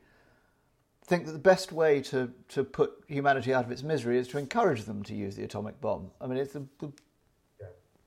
think 1.04 1.26
that 1.26 1.32
the 1.32 1.40
best 1.40 1.72
way 1.72 2.02
to, 2.02 2.32
to 2.50 2.64
put 2.64 2.92
humanity 3.08 3.54
out 3.54 3.66
of 3.66 3.72
its 3.72 3.84
misery 3.84 4.18
is 4.18 4.28
to 4.28 4.38
encourage 4.38 4.84
them 4.84 5.04
to 5.04 5.16
use 5.16 5.36
the 5.36 5.44
atomic 5.44 5.80
bomb. 5.80 6.12
I 6.20 6.28
mean, 6.28 6.38
it's 6.38 6.54
the, 6.54 6.66
the 6.80 6.92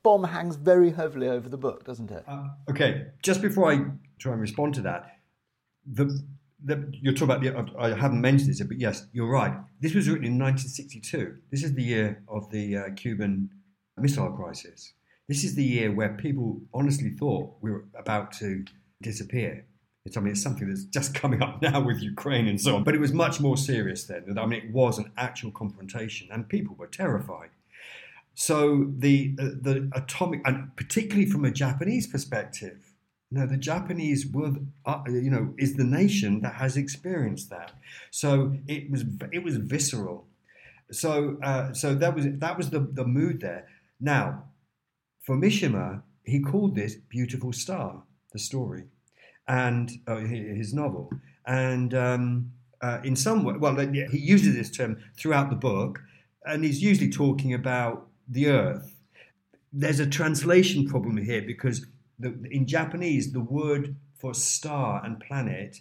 bomb 0.03 0.25
hangs 0.25 0.57
very 0.57 0.91
heavily 0.91 1.29
over 1.29 1.49
the 1.49 1.57
book, 1.57 1.85
doesn't 1.85 2.11
it? 2.11 2.25
Uh, 2.27 2.49
okay, 2.71 3.07
just 3.23 3.41
before 3.41 3.73
I 3.73 3.85
try 4.19 4.33
and 4.33 4.41
respond 4.41 4.75
to 4.75 4.83
that, 4.83 5.19
the, 5.87 6.21
the 6.65 6.91
you're 6.93 7.15
talking 7.15 7.31
about 7.31 7.43
the. 7.43 7.79
I 7.79 7.95
haven't 7.95 8.21
mentioned 8.21 8.51
this, 8.51 8.63
but 8.63 8.81
yes, 8.81 9.07
you're 9.13 9.31
right. 9.31 9.55
This 9.81 9.95
was 9.95 10.09
written 10.09 10.27
in 10.27 10.39
1962. 10.39 11.37
This 11.51 11.63
is 11.63 11.75
the 11.75 11.83
year 11.83 12.23
of 12.29 12.51
the 12.51 12.77
uh, 12.77 12.83
Cuban 12.97 13.51
Missile 13.97 14.33
Crisis. 14.33 14.93
This 15.29 15.45
is 15.45 15.55
the 15.55 15.65
year 15.65 15.93
where 15.93 16.15
people 16.15 16.61
honestly 16.73 17.11
thought 17.11 17.55
we 17.61 17.71
were 17.71 17.85
about 17.97 18.33
to 18.33 18.65
disappear. 19.03 19.67
It's, 20.05 20.17
I 20.17 20.21
mean, 20.21 20.33
it's 20.33 20.43
something 20.43 20.69
that's 20.69 20.85
just 20.85 21.15
coming 21.23 21.43
up 21.43 21.61
now 21.63 21.81
with 21.81 22.03
Ukraine 22.03 22.49
and 22.49 22.61
so 22.61 22.77
on. 22.77 22.85
But 22.85 22.95
it 22.95 23.01
was 23.01 23.13
much 23.13 23.41
more 23.41 23.57
serious 23.57 24.05
then. 24.05 24.39
I 24.39 24.47
mean, 24.47 24.65
it 24.65 24.73
was 24.73 24.99
an 24.99 25.13
actual 25.17 25.53
confrontation, 25.53 26.29
and 26.33 26.49
people 26.49 26.75
were 26.77 26.87
terrified. 26.87 27.51
So 28.35 28.87
the 28.97 29.37
uh, 29.39 29.51
the 29.61 29.91
atomic, 29.95 30.41
and 30.45 30.75
particularly 30.77 31.27
from 31.27 31.45
a 31.45 31.51
Japanese 31.51 32.07
perspective, 32.07 32.88
know, 33.31 33.47
the 33.47 33.57
Japanese 33.57 34.27
were, 34.27 34.53
uh, 34.87 35.03
you 35.07 35.31
know, 35.31 35.55
is 35.59 35.75
the 35.75 35.85
nation 35.85 36.41
that 36.41 36.55
has 36.55 36.77
experienced 36.77 37.51
that. 37.51 37.73
So 38.11 38.57
it 38.67 38.91
was 38.91 39.05
it 39.33 39.43
was 39.43 39.57
visceral. 39.57 40.27
So 40.91 41.39
uh, 41.43 41.73
so 41.75 41.95
that 41.95 42.15
was 42.15 42.27
that 42.27 42.57
was 42.57 42.71
the 42.71 42.81
the 42.81 43.05
mood 43.05 43.41
there. 43.41 43.67
Now, 44.01 44.45
for 45.25 45.37
Mishima, 45.37 46.03
he 46.25 46.41
called 46.41 46.75
this 46.75 46.95
"Beautiful 46.95 47.53
Star," 47.53 48.03
the 48.33 48.39
story, 48.39 48.85
and 49.47 49.91
uh, 50.07 50.17
his 50.17 50.73
novel, 50.73 51.11
and. 51.47 51.95
Um, 51.95 52.53
uh, 52.81 53.01
in 53.03 53.17
some 53.17 53.43
way, 53.43 53.55
well, 53.59 53.77
he 53.77 54.19
uses 54.19 54.55
this 54.55 54.71
term 54.71 55.03
throughout 55.17 55.51
the 55.51 55.57
book, 55.57 55.99
and 56.45 56.63
he's 56.63 56.81
usually 56.81 57.11
talking 57.11 57.53
about 57.53 58.07
the 58.29 58.49
earth. 58.49 58.95
There's 59.73 59.99
a 59.99 60.07
translation 60.07 60.87
problem 60.87 61.17
here 61.17 61.43
because 61.43 61.87
the, 62.19 62.39
in 62.51 62.67
Japanese, 62.67 63.33
the 63.33 63.41
word 63.41 63.97
for 64.19 64.35
star 64.35 65.03
and 65.05 65.21
planet 65.21 65.81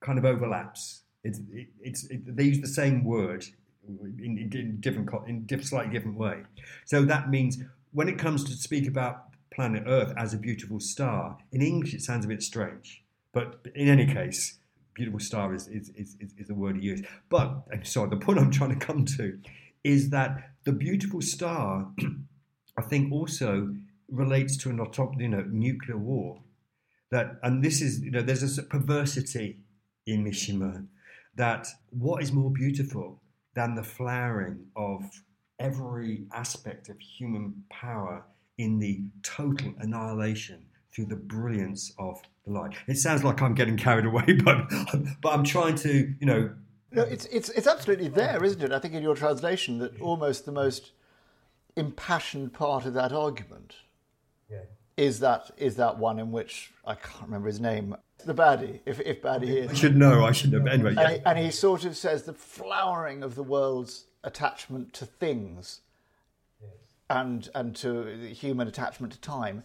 kind 0.00 0.18
of 0.18 0.24
overlaps. 0.24 1.02
It's, 1.24 1.40
it, 1.50 1.68
it's, 1.80 2.04
it, 2.04 2.36
they 2.36 2.44
use 2.44 2.60
the 2.60 2.68
same 2.68 3.04
word 3.04 3.44
in, 3.88 4.50
in 4.52 4.80
different, 4.80 5.10
in 5.28 5.62
slightly 5.62 5.92
different 5.92 6.18
way. 6.18 6.42
So 6.84 7.04
that 7.04 7.30
means 7.30 7.58
when 7.92 8.08
it 8.08 8.18
comes 8.18 8.44
to 8.44 8.52
speak 8.52 8.86
about 8.88 9.24
planet 9.50 9.84
Earth 9.86 10.12
as 10.16 10.34
a 10.34 10.38
beautiful 10.38 10.80
star, 10.80 11.38
in 11.52 11.62
English 11.62 11.94
it 11.94 12.02
sounds 12.02 12.24
a 12.24 12.28
bit 12.28 12.42
strange. 12.42 13.02
But 13.32 13.66
in 13.74 13.88
any 13.88 14.06
case, 14.06 14.58
beautiful 14.94 15.20
star 15.20 15.54
is, 15.54 15.68
is, 15.68 15.90
is, 15.96 16.16
is 16.20 16.48
the 16.48 16.54
word 16.54 16.76
he 16.76 16.82
used. 16.82 17.04
But, 17.28 17.64
sorry, 17.82 18.10
the 18.10 18.16
point 18.16 18.38
I'm 18.38 18.50
trying 18.50 18.78
to 18.78 18.86
come 18.86 19.04
to 19.16 19.38
is 19.84 20.10
that 20.10 20.50
the 20.64 20.72
beautiful 20.72 21.20
star, 21.20 21.88
I 22.78 22.82
think, 22.82 23.12
also 23.12 23.74
relates 24.08 24.56
to 24.58 24.70
an 24.70 24.80
you 25.18 25.28
know 25.28 25.44
nuclear 25.50 25.98
war. 25.98 26.42
That 27.10 27.38
and 27.42 27.62
this 27.62 27.80
is 27.80 28.00
you 28.00 28.10
know 28.10 28.22
there's 28.22 28.58
a 28.58 28.62
perversity 28.62 29.58
in 30.06 30.24
Mishima 30.24 30.86
that 31.36 31.68
what 31.90 32.22
is 32.22 32.32
more 32.32 32.50
beautiful 32.50 33.20
than 33.54 33.74
the 33.74 33.82
flowering 33.82 34.66
of 34.74 35.02
every 35.58 36.24
aspect 36.32 36.88
of 36.88 36.98
human 36.98 37.64
power 37.70 38.24
in 38.58 38.78
the 38.78 39.02
total 39.22 39.74
annihilation 39.78 40.64
through 40.94 41.06
the 41.06 41.16
brilliance 41.16 41.92
of 41.98 42.20
the 42.46 42.52
light. 42.52 42.74
It 42.86 42.96
sounds 42.96 43.22
like 43.22 43.42
I'm 43.42 43.54
getting 43.54 43.76
carried 43.76 44.06
away, 44.06 44.24
but 44.44 44.70
but 45.20 45.32
I'm 45.32 45.44
trying 45.44 45.76
to 45.76 46.14
you 46.18 46.26
know 46.26 46.50
no, 46.92 47.02
it's 47.02 47.26
it's 47.26 47.48
it's 47.50 47.66
absolutely 47.66 48.08
there, 48.08 48.42
isn't 48.42 48.62
it? 48.62 48.72
I 48.72 48.78
think 48.78 48.94
in 48.94 49.02
your 49.02 49.14
translation 49.14 49.78
that 49.78 50.00
almost 50.00 50.46
the 50.46 50.52
most 50.52 50.92
impassioned 51.76 52.54
part 52.54 52.86
of 52.86 52.94
that 52.94 53.12
argument 53.12 53.74
yeah. 54.50 54.58
is 54.96 55.20
that 55.20 55.50
is 55.56 55.76
that 55.76 55.98
one 55.98 56.18
in 56.18 56.32
which 56.32 56.72
I 56.84 56.94
can't 56.94 57.24
remember 57.24 57.48
his 57.48 57.60
name, 57.60 57.96
the 58.24 58.34
baddie, 58.34 58.80
if 58.86 59.00
if 59.00 59.22
baddie 59.22 59.64
is. 59.64 59.70
I 59.70 59.74
should 59.74 59.96
know. 59.96 60.24
I 60.24 60.32
should 60.32 60.52
know. 60.52 60.64
Anyway, 60.70 60.94
and, 60.96 61.08
he, 61.14 61.20
and 61.24 61.38
he 61.38 61.50
sort 61.50 61.84
of 61.84 61.96
says 61.96 62.24
the 62.24 62.32
flowering 62.32 63.22
of 63.22 63.34
the 63.34 63.42
world's 63.42 64.06
attachment 64.24 64.92
to 64.94 65.06
things, 65.06 65.80
yes. 66.60 66.70
and 67.10 67.48
and 67.54 67.76
to 67.76 68.04
human 68.32 68.68
attachment 68.68 69.12
to 69.12 69.20
time, 69.20 69.62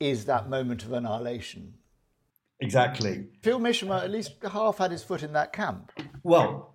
is 0.00 0.24
that 0.26 0.48
moment 0.48 0.84
of 0.84 0.92
annihilation. 0.92 1.74
Exactly. 2.60 3.26
Phil 3.42 3.58
Mishima 3.58 4.02
at 4.02 4.10
least 4.10 4.34
half 4.50 4.78
had 4.78 4.90
his 4.90 5.02
foot 5.02 5.22
in 5.22 5.32
that 5.32 5.52
camp. 5.52 5.92
Well, 6.22 6.74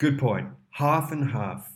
Good 0.00 0.18
point. 0.18 0.48
Half 0.70 1.12
and 1.12 1.30
half. 1.30 1.69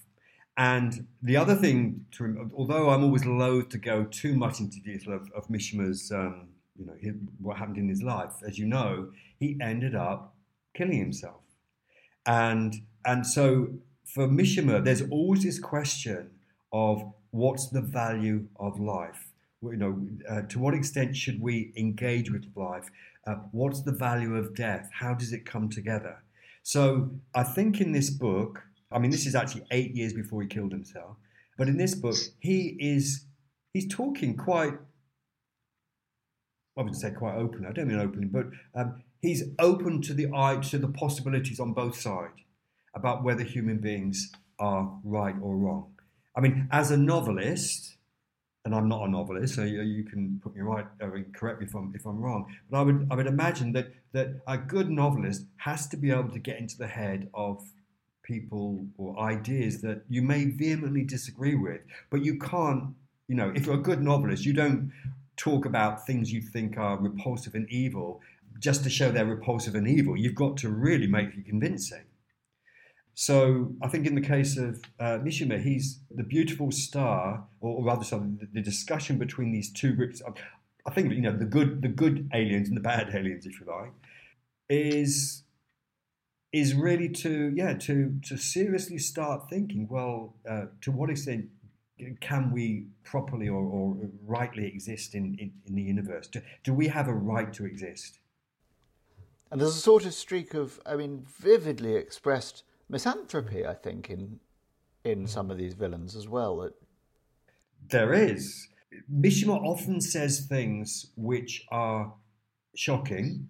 And 0.56 1.08
the 1.22 1.36
other 1.36 1.56
thing, 1.56 2.06
to, 2.12 2.50
although 2.54 2.90
I'm 2.90 3.02
always 3.02 3.26
loath 3.26 3.70
to 3.70 3.78
go 3.78 4.04
too 4.04 4.34
much 4.36 4.60
into 4.60 4.80
detail 4.80 5.14
of, 5.14 5.30
of 5.34 5.48
Mishima's, 5.48 6.12
um, 6.12 6.48
you 6.78 6.86
know, 6.86 6.94
his, 7.00 7.14
what 7.40 7.56
happened 7.56 7.78
in 7.78 7.88
his 7.88 8.02
life, 8.02 8.32
as 8.46 8.58
you 8.58 8.66
know, 8.66 9.10
he 9.38 9.58
ended 9.60 9.94
up 9.94 10.34
killing 10.74 10.98
himself. 10.98 11.40
And 12.26 12.74
and 13.04 13.26
so 13.26 13.68
for 14.04 14.28
Mishima, 14.28 14.84
there's 14.84 15.02
always 15.10 15.42
this 15.42 15.58
question 15.58 16.30
of 16.72 17.02
what's 17.30 17.68
the 17.68 17.80
value 17.80 18.46
of 18.56 18.78
life. 18.78 19.32
You 19.62 19.76
know, 19.76 20.06
uh, 20.28 20.42
to 20.42 20.58
what 20.58 20.74
extent 20.74 21.16
should 21.16 21.40
we 21.40 21.72
engage 21.76 22.30
with 22.30 22.46
life? 22.54 22.90
Uh, 23.26 23.36
what's 23.52 23.82
the 23.82 23.92
value 23.92 24.36
of 24.36 24.54
death? 24.54 24.90
How 24.92 25.14
does 25.14 25.32
it 25.32 25.46
come 25.46 25.68
together? 25.68 26.22
So 26.62 27.10
I 27.34 27.42
think 27.42 27.80
in 27.80 27.92
this 27.92 28.10
book, 28.10 28.62
I 28.94 28.98
mean, 28.98 29.10
this 29.10 29.26
is 29.26 29.34
actually 29.34 29.64
eight 29.70 29.94
years 29.94 30.12
before 30.12 30.40
he 30.40 30.48
killed 30.48 30.72
himself, 30.72 31.16
but 31.58 31.68
in 31.68 31.76
this 31.76 31.94
book, 31.94 32.16
he 32.38 32.76
is 32.78 33.26
he's 33.72 33.88
talking 33.88 34.36
quite. 34.36 34.74
I 36.76 36.82
wouldn't 36.82 37.00
say 37.00 37.10
quite 37.10 37.36
openly. 37.36 37.68
I 37.68 37.72
don't 37.72 37.88
mean 37.88 38.00
openly, 38.00 38.26
but 38.26 38.46
um, 38.74 39.02
he's 39.20 39.44
open 39.58 40.02
to 40.02 40.14
the 40.14 40.28
eye 40.34 40.56
to 40.70 40.78
the 40.78 40.88
possibilities 40.88 41.60
on 41.60 41.72
both 41.72 42.00
sides 42.00 42.40
about 42.94 43.22
whether 43.22 43.42
human 43.42 43.78
beings 43.78 44.32
are 44.58 44.98
right 45.04 45.34
or 45.42 45.56
wrong. 45.56 45.92
I 46.36 46.40
mean, 46.40 46.68
as 46.72 46.90
a 46.90 46.96
novelist, 46.96 47.96
and 48.64 48.74
I'm 48.74 48.88
not 48.88 49.02
a 49.02 49.08
novelist, 49.08 49.54
so 49.54 49.62
you, 49.62 49.82
you 49.82 50.04
can 50.04 50.40
put 50.42 50.54
me 50.54 50.62
right, 50.62 50.86
mean, 51.00 51.26
correct 51.34 51.60
me 51.60 51.66
if 51.66 51.74
I'm 51.74 51.92
if 51.94 52.06
I'm 52.06 52.18
wrong. 52.18 52.46
But 52.70 52.78
I 52.78 52.82
would 52.82 53.08
I 53.10 53.16
would 53.16 53.26
imagine 53.26 53.72
that 53.72 53.88
that 54.12 54.40
a 54.46 54.56
good 54.56 54.90
novelist 54.90 55.46
has 55.58 55.86
to 55.88 55.96
be 55.96 56.10
able 56.10 56.30
to 56.30 56.38
get 56.38 56.58
into 56.58 56.76
the 56.76 56.86
head 56.86 57.28
of 57.34 57.62
people 58.24 58.86
or 58.98 59.18
ideas 59.20 59.80
that 59.82 60.02
you 60.08 60.22
may 60.22 60.46
vehemently 60.46 61.04
disagree 61.04 61.54
with, 61.54 61.80
but 62.10 62.24
you 62.24 62.38
can't. 62.38 62.94
You 63.28 63.36
know, 63.36 63.52
if 63.54 63.64
you're 63.64 63.76
a 63.76 63.82
good 63.82 64.02
novelist, 64.02 64.44
you 64.44 64.52
don't 64.52 64.92
talk 65.36 65.64
about 65.64 66.06
things 66.06 66.30
you 66.30 66.42
think 66.42 66.76
are 66.76 66.98
repulsive 66.98 67.54
and 67.54 67.68
evil 67.70 68.20
just 68.58 68.84
to 68.84 68.90
show 68.90 69.10
they're 69.10 69.26
repulsive 69.26 69.74
and 69.74 69.88
evil. 69.88 70.16
You've 70.16 70.34
got 70.34 70.56
to 70.58 70.68
really 70.68 71.06
make 71.06 71.34
it 71.34 71.46
convincing. 71.46 72.04
So 73.14 73.72
I 73.80 73.88
think 73.88 74.06
in 74.06 74.14
the 74.16 74.20
case 74.20 74.56
of 74.56 74.82
uh, 74.98 75.18
Mishima, 75.18 75.62
he's 75.62 76.00
the 76.10 76.24
beautiful 76.24 76.72
star, 76.72 77.44
or, 77.60 77.78
or 77.78 77.84
rather, 77.84 78.04
sorry, 78.04 78.28
the, 78.40 78.48
the, 78.54 78.60
discussion 78.60 79.18
between 79.18 79.52
these 79.52 79.70
two 79.72 79.92
groups. 79.92 80.20
I 80.86 80.90
think 80.90 81.12
you 81.12 81.20
know 81.20 81.32
the 81.32 81.44
good, 81.44 81.80
the 81.80 81.88
good 81.88 82.28
aliens 82.34 82.68
and 82.68 82.76
the 82.76 82.80
bad 82.82 83.14
aliens, 83.14 83.46
if 83.46 83.60
you 83.60 83.66
like, 83.66 83.92
is 84.68 85.43
is 86.54 86.72
really 86.72 87.08
to 87.08 87.52
yeah 87.54 87.74
to 87.74 88.14
to 88.22 88.36
seriously 88.36 88.98
start 88.98 89.50
thinking. 89.50 89.88
Well, 89.90 90.36
uh, 90.48 90.66
to 90.82 90.92
what 90.92 91.10
extent 91.10 91.46
can 92.20 92.52
we 92.52 92.86
properly 93.02 93.48
or, 93.48 93.64
or 93.64 93.96
rightly 94.26 94.66
exist 94.66 95.14
in, 95.14 95.36
in, 95.38 95.52
in, 95.66 95.74
the 95.74 95.82
universe? 95.82 96.26
Do, 96.26 96.40
do 96.64 96.74
we 96.74 96.88
have 96.88 97.06
a 97.06 97.14
right 97.14 97.52
to 97.52 97.64
exist? 97.64 98.18
And 99.50 99.60
there's 99.60 99.76
a 99.76 99.80
sort 99.80 100.04
of 100.04 100.12
streak 100.12 100.54
of, 100.54 100.80
I 100.84 100.96
mean, 100.96 101.24
vividly 101.38 101.94
expressed 101.94 102.64
misanthropy, 102.88 103.64
I 103.64 103.74
think, 103.74 104.10
in 104.10 104.40
in 105.04 105.26
some 105.26 105.50
of 105.50 105.58
these 105.58 105.74
villains 105.74 106.16
as 106.16 106.28
well. 106.28 106.56
That 106.58 106.74
there 107.90 108.12
is. 108.12 108.68
Mishima 109.12 109.56
often 109.62 110.00
says 110.00 110.46
things 110.48 111.06
which 111.16 111.64
are 111.70 112.14
shocking, 112.76 113.48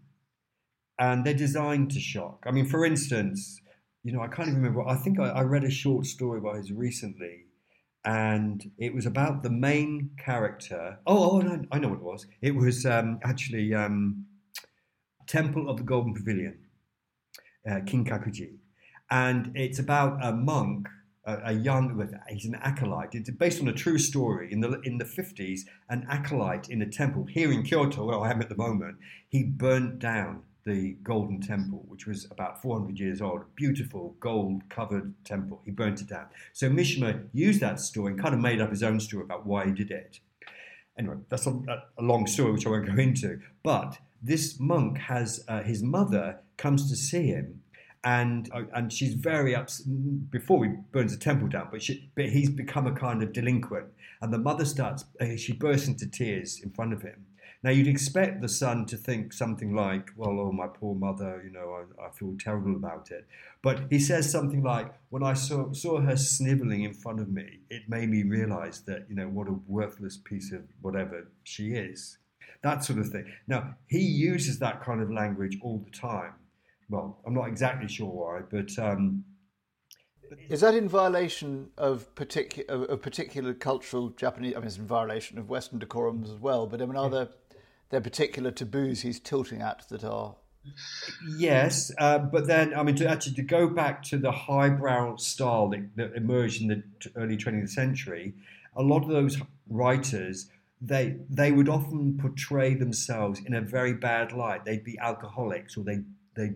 and 0.98 1.24
they're 1.24 1.35
designed 1.35 1.90
to 1.92 2.00
shock. 2.00 2.44
I 2.46 2.50
mean, 2.50 2.66
for 2.66 2.85
instance, 2.85 3.61
you 4.02 4.12
know, 4.12 4.20
I 4.20 4.28
can't 4.28 4.48
even 4.48 4.61
remember. 4.61 4.87
I 4.87 4.96
think 4.96 5.18
I, 5.18 5.30
I 5.30 5.42
read 5.42 5.64
a 5.64 5.70
short 5.70 6.07
story 6.07 6.40
by 6.40 6.59
his 6.59 6.70
recently, 6.72 7.46
and 8.04 8.70
it 8.78 8.94
was 8.94 9.07
about 9.07 9.42
the 9.42 9.50
main 9.50 10.11
character. 10.18 10.98
Oh, 11.07 11.40
oh 11.40 11.62
I 11.72 11.78
know 11.78 11.88
what 11.88 11.98
it 11.98 12.04
was. 12.04 12.26
It 12.42 12.54
was 12.54 12.85
um, 12.87 13.18
actually 13.24 13.74
um, 13.74 14.26
Temple 15.26 15.68
of 15.68 15.78
the 15.78 15.85
Golden 15.85 16.14
Pavilion, 16.14 16.59
uh, 17.66 17.80
Kinkakuji, 17.80 18.59
and 19.11 19.52
it's 19.54 19.78
about 19.78 20.24
a 20.24 20.33
monk 20.33 20.88
a, 21.26 21.40
a 21.46 21.52
young, 21.52 22.09
he's 22.28 22.44
an 22.44 22.57
acolyte. 22.57 23.14
It's 23.14 23.30
based 23.30 23.61
on 23.61 23.68
a 23.68 23.72
true 23.72 23.98
story. 23.98 24.52
In 24.52 24.61
the 24.61 24.80
in 24.83 24.98
the 24.98 25.04
fifties, 25.04 25.66
an 25.88 26.07
acolyte 26.09 26.68
in 26.68 26.83
a 26.83 26.87
temple 26.87 27.24
here 27.24 27.50
in 27.50 27.62
Kyoto, 27.62 28.04
where 28.07 28.18
I 28.18 28.30
am 28.30 28.40
at 28.40 28.48
the 28.48 28.57
moment, 28.57 28.98
he 29.28 29.42
burnt 29.42 29.98
down 29.98 30.42
the 30.64 30.96
Golden 31.03 31.40
Temple, 31.40 31.85
which 31.88 32.07
was 32.07 32.27
about 32.31 32.61
400 32.62 32.98
years 32.98 33.20
old, 33.20 33.42
beautiful 33.55 34.16
gold 34.20 34.62
covered 34.68 35.14
temple. 35.24 35.61
He 35.64 35.70
burnt 35.70 36.00
it 36.00 36.09
down. 36.09 36.27
So 36.53 36.70
Mishima 36.70 37.27
used 37.33 37.61
that 37.61 37.81
story 37.81 38.12
and 38.12 38.22
kind 38.22 38.35
of 38.35 38.40
made 38.40 38.61
up 38.61 38.70
his 38.70 38.83
own 38.83 39.00
story 39.00 39.24
about 39.24 39.46
why 39.46 39.66
he 39.66 39.72
did 39.72 39.90
it. 39.90 40.20
Anyway, 40.98 41.16
that's 41.29 41.46
a, 41.46 41.50
a 41.98 42.03
long 42.03 42.27
story 42.27 42.53
which 42.53 42.66
I 42.66 42.70
won't 42.70 42.87
go 42.87 42.94
into. 42.94 43.40
But 43.62 43.98
this 44.22 44.59
monk 44.59 44.98
has 44.98 45.44
uh, 45.48 45.62
his 45.62 45.83
mother 45.83 46.40
comes 46.57 46.88
to 46.90 46.96
see 46.96 47.27
him 47.27 47.62
and 48.05 48.50
uh, 48.53 48.62
and 48.74 48.92
she's 48.92 49.14
very 49.14 49.57
upset 49.57 49.87
before 50.31 50.64
he 50.64 50.72
burns 50.92 51.12
the 51.12 51.18
temple 51.18 51.48
down. 51.48 51.68
But 51.70 51.83
she, 51.83 52.11
but 52.14 52.27
he's 52.27 52.50
become 52.50 52.87
a 52.87 52.92
kind 52.92 53.22
of 53.22 53.33
delinquent, 53.33 53.87
and 54.20 54.33
the 54.33 54.38
mother 54.38 54.64
starts. 54.64 55.07
Uh, 55.20 55.37
she 55.37 55.53
bursts 55.53 55.88
into 55.88 56.07
tears 56.07 56.61
in 56.62 56.70
front 56.70 56.92
of 56.92 57.03
him. 57.03 57.27
Now 57.64 57.70
you'd 57.70 57.88
expect 57.88 58.40
the 58.40 58.48
son 58.48 58.87
to 58.87 58.96
think 58.96 59.33
something 59.33 59.74
like, 59.74 60.11
"Well, 60.16 60.38
oh 60.38 60.53
my 60.53 60.68
poor 60.68 60.94
mother, 60.94 61.42
you 61.44 61.50
know, 61.50 61.85
I, 61.98 62.07
I 62.07 62.11
feel 62.11 62.37
terrible 62.38 62.77
about 62.77 63.11
it." 63.11 63.27
But 63.62 63.87
he 63.90 63.98
says 63.98 64.31
something 64.31 64.62
like, 64.62 64.94
"When 65.11 65.24
I 65.24 65.33
saw 65.35 65.72
saw 65.72 66.00
her 66.00 66.16
sniveling 66.16 66.85
in 66.85 66.94
front 66.94 67.18
of 67.20 67.29
me, 67.29 67.59
it 67.70 67.88
made 67.88 68.09
me 68.09 68.22
realise 68.22 68.79
that 68.81 69.07
you 69.09 69.16
know 69.16 69.29
what 69.29 69.48
a 69.48 69.59
worthless 69.66 70.16
piece 70.16 70.53
of 70.53 70.62
whatever 70.83 71.33
she 71.42 71.72
is." 71.72 72.18
That 72.62 72.85
sort 72.85 73.00
of 73.00 73.09
thing. 73.09 73.27
Now 73.48 73.74
he 73.88 74.00
uses 74.00 74.61
that 74.61 74.85
kind 74.85 75.00
of 75.03 75.11
language 75.11 75.59
all 75.62 75.79
the 75.79 75.90
time 75.90 76.35
well, 76.88 77.18
I'm 77.27 77.35
not 77.35 77.48
exactly 77.48 77.88
sure 77.88 78.11
why, 78.11 78.40
but. 78.48 78.79
Um, 78.79 79.24
is 80.48 80.62
that 80.62 80.74
in 80.74 80.88
violation 80.88 81.68
of 81.77 82.12
particular 82.14 82.87
of 82.87 83.03
particular 83.03 83.55
cultural 83.55 84.09
Japanese? 84.11 84.55
I 84.55 84.59
mean, 84.59 84.66
it's 84.66 84.79
in 84.79 84.87
violation 84.87 85.38
of 85.38 85.48
Western 85.48 85.79
decorums 85.79 86.24
as 86.24 86.40
well. 86.40 86.66
But 86.66 86.83
I 86.83 86.87
mean, 86.87 86.96
are 86.96 87.11
there 87.11 87.29
there 87.94 88.00
particular 88.00 88.50
taboos 88.50 89.02
he's 89.02 89.20
tilting 89.20 89.62
at 89.62 89.88
that 89.88 90.02
are? 90.02 90.35
Yes, 91.37 91.92
uh, 91.98 92.18
but 92.18 92.46
then 92.46 92.74
I 92.74 92.83
mean, 92.83 92.96
to 92.96 93.09
actually 93.09 93.35
to 93.35 93.42
go 93.42 93.68
back 93.68 94.02
to 94.04 94.18
the 94.18 94.33
highbrow 94.33 95.16
style 95.16 95.68
that, 95.68 95.96
that 95.96 96.14
emerged 96.16 96.62
in 96.62 96.68
the 96.68 96.83
early 97.16 97.37
20th 97.37 97.68
century, 97.68 98.35
a 98.74 98.83
lot 98.83 99.02
of 99.02 99.11
those 99.11 99.38
writers 99.68 100.48
they 100.80 101.16
they 101.30 101.52
would 101.52 101.68
often 101.68 102.18
portray 102.18 102.74
themselves 102.74 103.40
in 103.46 103.54
a 103.54 103.61
very 103.61 103.94
bad 103.94 104.33
light. 104.33 104.64
They'd 104.64 104.85
be 104.85 104.98
alcoholics, 104.98 105.76
or 105.76 105.85
they 105.85 106.00
they 106.35 106.54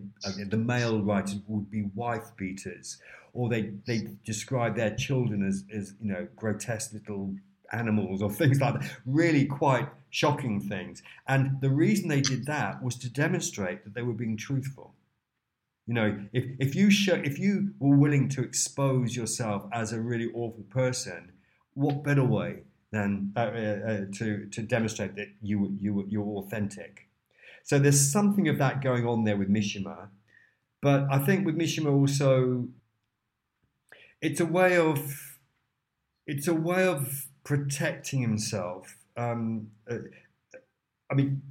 the 0.49 0.57
male 0.57 1.01
writers 1.01 1.37
would 1.47 1.71
be 1.71 1.83
wife 1.95 2.31
beaters, 2.35 2.97
or 3.33 3.47
they 3.47 3.73
they 3.87 4.09
describe 4.25 4.75
their 4.75 4.95
children 4.95 5.47
as 5.47 5.63
as 5.73 5.93
you 6.01 6.11
know 6.11 6.27
grotesque 6.35 6.93
little 6.93 7.33
animals 7.71 8.21
or 8.21 8.29
things 8.29 8.59
like 8.59 8.81
that. 8.81 8.91
Really 9.05 9.45
quite 9.45 9.87
shocking 10.09 10.59
things. 10.59 11.01
And 11.27 11.61
the 11.61 11.69
reason 11.69 12.07
they 12.07 12.21
did 12.21 12.45
that 12.45 12.83
was 12.83 12.95
to 12.97 13.09
demonstrate 13.09 13.83
that 13.83 13.93
they 13.93 14.01
were 14.01 14.13
being 14.13 14.37
truthful. 14.37 14.95
You 15.87 15.93
know, 15.95 16.19
if, 16.33 16.45
if 16.59 16.75
you 16.75 16.91
show, 16.91 17.15
if 17.15 17.39
you 17.39 17.73
were 17.79 17.95
willing 17.95 18.29
to 18.29 18.43
expose 18.43 19.15
yourself 19.15 19.65
as 19.71 19.91
a 19.91 19.99
really 19.99 20.27
awful 20.33 20.63
person, 20.69 21.31
what 21.73 22.03
better 22.03 22.23
way 22.23 22.63
than 22.91 23.33
uh, 23.35 23.39
uh, 23.39 23.43
uh 23.43 24.05
to 24.17 24.47
to 24.47 24.61
demonstrate 24.61 25.15
that 25.15 25.29
you 25.41 25.75
you 25.79 26.05
you're 26.07 26.37
authentic? 26.37 27.07
So 27.63 27.79
there's 27.79 28.11
something 28.11 28.47
of 28.47 28.57
that 28.59 28.83
going 28.83 29.05
on 29.07 29.23
there 29.23 29.37
with 29.37 29.49
Mishima. 29.49 30.09
But 30.81 31.07
I 31.11 31.19
think 31.19 31.45
with 31.45 31.57
Mishima 31.57 31.91
also, 31.91 32.67
it's 34.21 34.39
a 34.39 34.45
way 34.45 34.77
of 34.77 34.99
it's 36.25 36.47
a 36.47 36.53
way 36.53 36.85
of 36.85 37.27
protecting 37.43 38.21
himself. 38.21 38.97
Um, 39.19 39.67
uh, 39.89 39.97
I 41.11 41.15
mean, 41.15 41.41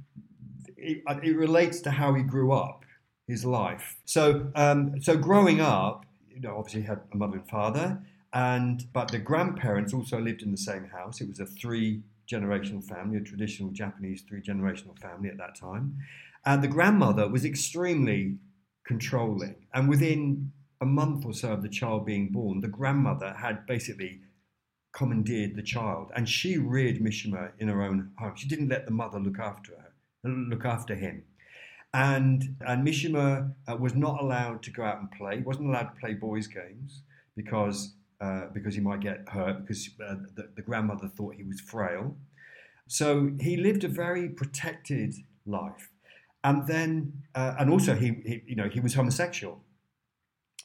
it, 0.75 1.03
it, 1.05 1.35
relates 1.35 1.81
to 1.81 1.91
how 1.91 2.13
he 2.13 2.23
grew 2.23 2.51
up, 2.51 2.83
his 3.27 3.45
life. 3.45 3.97
So, 4.05 4.49
um, 4.55 4.99
so 5.01 5.17
growing 5.17 5.61
up, 5.61 6.05
you 6.29 6.39
know, 6.41 6.57
obviously 6.57 6.81
he 6.81 6.87
had 6.87 7.01
a 7.11 7.17
mother 7.17 7.37
and 7.37 7.47
father, 7.47 8.01
and 8.33 8.85
but 8.91 9.11
the 9.11 9.19
grandparents 9.19 9.93
also 9.93 10.19
lived 10.19 10.41
in 10.41 10.51
the 10.51 10.57
same 10.57 10.85
house. 10.85 11.21
It 11.21 11.27
was 11.27 11.39
a 11.39 11.45
three 11.45 12.01
generational 12.31 12.83
family, 12.83 13.17
a 13.17 13.21
traditional 13.21 13.71
Japanese 13.71 14.21
three 14.21 14.41
generational 14.41 14.97
family 14.99 15.29
at 15.29 15.37
that 15.37 15.55
time. 15.55 15.97
And 16.45 16.63
the 16.63 16.67
grandmother 16.67 17.27
was 17.27 17.45
extremely 17.45 18.37
controlling. 18.85 19.55
And 19.73 19.89
within 19.89 20.51
a 20.81 20.85
month 20.85 21.25
or 21.25 21.33
so 21.33 21.53
of 21.53 21.61
the 21.61 21.69
child 21.69 22.05
being 22.05 22.29
born, 22.29 22.61
the 22.61 22.67
grandmother 22.67 23.33
had 23.33 23.65
basically 23.67 24.21
commandeered 24.91 25.55
the 25.55 25.61
child 25.61 26.11
and 26.15 26.27
she 26.27 26.57
reared 26.57 26.97
Mishima 26.99 27.51
in 27.59 27.67
her 27.67 27.81
own 27.81 28.11
home. 28.17 28.33
She 28.35 28.47
didn't 28.47 28.69
let 28.69 28.85
the 28.85 28.91
mother 28.91 29.19
look 29.19 29.39
after 29.39 29.73
her, 29.73 30.29
look 30.29 30.65
after 30.65 30.95
him. 30.95 31.23
And, 31.93 32.55
and 32.61 32.87
Mishima 32.87 33.53
uh, 33.67 33.75
was 33.75 33.95
not 33.95 34.21
allowed 34.21 34.61
to 34.63 34.71
go 34.71 34.83
out 34.83 34.99
and 34.99 35.11
play, 35.11 35.39
wasn't 35.39 35.69
allowed 35.69 35.93
to 35.93 35.99
play 35.99 36.13
boys' 36.13 36.47
games 36.47 37.01
because 37.35 37.93
uh, 38.21 38.47
because 38.53 38.75
he 38.75 38.81
might 38.81 38.99
get 38.99 39.23
hurt 39.29 39.61
because 39.61 39.89
uh, 40.05 40.15
the, 40.35 40.49
the, 40.57 40.61
grandmother 40.61 41.07
thought 41.07 41.35
he 41.35 41.43
was 41.43 41.61
frail. 41.61 42.17
So 42.87 43.31
he 43.39 43.55
lived 43.55 43.85
a 43.85 43.87
very 43.87 44.27
protected 44.27 45.13
life, 45.45 45.89
and 46.43 46.67
then 46.67 47.23
uh, 47.33 47.55
and 47.57 47.69
also 47.69 47.95
he, 47.95 48.21
he, 48.25 48.41
you 48.45 48.55
know 48.57 48.67
he 48.67 48.81
was 48.81 48.93
homosexual. 48.93 49.63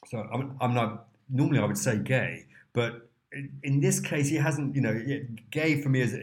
So 0.07 0.27
I'm, 0.33 0.57
I'm 0.59 0.73
not 0.73 1.07
normally 1.29 1.59
I 1.59 1.65
would 1.65 1.77
say 1.77 1.97
gay, 1.97 2.47
but 2.73 3.04
in 3.63 3.81
this 3.81 3.99
case 3.99 4.29
he 4.29 4.35
hasn't. 4.35 4.75
You 4.75 4.81
know, 4.81 5.01
gay 5.51 5.81
for 5.81 5.89
me 5.89 6.01
is 6.01 6.15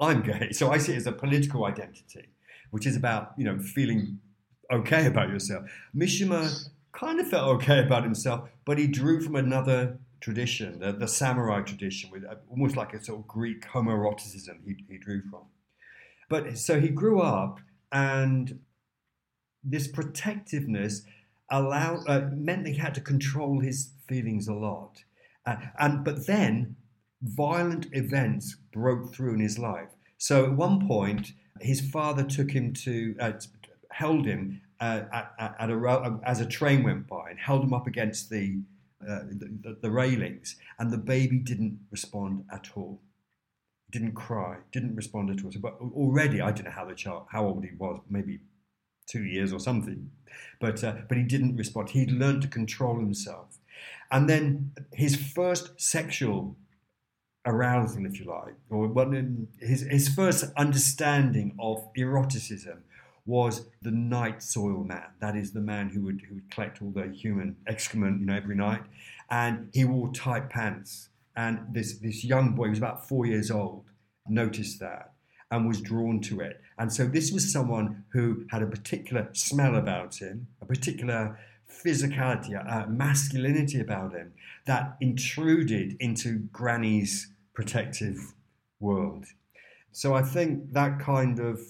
I'm 0.00 0.22
gay, 0.22 0.52
so 0.52 0.70
I 0.70 0.78
see 0.78 0.92
it 0.92 0.96
as 0.96 1.06
a 1.06 1.12
political 1.12 1.64
identity, 1.64 2.28
which 2.70 2.86
is 2.86 2.96
about 2.96 3.32
you 3.36 3.44
know 3.44 3.58
feeling 3.58 4.20
okay 4.72 5.06
about 5.06 5.28
yourself. 5.28 5.64
Mishima 5.96 6.68
kind 6.92 7.20
of 7.20 7.28
felt 7.28 7.48
okay 7.56 7.80
about 7.80 8.02
himself, 8.02 8.48
but 8.64 8.78
he 8.78 8.86
drew 8.86 9.20
from 9.20 9.36
another 9.36 9.98
tradition, 10.20 10.80
the, 10.80 10.92
the 10.92 11.06
samurai 11.06 11.60
tradition, 11.62 12.10
with 12.10 12.24
uh, 12.24 12.34
almost 12.50 12.76
like 12.76 12.92
a 12.92 13.02
sort 13.02 13.20
of 13.20 13.28
Greek 13.28 13.64
homoeroticism 13.66 14.58
he, 14.64 14.76
he 14.88 14.98
drew 14.98 15.22
from. 15.30 15.42
But 16.28 16.58
so 16.58 16.80
he 16.80 16.88
grew 16.88 17.20
up, 17.20 17.60
and 17.92 18.60
this 19.62 19.88
protectiveness 19.88 21.02
allowed 21.50 22.04
uh, 22.06 22.28
meant 22.32 22.64
that 22.64 22.70
he 22.70 22.78
had 22.78 22.94
to 22.94 23.00
control 23.00 23.60
his 23.60 23.90
feelings 24.06 24.48
a 24.48 24.54
lot. 24.54 25.04
Uh, 25.48 25.56
and 25.78 26.04
but 26.04 26.26
then 26.26 26.76
violent 27.22 27.86
events 27.92 28.56
broke 28.72 29.14
through 29.14 29.34
in 29.34 29.40
his 29.40 29.58
life. 29.58 29.90
So 30.18 30.44
at 30.44 30.52
one 30.52 30.86
point, 30.86 31.32
his 31.60 31.80
father 31.80 32.24
took 32.24 32.50
him 32.50 32.72
to 32.84 33.14
uh, 33.20 33.32
held 33.90 34.26
him 34.26 34.60
uh, 34.80 35.02
at, 35.12 35.56
at 35.58 35.70
a, 35.70 36.20
as 36.24 36.40
a 36.40 36.46
train 36.46 36.82
went 36.82 37.08
by 37.08 37.30
and 37.30 37.38
held 37.38 37.64
him 37.64 37.72
up 37.72 37.86
against 37.86 38.30
the 38.30 38.60
uh, 39.08 39.20
the, 39.30 39.78
the, 39.80 39.90
railings, 39.90 40.56
and 40.78 40.90
the 40.90 40.98
baby 40.98 41.38
didn't 41.38 41.78
respond 41.92 42.44
at 42.52 42.70
all. 42.74 43.00
Didn't 43.92 44.14
cry, 44.14 44.56
didn't 44.72 44.96
respond 44.96 45.30
at 45.30 45.44
all. 45.44 45.52
So, 45.52 45.60
but 45.60 45.78
already, 45.80 46.40
I 46.40 46.50
don't 46.50 46.64
know 46.64 46.72
how 46.72 46.84
the 46.84 46.96
child, 46.96 47.26
how 47.30 47.46
old 47.46 47.64
he 47.64 47.70
was, 47.78 48.00
maybe 48.10 48.40
two 49.06 49.22
years 49.22 49.52
or 49.52 49.60
something, 49.60 50.10
but 50.60 50.82
uh, 50.82 50.96
but 51.08 51.16
he 51.16 51.22
didn't 51.22 51.56
respond. 51.56 51.90
He'd 51.90 52.10
learned 52.10 52.42
to 52.42 52.48
control 52.48 52.98
himself, 52.98 53.57
and 54.10 54.28
then 54.28 54.72
his 54.92 55.16
first 55.16 55.80
sexual 55.80 56.56
arousal, 57.46 58.06
if 58.06 58.18
you 58.20 58.26
like, 58.26 58.54
or 58.70 58.88
his 59.60 59.82
his 59.82 60.08
first 60.08 60.44
understanding 60.56 61.54
of 61.58 61.88
eroticism 61.96 62.84
was 63.26 63.66
the 63.82 63.90
night 63.90 64.42
soil 64.42 64.84
man. 64.84 65.04
That 65.20 65.36
is 65.36 65.52
the 65.52 65.60
man 65.60 65.90
who 65.90 66.02
would 66.02 66.22
who 66.28 66.36
would 66.36 66.50
collect 66.50 66.80
all 66.82 66.90
the 66.90 67.08
human 67.08 67.56
excrement, 67.66 68.20
you 68.20 68.26
know, 68.26 68.36
every 68.36 68.56
night, 68.56 68.82
and 69.30 69.68
he 69.72 69.84
wore 69.84 70.12
tight 70.12 70.48
pants 70.50 71.08
And 71.38 71.60
this, 71.72 71.98
this 71.98 72.24
young 72.24 72.56
boy, 72.56 72.64
he 72.64 72.70
was 72.70 72.78
about 72.78 73.06
four 73.08 73.24
years 73.24 73.48
old, 73.48 73.84
noticed 74.26 74.80
that 74.80 75.12
and 75.52 75.68
was 75.68 75.80
drawn 75.80 76.20
to 76.22 76.40
it. 76.40 76.60
And 76.78 76.92
so 76.92 77.06
this 77.06 77.30
was 77.30 77.52
someone 77.52 78.04
who 78.08 78.44
had 78.50 78.60
a 78.60 78.66
particular 78.66 79.28
smell 79.32 79.76
about 79.76 80.16
him, 80.16 80.48
a 80.60 80.66
particular 80.66 81.38
physicality, 81.70 82.54
a 82.54 82.88
masculinity 82.88 83.80
about 83.80 84.12
him 84.12 84.32
that 84.66 84.96
intruded 85.00 85.96
into 86.00 86.38
Granny's 86.52 87.30
protective 87.54 88.34
world. 88.80 89.26
So 89.92 90.14
I 90.14 90.22
think 90.22 90.72
that 90.72 91.00
kind 91.00 91.40
of 91.40 91.60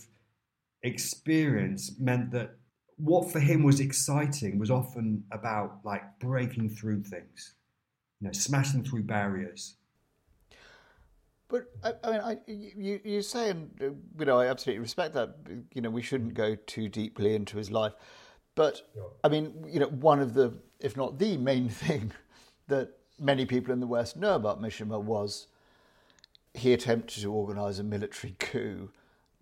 experience 0.82 1.92
meant 1.98 2.30
that 2.32 2.56
what 2.96 3.30
for 3.30 3.40
him 3.40 3.62
was 3.62 3.80
exciting 3.80 4.58
was 4.58 4.70
often 4.70 5.24
about 5.30 5.78
like 5.84 6.02
breaking 6.18 6.68
through 6.70 7.02
things, 7.04 7.54
you 8.20 8.26
know, 8.26 8.32
smashing 8.32 8.84
through 8.84 9.04
barriers. 9.04 9.76
But 11.48 11.72
I, 11.82 11.92
I 12.04 12.10
mean, 12.10 12.20
I, 12.20 12.36
you 12.46 13.00
you 13.04 13.22
say, 13.22 13.50
and 13.50 13.70
you 14.18 14.26
know, 14.26 14.38
I 14.38 14.48
absolutely 14.48 14.80
respect 14.80 15.14
that. 15.14 15.36
You 15.72 15.80
know, 15.80 15.90
we 15.90 16.02
shouldn't 16.02 16.34
go 16.34 16.54
too 16.54 16.88
deeply 16.88 17.34
into 17.34 17.56
his 17.56 17.70
life, 17.70 17.94
but 18.58 18.82
I 19.22 19.28
mean, 19.28 19.54
you 19.68 19.78
know, 19.78 19.86
one 19.86 20.18
of 20.18 20.34
the, 20.34 20.52
if 20.80 20.96
not 20.96 21.20
the 21.20 21.36
main 21.36 21.68
thing 21.84 22.10
that 22.66 22.90
many 23.16 23.46
people 23.46 23.72
in 23.72 23.78
the 23.78 23.86
West 23.86 24.16
know 24.16 24.34
about 24.34 24.60
Mishima 24.60 25.00
was 25.00 25.46
he 26.54 26.72
attempted 26.72 27.22
to 27.22 27.32
organise 27.32 27.78
a 27.78 27.84
military 27.84 28.34
coup 28.40 28.90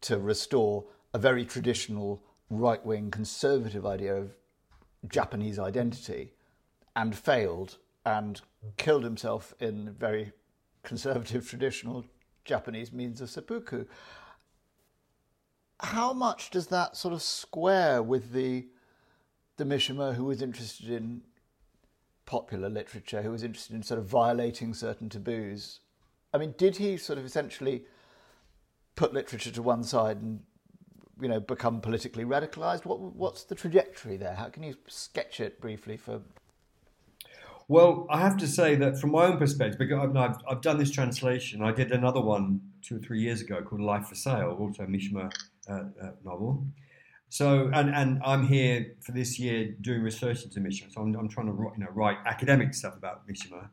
to 0.03 0.19
restore 0.19 0.85
a 1.15 1.19
very 1.19 1.47
traditional 1.47 2.23
right 2.51 2.85
wing 2.85 3.11
conservative 3.11 3.87
idea 3.87 4.15
of 4.15 4.37
Japanese 5.09 5.59
identity 5.59 6.35
and 6.95 7.17
failed 7.17 7.79
and 8.05 8.43
killed 8.77 9.03
himself 9.03 9.55
in 9.59 9.95
very 9.99 10.33
conservative 10.83 11.49
traditional 11.49 12.05
Japanese 12.45 12.93
means 12.93 13.23
of 13.23 13.31
seppuku. 13.31 13.87
How 15.81 16.13
much 16.13 16.51
does 16.51 16.67
that 16.67 16.99
sort 16.99 17.15
of 17.15 17.23
square 17.23 18.03
with 18.03 18.33
the 18.33 18.67
the 19.57 19.65
Mishima 19.65 20.15
who 20.15 20.25
was 20.25 20.43
interested 20.43 20.91
in 20.91 21.23
popular 22.25 22.69
literature, 22.69 23.23
who 23.23 23.31
was 23.31 23.43
interested 23.43 23.75
in 23.75 23.83
sort 23.83 24.01
of 24.01 24.07
violating 24.07 24.75
certain 24.75 25.09
taboos? 25.09 25.81
I 26.35 26.39
mean, 26.39 26.55
did 26.59 26.77
he 26.77 26.97
sort 26.97 27.19
of 27.19 27.25
essentially 27.25 27.85
put 28.95 29.15
literature 29.15 29.51
to 29.51 29.63
one 29.63 29.85
side 29.85 30.19
and 30.19 30.41
you 31.21 31.29
know 31.29 31.41
become 31.41 31.81
politically 31.81 32.25
radicalized? 32.25 32.85
What 32.85 33.01
what's 33.01 33.45
the 33.45 33.55
trajectory 33.55 34.17
there? 34.17 34.35
How 34.35 34.49
can 34.49 34.63
you 34.63 34.75
sketch 34.87 35.41
it 35.41 35.61
briefly 35.61 35.97
for? 35.97 36.21
Well, 37.69 38.07
I 38.11 38.21
have 38.21 38.37
to 38.39 38.47
say 38.47 38.77
that 38.77 39.01
from 39.01 39.11
my 39.11 39.25
own 39.25 39.39
perspective, 39.39 39.79
because 39.79 39.99
I've, 39.99 40.17
I've, 40.17 40.37
I've 40.49 40.61
done 40.61 40.79
this 40.79 40.93
translation. 40.93 41.63
I 41.63 41.73
did 41.73 41.91
another 41.91 42.21
one 42.21 42.61
two 42.81 42.97
or 42.97 42.99
three 43.01 43.21
years 43.21 43.41
ago 43.41 43.61
called 43.61 43.81
Life 43.81 44.07
for 44.07 44.15
Sale, 44.15 44.57
also 44.61 44.85
a 44.85 44.87
Mishima 44.87 45.33
uh, 45.69 45.73
uh, 45.73 46.11
novel. 46.25 46.65
So, 47.29 47.71
and, 47.73 47.91
and 47.91 48.21
I'm 48.25 48.47
here 48.47 48.95
for 49.01 49.13
this 49.13 49.39
year 49.39 49.75
doing 49.81 50.03
research 50.03 50.45
into 50.45 50.61
Mishima. 50.61 50.93
So 50.93 51.01
I'm, 51.01 51.15
I'm 51.17 51.29
trying 51.29 51.47
to 51.47 51.53
write, 51.53 51.73
you 51.77 51.85
know, 51.85 51.91
write 51.93 52.19
academic 52.25 52.75
stuff 52.75 52.97
about 52.97 53.27
Mishima. 53.29 53.69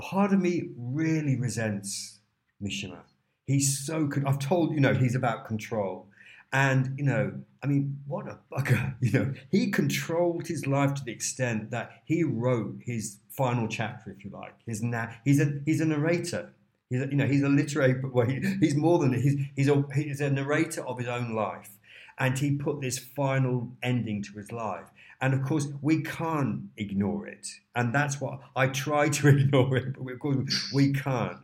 Part 0.00 0.32
of 0.32 0.40
me 0.40 0.70
really 0.76 1.36
resents 1.36 2.20
Mishima. 2.62 3.00
He's 3.46 3.84
so, 3.84 4.08
I've 4.26 4.38
told, 4.38 4.72
you 4.72 4.80
know, 4.80 4.94
he's 4.94 5.14
about 5.14 5.46
control. 5.46 6.08
And, 6.52 6.94
you 6.96 7.04
know, 7.04 7.32
I 7.62 7.66
mean, 7.66 7.98
what 8.06 8.26
a 8.28 8.38
bugger. 8.52 8.94
You 9.00 9.12
know, 9.12 9.34
he 9.50 9.70
controlled 9.70 10.46
his 10.46 10.66
life 10.66 10.94
to 10.94 11.04
the 11.04 11.12
extent 11.12 11.70
that 11.72 12.02
he 12.04 12.22
wrote 12.22 12.76
his 12.80 13.18
final 13.28 13.66
chapter, 13.66 14.12
if 14.12 14.24
you 14.24 14.30
like. 14.30 14.54
His 14.64 14.82
na- 14.82 15.10
he's, 15.24 15.40
a, 15.40 15.60
he's 15.66 15.80
a 15.80 15.84
narrator. 15.84 16.54
He's 16.88 17.02
a, 17.02 17.06
you 17.06 17.16
know, 17.16 17.26
he's 17.26 17.42
a 17.42 17.48
literary, 17.48 18.00
well, 18.00 18.26
he, 18.26 18.40
he's 18.60 18.76
more 18.76 19.00
than, 19.00 19.12
he's, 19.14 19.36
he's, 19.56 19.68
a, 19.68 19.84
he's 19.94 20.20
a 20.20 20.30
narrator 20.30 20.86
of 20.86 20.98
his 20.98 21.08
own 21.08 21.34
life. 21.34 21.70
And 22.18 22.38
he 22.38 22.56
put 22.56 22.80
this 22.80 22.98
final 22.98 23.72
ending 23.82 24.22
to 24.22 24.32
his 24.34 24.52
life. 24.52 24.86
And 25.20 25.34
of 25.34 25.42
course, 25.42 25.68
we 25.80 26.02
can't 26.02 26.64
ignore 26.76 27.26
it. 27.26 27.48
And 27.74 27.94
that's 27.94 28.20
what 28.20 28.40
I 28.54 28.68
try 28.68 29.08
to 29.08 29.28
ignore 29.36 29.76
it, 29.76 29.96
but 29.98 30.12
of 30.12 30.18
course, 30.18 30.70
we 30.72 30.92
can't. 30.92 31.38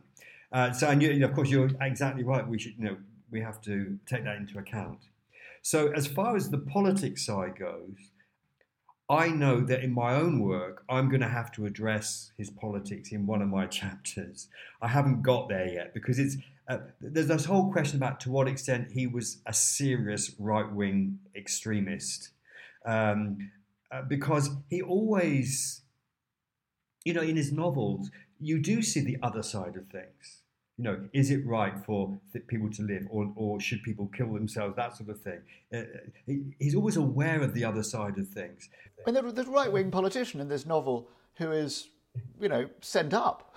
Uh, 0.51 0.71
so, 0.71 0.87
and 0.89 1.01
you, 1.01 1.25
of 1.25 1.33
course, 1.33 1.49
you're 1.49 1.71
exactly 1.81 2.23
right. 2.23 2.47
We 2.47 2.59
should, 2.59 2.77
you 2.77 2.85
know, 2.85 2.97
we 3.29 3.41
have 3.41 3.61
to 3.61 3.97
take 4.05 4.23
that 4.25 4.35
into 4.35 4.59
account. 4.59 4.99
So, 5.61 5.91
as 5.91 6.07
far 6.07 6.35
as 6.35 6.49
the 6.49 6.57
politics 6.57 7.25
side 7.25 7.57
goes, 7.57 8.11
I 9.09 9.27
know 9.27 9.61
that 9.61 9.83
in 9.83 9.93
my 9.93 10.15
own 10.15 10.39
work, 10.39 10.83
I'm 10.89 11.09
going 11.09 11.21
to 11.21 11.27
have 11.27 11.51
to 11.53 11.65
address 11.65 12.31
his 12.37 12.49
politics 12.49 13.11
in 13.11 13.27
one 13.27 13.41
of 13.41 13.49
my 13.49 13.65
chapters. 13.79 14.47
I 14.81 14.87
haven't 14.87 15.21
got 15.21 15.49
there 15.49 15.67
yet 15.67 15.93
because 15.93 16.19
it's 16.19 16.37
uh, 16.71 16.77
there's 17.01 17.27
this 17.27 17.45
whole 17.45 17.71
question 17.71 17.97
about 17.97 18.19
to 18.21 18.31
what 18.31 18.47
extent 18.47 18.91
he 18.91 19.07
was 19.07 19.41
a 19.45 19.53
serious 19.53 20.33
right 20.39 20.71
wing 20.71 21.19
extremist, 21.35 22.29
um, 22.85 23.51
uh, 23.91 24.01
because 24.03 24.49
he 24.69 24.81
always, 24.81 25.81
you 27.03 27.13
know, 27.13 27.21
in 27.21 27.35
his 27.35 27.51
novels, 27.51 28.09
you 28.39 28.59
do 28.59 28.81
see 28.81 29.01
the 29.01 29.17
other 29.21 29.43
side 29.43 29.75
of 29.75 29.87
things 29.87 30.41
you 30.81 30.85
know, 30.85 30.99
is 31.13 31.29
it 31.29 31.45
right 31.45 31.77
for 31.85 32.19
people 32.47 32.67
to 32.71 32.81
live, 32.81 33.05
or, 33.11 33.31
or 33.35 33.59
should 33.59 33.83
people 33.83 34.09
kill 34.17 34.33
themselves? 34.33 34.75
That 34.75 34.97
sort 34.97 35.09
of 35.09 35.21
thing. 35.21 35.41
Uh, 35.71 35.83
he's 36.57 36.73
always 36.73 36.95
aware 36.95 37.41
of 37.41 37.53
the 37.53 37.63
other 37.63 37.83
side 37.83 38.17
of 38.17 38.27
things. 38.29 38.67
And 39.05 39.15
there's 39.15 39.47
a 39.47 39.51
right 39.51 39.71
wing 39.71 39.91
politician 39.91 40.41
in 40.41 40.47
this 40.47 40.65
novel 40.65 41.07
who 41.35 41.51
is, 41.51 41.89
you 42.39 42.49
know, 42.49 42.67
sent 42.81 43.13
up. 43.13 43.55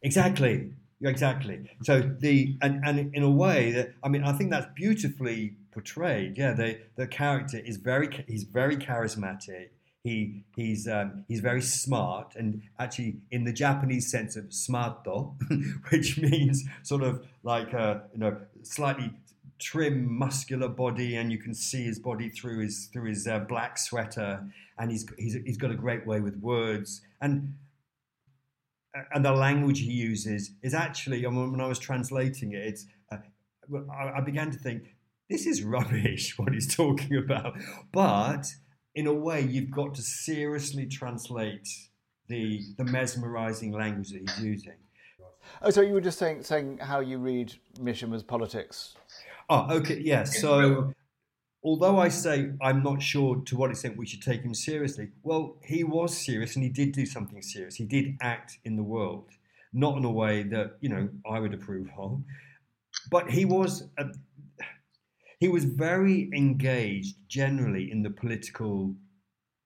Exactly. 0.00 0.72
Exactly. 1.02 1.68
So 1.82 2.00
the 2.00 2.56
and, 2.62 2.82
and 2.84 3.14
in 3.14 3.22
a 3.22 3.30
way 3.30 3.72
that 3.72 3.94
I 4.02 4.08
mean 4.08 4.24
I 4.24 4.32
think 4.32 4.50
that's 4.50 4.66
beautifully 4.74 5.56
portrayed. 5.72 6.38
Yeah, 6.38 6.52
the 6.52 6.78
the 6.96 7.06
character 7.06 7.58
is 7.58 7.76
very 7.76 8.24
he's 8.28 8.44
very 8.44 8.76
charismatic. 8.76 9.70
He 10.04 10.44
he's 10.56 10.88
um, 10.88 11.24
he's 11.28 11.40
very 11.40 11.62
smart, 11.62 12.34
and 12.36 12.62
actually 12.78 13.16
in 13.30 13.44
the 13.44 13.52
Japanese 13.52 14.10
sense 14.10 14.36
of 14.36 14.46
smarto, 14.46 15.34
which 15.90 16.18
means 16.18 16.64
sort 16.82 17.02
of 17.02 17.24
like 17.42 17.72
a 17.72 18.02
you 18.12 18.18
know 18.18 18.36
slightly 18.62 19.12
trim, 19.58 20.12
muscular 20.12 20.68
body, 20.68 21.16
and 21.16 21.30
you 21.30 21.38
can 21.38 21.54
see 21.54 21.84
his 21.84 21.98
body 21.98 22.28
through 22.28 22.58
his 22.58 22.86
through 22.92 23.08
his 23.08 23.26
uh, 23.26 23.38
black 23.40 23.78
sweater, 23.78 24.44
and 24.78 24.90
he's 24.90 25.06
he's 25.18 25.34
he's 25.46 25.56
got 25.56 25.70
a 25.70 25.76
great 25.76 26.06
way 26.06 26.20
with 26.20 26.36
words, 26.36 27.02
and 27.20 27.54
and 29.12 29.24
the 29.24 29.32
language 29.32 29.80
he 29.80 29.92
uses 29.92 30.52
is 30.62 30.74
actually 30.74 31.26
when 31.26 31.60
I 31.60 31.66
was 31.66 31.78
translating 31.78 32.52
it, 32.52 32.66
it's 32.66 32.86
uh, 33.10 33.18
I 33.92 34.20
began 34.20 34.50
to 34.50 34.58
think 34.58 34.94
this 35.30 35.46
is 35.46 35.62
rubbish 35.76 36.38
what 36.38 36.52
he's 36.52 36.74
talking 36.74 37.16
about, 37.16 37.56
but 37.92 38.46
in 38.94 39.06
a 39.06 39.14
way, 39.14 39.40
you've 39.40 39.70
got 39.70 39.94
to 39.94 40.02
seriously 40.02 40.86
translate 40.86 41.68
the 42.28 42.60
the 42.76 42.84
mesmerizing 42.84 43.72
language 43.72 44.10
that 44.10 44.20
he's 44.20 44.44
using. 44.44 44.74
Oh, 45.60 45.70
so 45.70 45.80
you 45.80 45.94
were 45.94 46.00
just 46.00 46.18
saying 46.18 46.42
saying 46.42 46.78
how 46.78 47.00
you 47.00 47.18
read 47.18 47.54
Mishima's 47.78 48.22
politics. 48.22 48.94
Oh, 49.48 49.76
okay, 49.76 50.00
yeah. 50.00 50.24
So, 50.24 50.92
although 51.64 51.98
I 51.98 52.08
say 52.08 52.52
I'm 52.60 52.82
not 52.82 53.02
sure 53.02 53.42
to 53.46 53.56
what 53.56 53.70
extent 53.70 53.96
we 53.96 54.06
should 54.06 54.22
take 54.22 54.42
him 54.42 54.54
seriously, 54.54 55.08
well, 55.22 55.56
he 55.62 55.84
was 55.84 56.16
serious 56.16 56.56
and 56.56 56.62
he 56.62 56.70
did 56.70 56.92
do 56.92 57.06
something 57.06 57.42
serious. 57.42 57.76
He 57.76 57.84
did 57.84 58.16
act 58.20 58.58
in 58.64 58.76
the 58.76 58.82
world, 58.82 59.30
not 59.72 59.96
in 59.96 60.04
a 60.04 60.10
way 60.10 60.42
that 60.44 60.76
you 60.80 60.88
know 60.88 61.08
I 61.30 61.40
would 61.40 61.54
approve 61.54 61.88
of, 61.98 62.22
but 63.10 63.30
he 63.30 63.44
was. 63.44 63.88
A, 63.98 64.06
he 65.38 65.48
was 65.48 65.64
very 65.64 66.30
engaged 66.32 67.16
generally 67.26 67.90
in 67.90 68.04
the 68.04 68.10
political 68.10 68.94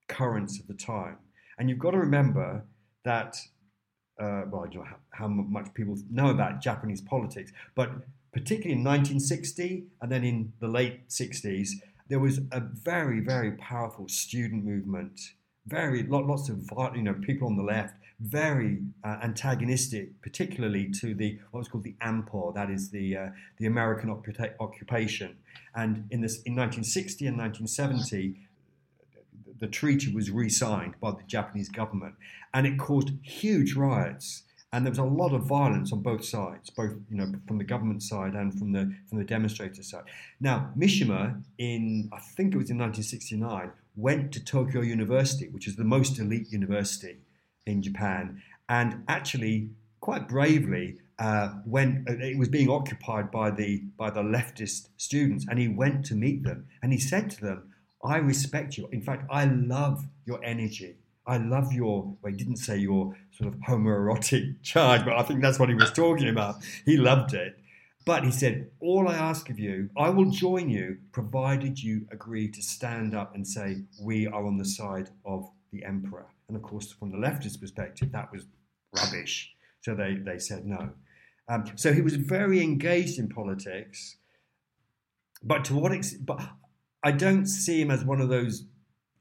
currents 0.09 0.59
of 0.59 0.67
the 0.67 0.73
time. 0.73 1.19
And 1.59 1.69
you've 1.69 1.79
got 1.79 1.91
to 1.91 1.99
remember 1.99 2.65
that, 3.05 3.37
uh, 4.19 4.45
well, 4.51 4.65
I 4.65 4.69
don't 4.69 4.77
know 4.77 4.85
how, 4.85 4.97
how, 5.11 5.29
much 5.29 5.73
people 5.75 5.99
know 6.11 6.31
about 6.31 6.63
Japanese 6.63 7.03
politics, 7.03 7.53
but 7.75 7.91
particularly 8.37 8.79
in 8.79 8.85
1960 8.85 9.87
and 10.03 10.13
then 10.13 10.23
in 10.23 10.53
the 10.61 10.69
late 10.69 11.09
60s, 11.09 11.71
there 12.09 12.21
was 12.21 12.39
a 12.53 12.61
very, 12.61 13.21
very 13.21 13.53
powerful 13.53 14.09
student 14.09 14.65
movement. 14.65 15.19
Very 15.67 16.03
lots 16.05 16.49
of 16.49 16.71
you 16.95 17.03
know 17.03 17.15
people 17.15 17.49
on 17.49 17.57
the 17.57 17.63
left 17.63 17.95
very 18.21 18.79
uh, 19.05 19.19
antagonistic, 19.23 20.21
particularly 20.23 20.91
to 20.91 21.15
the 21.15 21.39
what 21.51 21.61
was 21.61 21.69
called 21.69 21.85
the 21.85 21.97
AMPO, 22.03 22.55
that 22.55 22.71
is 22.71 22.91
the 22.91 23.17
uh, 23.17 23.29
the 23.59 23.67
American 23.67 24.11
occupation. 24.61 25.37
And 25.75 26.07
in 26.11 26.23
this 26.23 26.37
in 26.43 26.55
1960 26.57 27.27
and 27.27 27.37
1970, 27.37 28.41
the 29.59 29.67
treaty 29.67 30.15
was 30.15 30.31
re-signed 30.31 30.95
by 31.01 31.11
the 31.11 31.25
Japanese 31.27 31.69
government, 31.69 32.15
and 32.55 32.67
it 32.67 32.79
caused 32.79 33.11
huge 33.23 33.75
riots. 33.75 34.45
And 34.73 34.85
there 34.85 34.91
was 34.91 34.99
a 34.99 35.05
lot 35.05 35.33
of 35.33 35.45
violence 35.45 35.93
on 35.93 36.03
both 36.03 36.25
sides, 36.25 36.71
both 36.71 36.93
you 37.09 37.17
know 37.17 37.33
from 37.47 37.59
the 37.59 37.65
government 37.65 38.03
side 38.03 38.35
and 38.35 38.57
from 38.59 38.73
the 38.73 38.93
from 39.09 39.19
the 39.19 39.25
demonstrator 39.25 39.83
side. 39.83 40.05
Now 40.41 40.71
Mishima, 40.77 41.43
in 41.59 42.11
I 42.13 42.19
think 42.19 42.55
it 42.55 42.59
was 42.59 42.71
in 42.71 42.79
1969, 42.79 43.71
went 43.97 44.33
to 44.33 44.45
Tokyo 44.45 44.83
University, 44.83 45.49
which 45.49 45.67
is 45.67 45.77
the 45.77 45.85
most 45.85 46.19
elite 46.19 46.51
university 46.51 47.19
in 47.65 47.83
Japan, 47.83 48.43
and 48.69 49.05
actually 49.09 49.71
quite 50.01 50.29
bravely 50.29 50.99
uh, 51.19 51.49
when 51.65 52.05
it 52.07 52.39
was 52.39 52.49
being 52.49 52.69
occupied 52.69 53.31
by 53.31 53.51
the 53.51 53.83
by 53.97 54.11
the 54.11 54.23
leftist 54.23 54.89
students, 54.97 55.47
and 55.49 55.59
he 55.59 55.69
went 55.69 56.05
to 56.07 56.15
meet 56.15 56.43
them, 56.43 56.67
and 56.83 56.93
he 56.93 56.99
said 56.99 57.31
to 57.31 57.41
them, 57.41 57.73
"I 58.05 58.19
respect 58.19 58.77
you. 58.77 58.89
In 58.93 59.01
fact, 59.01 59.27
I 59.31 59.47
love 59.47 60.07
your 60.27 60.43
energy. 60.45 60.97
I 61.27 61.39
love 61.39 61.73
your." 61.73 62.17
Well, 62.23 62.33
he 62.33 62.37
didn't 62.37 62.57
say 62.57 62.79
your 62.79 63.17
sort 63.33 63.53
of 63.53 63.61
homoerotic 63.61 64.57
charge, 64.63 65.05
but 65.05 65.15
I 65.15 65.23
think 65.23 65.43
that's 65.43 65.59
what 65.59 65.69
he 65.69 65.75
was 65.75 65.93
talking 65.93 66.29
about. 66.29 66.57
He 66.85 66.97
loved 66.97 67.35
it. 67.35 67.59
But 68.07 68.23
he 68.25 68.31
said, 68.31 68.71
All 68.79 69.09
I 69.09 69.15
ask 69.15 69.51
of 69.51 69.59
you, 69.59 69.91
I 69.97 70.11
will 70.11 70.31
join 70.31 70.71
you, 70.71 70.99
provided 71.11 71.83
you 71.83 72.07
agree 72.13 72.49
to 72.49 72.63
stand 72.63 73.15
up 73.15 73.35
and 73.35 73.47
say, 73.47 73.83
We 74.01 74.29
are 74.29 74.47
on 74.47 74.59
the 74.59 74.65
side 74.65 75.11
of 75.25 75.51
the 75.73 75.85
emperor. 75.85 76.27
And 76.49 76.57
of 76.57 76.63
course, 76.63 76.93
from 76.93 77.11
the 77.11 77.19
leftist 77.19 77.61
perspective, 77.61 78.13
that 78.13 78.31
was 78.33 78.47
rubbish. 78.97 79.53
So 79.81 79.95
they, 79.97 80.15
they 80.15 80.39
said 80.39 80.65
no. 80.65 80.91
Um, 81.49 81.65
so 81.75 81.93
he 81.93 82.01
was 82.01 82.15
very 82.15 82.63
engaged 82.63 83.19
in 83.19 83.29
politics. 83.29 84.17
But 85.43 85.65
to 85.67 85.75
what 85.75 85.93
extent? 85.93 86.25
But 86.27 86.41
I 87.03 87.11
don't 87.11 87.47
see 87.47 87.81
him 87.81 87.91
as 87.91 88.05
one 88.05 88.21
of 88.21 88.29
those 88.29 88.65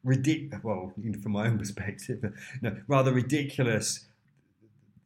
ridiculous, 0.05 0.63
well, 0.63 0.93
you 1.01 1.11
know, 1.11 1.19
from 1.19 1.33
my 1.33 1.47
own 1.47 1.57
perspective, 1.63 2.23
no, 2.61 2.77
rather 2.87 3.11
ridiculous, 3.11 4.05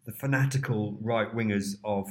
the 0.06 0.12
fanatical 0.12 0.98
right 1.02 1.34
wingers 1.36 1.76
of 1.84 2.08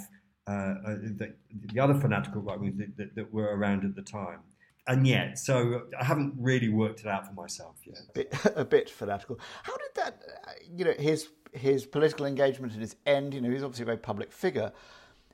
uh, 0.49 0.51
uh, 0.51 0.95
the, 1.03 1.35
the, 1.73 1.79
other 1.79 1.95
fanatical 1.95 2.41
right 2.41 2.59
wingers 2.59 2.79
that, 2.79 2.97
that, 2.97 3.15
that, 3.15 3.33
were 3.33 3.55
around 3.55 3.85
at 3.85 3.95
the 3.95 4.03
time. 4.03 4.41
And 4.87 5.07
yet, 5.07 5.39
so 5.39 5.83
I 6.01 6.05
haven't 6.05 6.33
really 6.39 6.71
worked 6.71 7.01
it 7.01 7.07
out 7.07 7.27
for 7.27 7.35
myself 7.35 7.77
yet. 7.85 7.99
A 8.09 8.13
bit, 8.13 8.35
a 8.57 8.65
bit 8.65 8.89
fanatical. 8.89 9.39
How 9.63 9.77
did 9.77 9.91
that, 9.97 10.23
uh, 10.47 10.51
you 10.75 10.85
know, 10.87 10.95
his 10.99 11.29
his 11.53 11.87
political 11.87 12.27
engagement 12.27 12.75
at 12.75 12.81
his 12.81 12.97
end, 13.07 13.33
you 13.33 13.41
know, 13.41 13.51
he's 13.51 13.63
obviously 13.63 13.83
a 13.83 13.87
very 13.87 13.99
public 13.99 14.33
figure. 14.33 14.73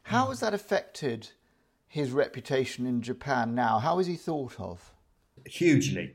How 0.05 0.27
has 0.27 0.41
that 0.41 0.55
affected 0.55 1.29
his 1.89 2.11
reputation 2.11 2.87
in 2.87 3.03
Japan 3.03 3.55
now? 3.55 3.79
How 3.79 3.99
is 3.99 4.07
he 4.07 4.17
thought 4.17 4.59
of? 4.59 4.93
Hugely. 5.47 6.15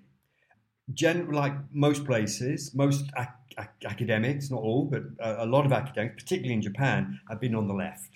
Gen- 0.94 1.32
like 1.32 1.54
most 1.72 2.06
places, 2.06 2.74
most 2.76 3.06
ac- 3.18 3.30
ac- 3.58 3.70
academics, 3.86 4.50
not 4.50 4.62
all, 4.62 4.86
but 4.86 5.04
a, 5.20 5.44
a 5.44 5.48
lot 5.48 5.66
of 5.66 5.72
academics, 5.72 6.24
particularly 6.24 6.54
in 6.54 6.62
Japan, 6.62 7.20
have 7.30 7.40
been 7.40 7.56
on 7.56 7.68
the 7.68 7.74
left 7.74 8.10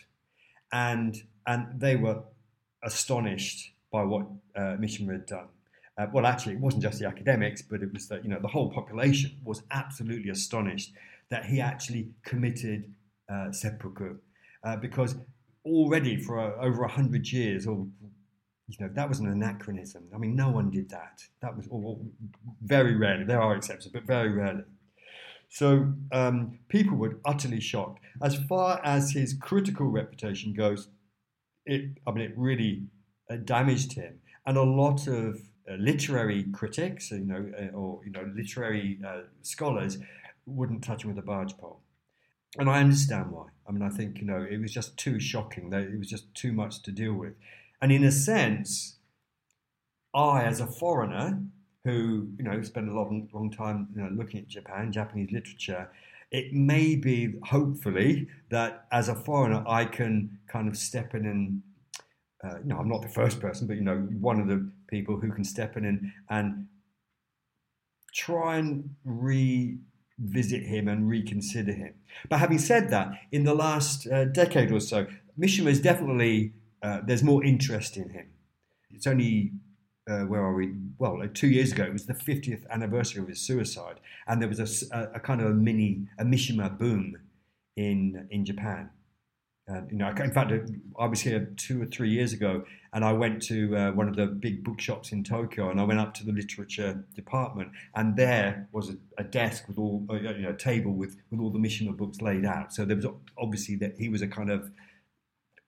and 0.72 1.24
and 1.48 1.80
they 1.80 1.96
were 1.96 2.24
astonished 2.84 3.74
by 3.92 4.04
what 4.04 4.26
uh, 4.56 4.76
Mishima 4.80 5.14
had 5.14 5.26
done. 5.26 5.48
Uh, 5.98 6.08
well, 6.12 6.26
actually, 6.26 6.54
it 6.54 6.60
wasn't 6.60 6.82
just 6.82 7.00
the 7.00 7.08
academics, 7.08 7.62
but 7.62 7.84
it 7.84 7.94
was 7.94 8.08
that 8.10 8.24
you 8.24 8.30
know 8.30 8.40
the 8.42 8.48
whole 8.48 8.72
population 8.72 9.38
was 9.44 9.64
absolutely 9.72 10.32
astonished 10.32 10.94
that 11.30 11.46
he 11.46 11.62
actually 11.62 12.10
committed 12.24 12.94
uh, 13.30 13.52
seppuku, 13.52 14.18
uh, 14.64 14.76
because 14.78 15.16
already 15.66 16.18
for 16.18 16.40
uh, 16.40 16.66
over 16.66 16.84
a 16.84 16.88
hundred 16.88 17.32
years, 17.32 17.68
or 17.68 17.88
you 18.78 18.86
know, 18.86 18.92
that 18.94 19.08
was 19.10 19.20
an 19.20 19.28
anachronism. 19.28 20.04
I 20.14 20.18
mean, 20.18 20.36
no 20.36 20.50
one 20.50 20.72
did 20.72 20.90
that. 20.90 21.24
That 21.42 21.56
was 21.56 21.68
very 22.62 22.96
rarely. 22.96 23.24
There 23.24 23.42
are 23.42 23.56
exceptions, 23.56 23.92
but 23.94 24.04
very 24.04 24.32
rarely. 24.32 24.64
So 25.50 25.94
um, 26.12 26.60
people 26.68 26.98
were 26.98 27.20
utterly 27.26 27.60
shocked. 27.60 28.04
As 28.22 28.36
far 28.36 28.82
as 28.84 29.12
his 29.12 29.34
critical 29.34 29.86
reputation 29.88 30.54
goes, 30.54 30.90
it 31.66 31.98
I 32.08 32.12
mean 32.12 32.26
it 32.26 32.34
really 32.36 32.88
uh, 33.30 33.38
damaged 33.38 33.94
him, 33.94 34.20
and 34.46 34.58
a 34.58 34.64
lot 34.64 35.08
of 35.08 35.40
uh, 35.70 35.76
literary 35.76 36.44
critics, 36.52 37.12
you 37.12 37.20
know, 37.20 37.52
uh, 37.58 37.76
or 37.76 38.02
you 38.04 38.12
know, 38.12 38.30
literary 38.36 39.00
uh, 39.08 39.22
scholars 39.44 39.98
wouldn't 40.46 40.84
touch 40.84 41.04
him 41.04 41.10
with 41.10 41.24
a 41.24 41.26
barge 41.26 41.56
pole. 41.58 41.82
And 42.58 42.70
I 42.70 42.80
understand 42.80 43.32
why. 43.32 43.46
I 43.68 43.72
mean, 43.72 43.82
I 43.82 43.90
think 43.90 44.20
you 44.20 44.26
know 44.26 44.46
it 44.50 44.60
was 44.60 44.72
just 44.72 44.98
too 44.98 45.20
shocking. 45.20 45.72
It 45.72 45.98
was 45.98 46.10
just 46.10 46.34
too 46.34 46.52
much 46.52 46.82
to 46.84 46.92
deal 46.92 47.14
with, 47.14 47.34
and 47.84 47.92
in 47.92 48.06
a 48.06 48.12
sense, 48.12 48.98
I, 50.16 50.44
as 50.44 50.62
a 50.62 50.68
foreigner, 50.68 51.44
who 51.84 52.30
you 52.38 52.44
know 52.46 52.62
spend 52.62 52.88
a 52.90 52.94
long 52.94 53.28
long 53.34 53.52
time 53.52 53.90
you 53.94 54.02
know, 54.02 54.10
looking 54.16 54.40
at 54.40 54.48
Japan, 54.48 54.90
Japanese 54.90 55.34
literature. 55.34 55.90
It 56.32 56.54
may 56.54 56.96
be, 56.96 57.36
hopefully, 57.44 58.30
that 58.50 58.86
as 58.94 59.10
a 59.10 59.16
foreigner, 59.16 59.66
I 59.68 59.84
can 59.84 60.40
kind 60.48 60.70
of 60.70 60.78
step 60.78 61.14
in 61.14 61.26
and 61.26 61.62
uh, 62.42 62.60
no, 62.64 62.78
I'm 62.78 62.88
not 62.88 63.02
the 63.02 63.10
first 63.10 63.42
person, 63.42 63.68
but 63.68 63.76
you 63.76 63.84
know, 63.84 63.98
one 63.98 64.40
of 64.40 64.48
the 64.48 64.72
people 64.88 65.18
who 65.18 65.30
can 65.34 65.44
step 65.44 65.76
in 65.76 65.84
and, 65.84 66.12
and 66.30 66.68
try 68.14 68.58
and 68.58 68.96
revisit 69.04 70.64
him 70.64 70.88
and 70.88 71.10
reconsider 71.10 71.74
him. 71.74 71.96
But 72.30 72.40
having 72.40 72.60
said 72.60 72.90
that, 72.92 73.12
in 73.34 73.44
the 73.44 73.54
last 73.54 74.08
uh, 74.08 74.24
decade 74.26 74.72
or 74.72 74.80
so, 74.80 75.06
Mishima 75.38 75.68
is 75.68 75.82
definitely 75.82 76.54
uh, 76.84 77.00
there's 77.06 77.24
more 77.24 77.44
interest 77.44 77.98
in 77.98 78.10
him. 78.10 78.28
It's 78.92 79.08
only 79.08 79.54
uh, 80.10 80.22
where 80.22 80.42
are 80.42 80.54
we? 80.54 80.74
Well, 80.98 81.20
like 81.20 81.34
two 81.34 81.48
years 81.48 81.72
ago, 81.72 81.84
it 81.84 81.94
was 81.94 82.06
the 82.06 82.14
50th 82.14 82.68
anniversary 82.70 83.22
of 83.22 83.30
his 83.30 83.40
suicide, 83.40 84.02
and 84.28 84.42
there 84.42 84.50
was 84.50 84.60
a, 84.60 84.96
a, 84.96 85.12
a 85.16 85.20
kind 85.20 85.42
of 85.42 85.48
a 85.48 85.54
mini 85.54 86.08
a 86.20 86.26
Mishima 86.26 86.78
boom 86.78 87.16
in 87.78 88.28
in 88.30 88.46
Japan. 88.46 88.90
Uh, 89.72 89.80
you 89.90 89.96
know, 89.98 90.10
in 90.10 90.32
fact, 90.32 90.52
I 91.00 91.06
was 91.06 91.22
here 91.22 91.54
two 91.56 91.82
or 91.82 91.86
three 91.86 92.10
years 92.10 92.34
ago, 92.34 92.66
and 92.92 93.06
I 93.06 93.14
went 93.14 93.42
to 93.44 93.78
uh, 93.78 93.92
one 93.94 94.10
of 94.10 94.18
the 94.18 94.28
big 94.28 94.62
bookshops 94.62 95.14
in 95.14 95.24
Tokyo, 95.24 95.70
and 95.70 95.80
I 95.80 95.86
went 95.86 96.02
up 96.02 96.14
to 96.16 96.26
the 96.26 96.34
literature 96.34 97.06
department, 97.16 97.70
and 97.96 98.18
there 98.18 98.68
was 98.74 98.90
a, 98.90 98.98
a 99.18 99.24
desk 99.24 99.70
with 99.70 99.78
all, 99.78 100.06
uh, 100.10 100.16
you 100.16 100.42
know, 100.42 100.50
a 100.50 100.58
table 100.58 100.92
with 100.92 101.16
with 101.32 101.40
all 101.40 101.50
the 101.50 101.60
Mishima 101.60 101.96
books 101.96 102.20
laid 102.20 102.44
out. 102.44 102.74
So 102.74 102.84
there 102.84 102.98
was 102.98 103.06
obviously 103.38 103.78
that 103.78 103.98
he 103.98 104.10
was 104.10 104.22
a 104.22 104.28
kind 104.28 104.52
of 104.52 104.70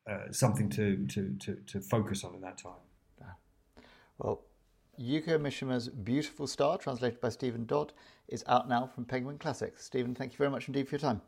uh, 0.09 0.31
something 0.31 0.69
to, 0.69 1.05
to 1.07 1.35
to 1.39 1.55
to 1.67 1.81
focus 1.81 2.23
on 2.23 2.35
in 2.35 2.41
that 2.41 2.57
time. 2.57 2.73
Well, 4.17 4.45
Yukio 4.99 5.37
Mishima's 5.39 5.89
Beautiful 5.89 6.47
Star, 6.47 6.77
translated 6.77 7.19
by 7.19 7.29
Stephen 7.29 7.65
Dodd, 7.65 7.91
is 8.29 8.45
out 8.47 8.69
now 8.69 8.87
from 8.87 9.03
Penguin 9.03 9.37
Classics. 9.37 9.83
Stephen, 9.83 10.15
thank 10.15 10.31
you 10.31 10.37
very 10.37 10.49
much 10.49 10.67
indeed 10.67 10.87
for 10.87 10.95
your 10.95 11.01
time. 11.01 11.21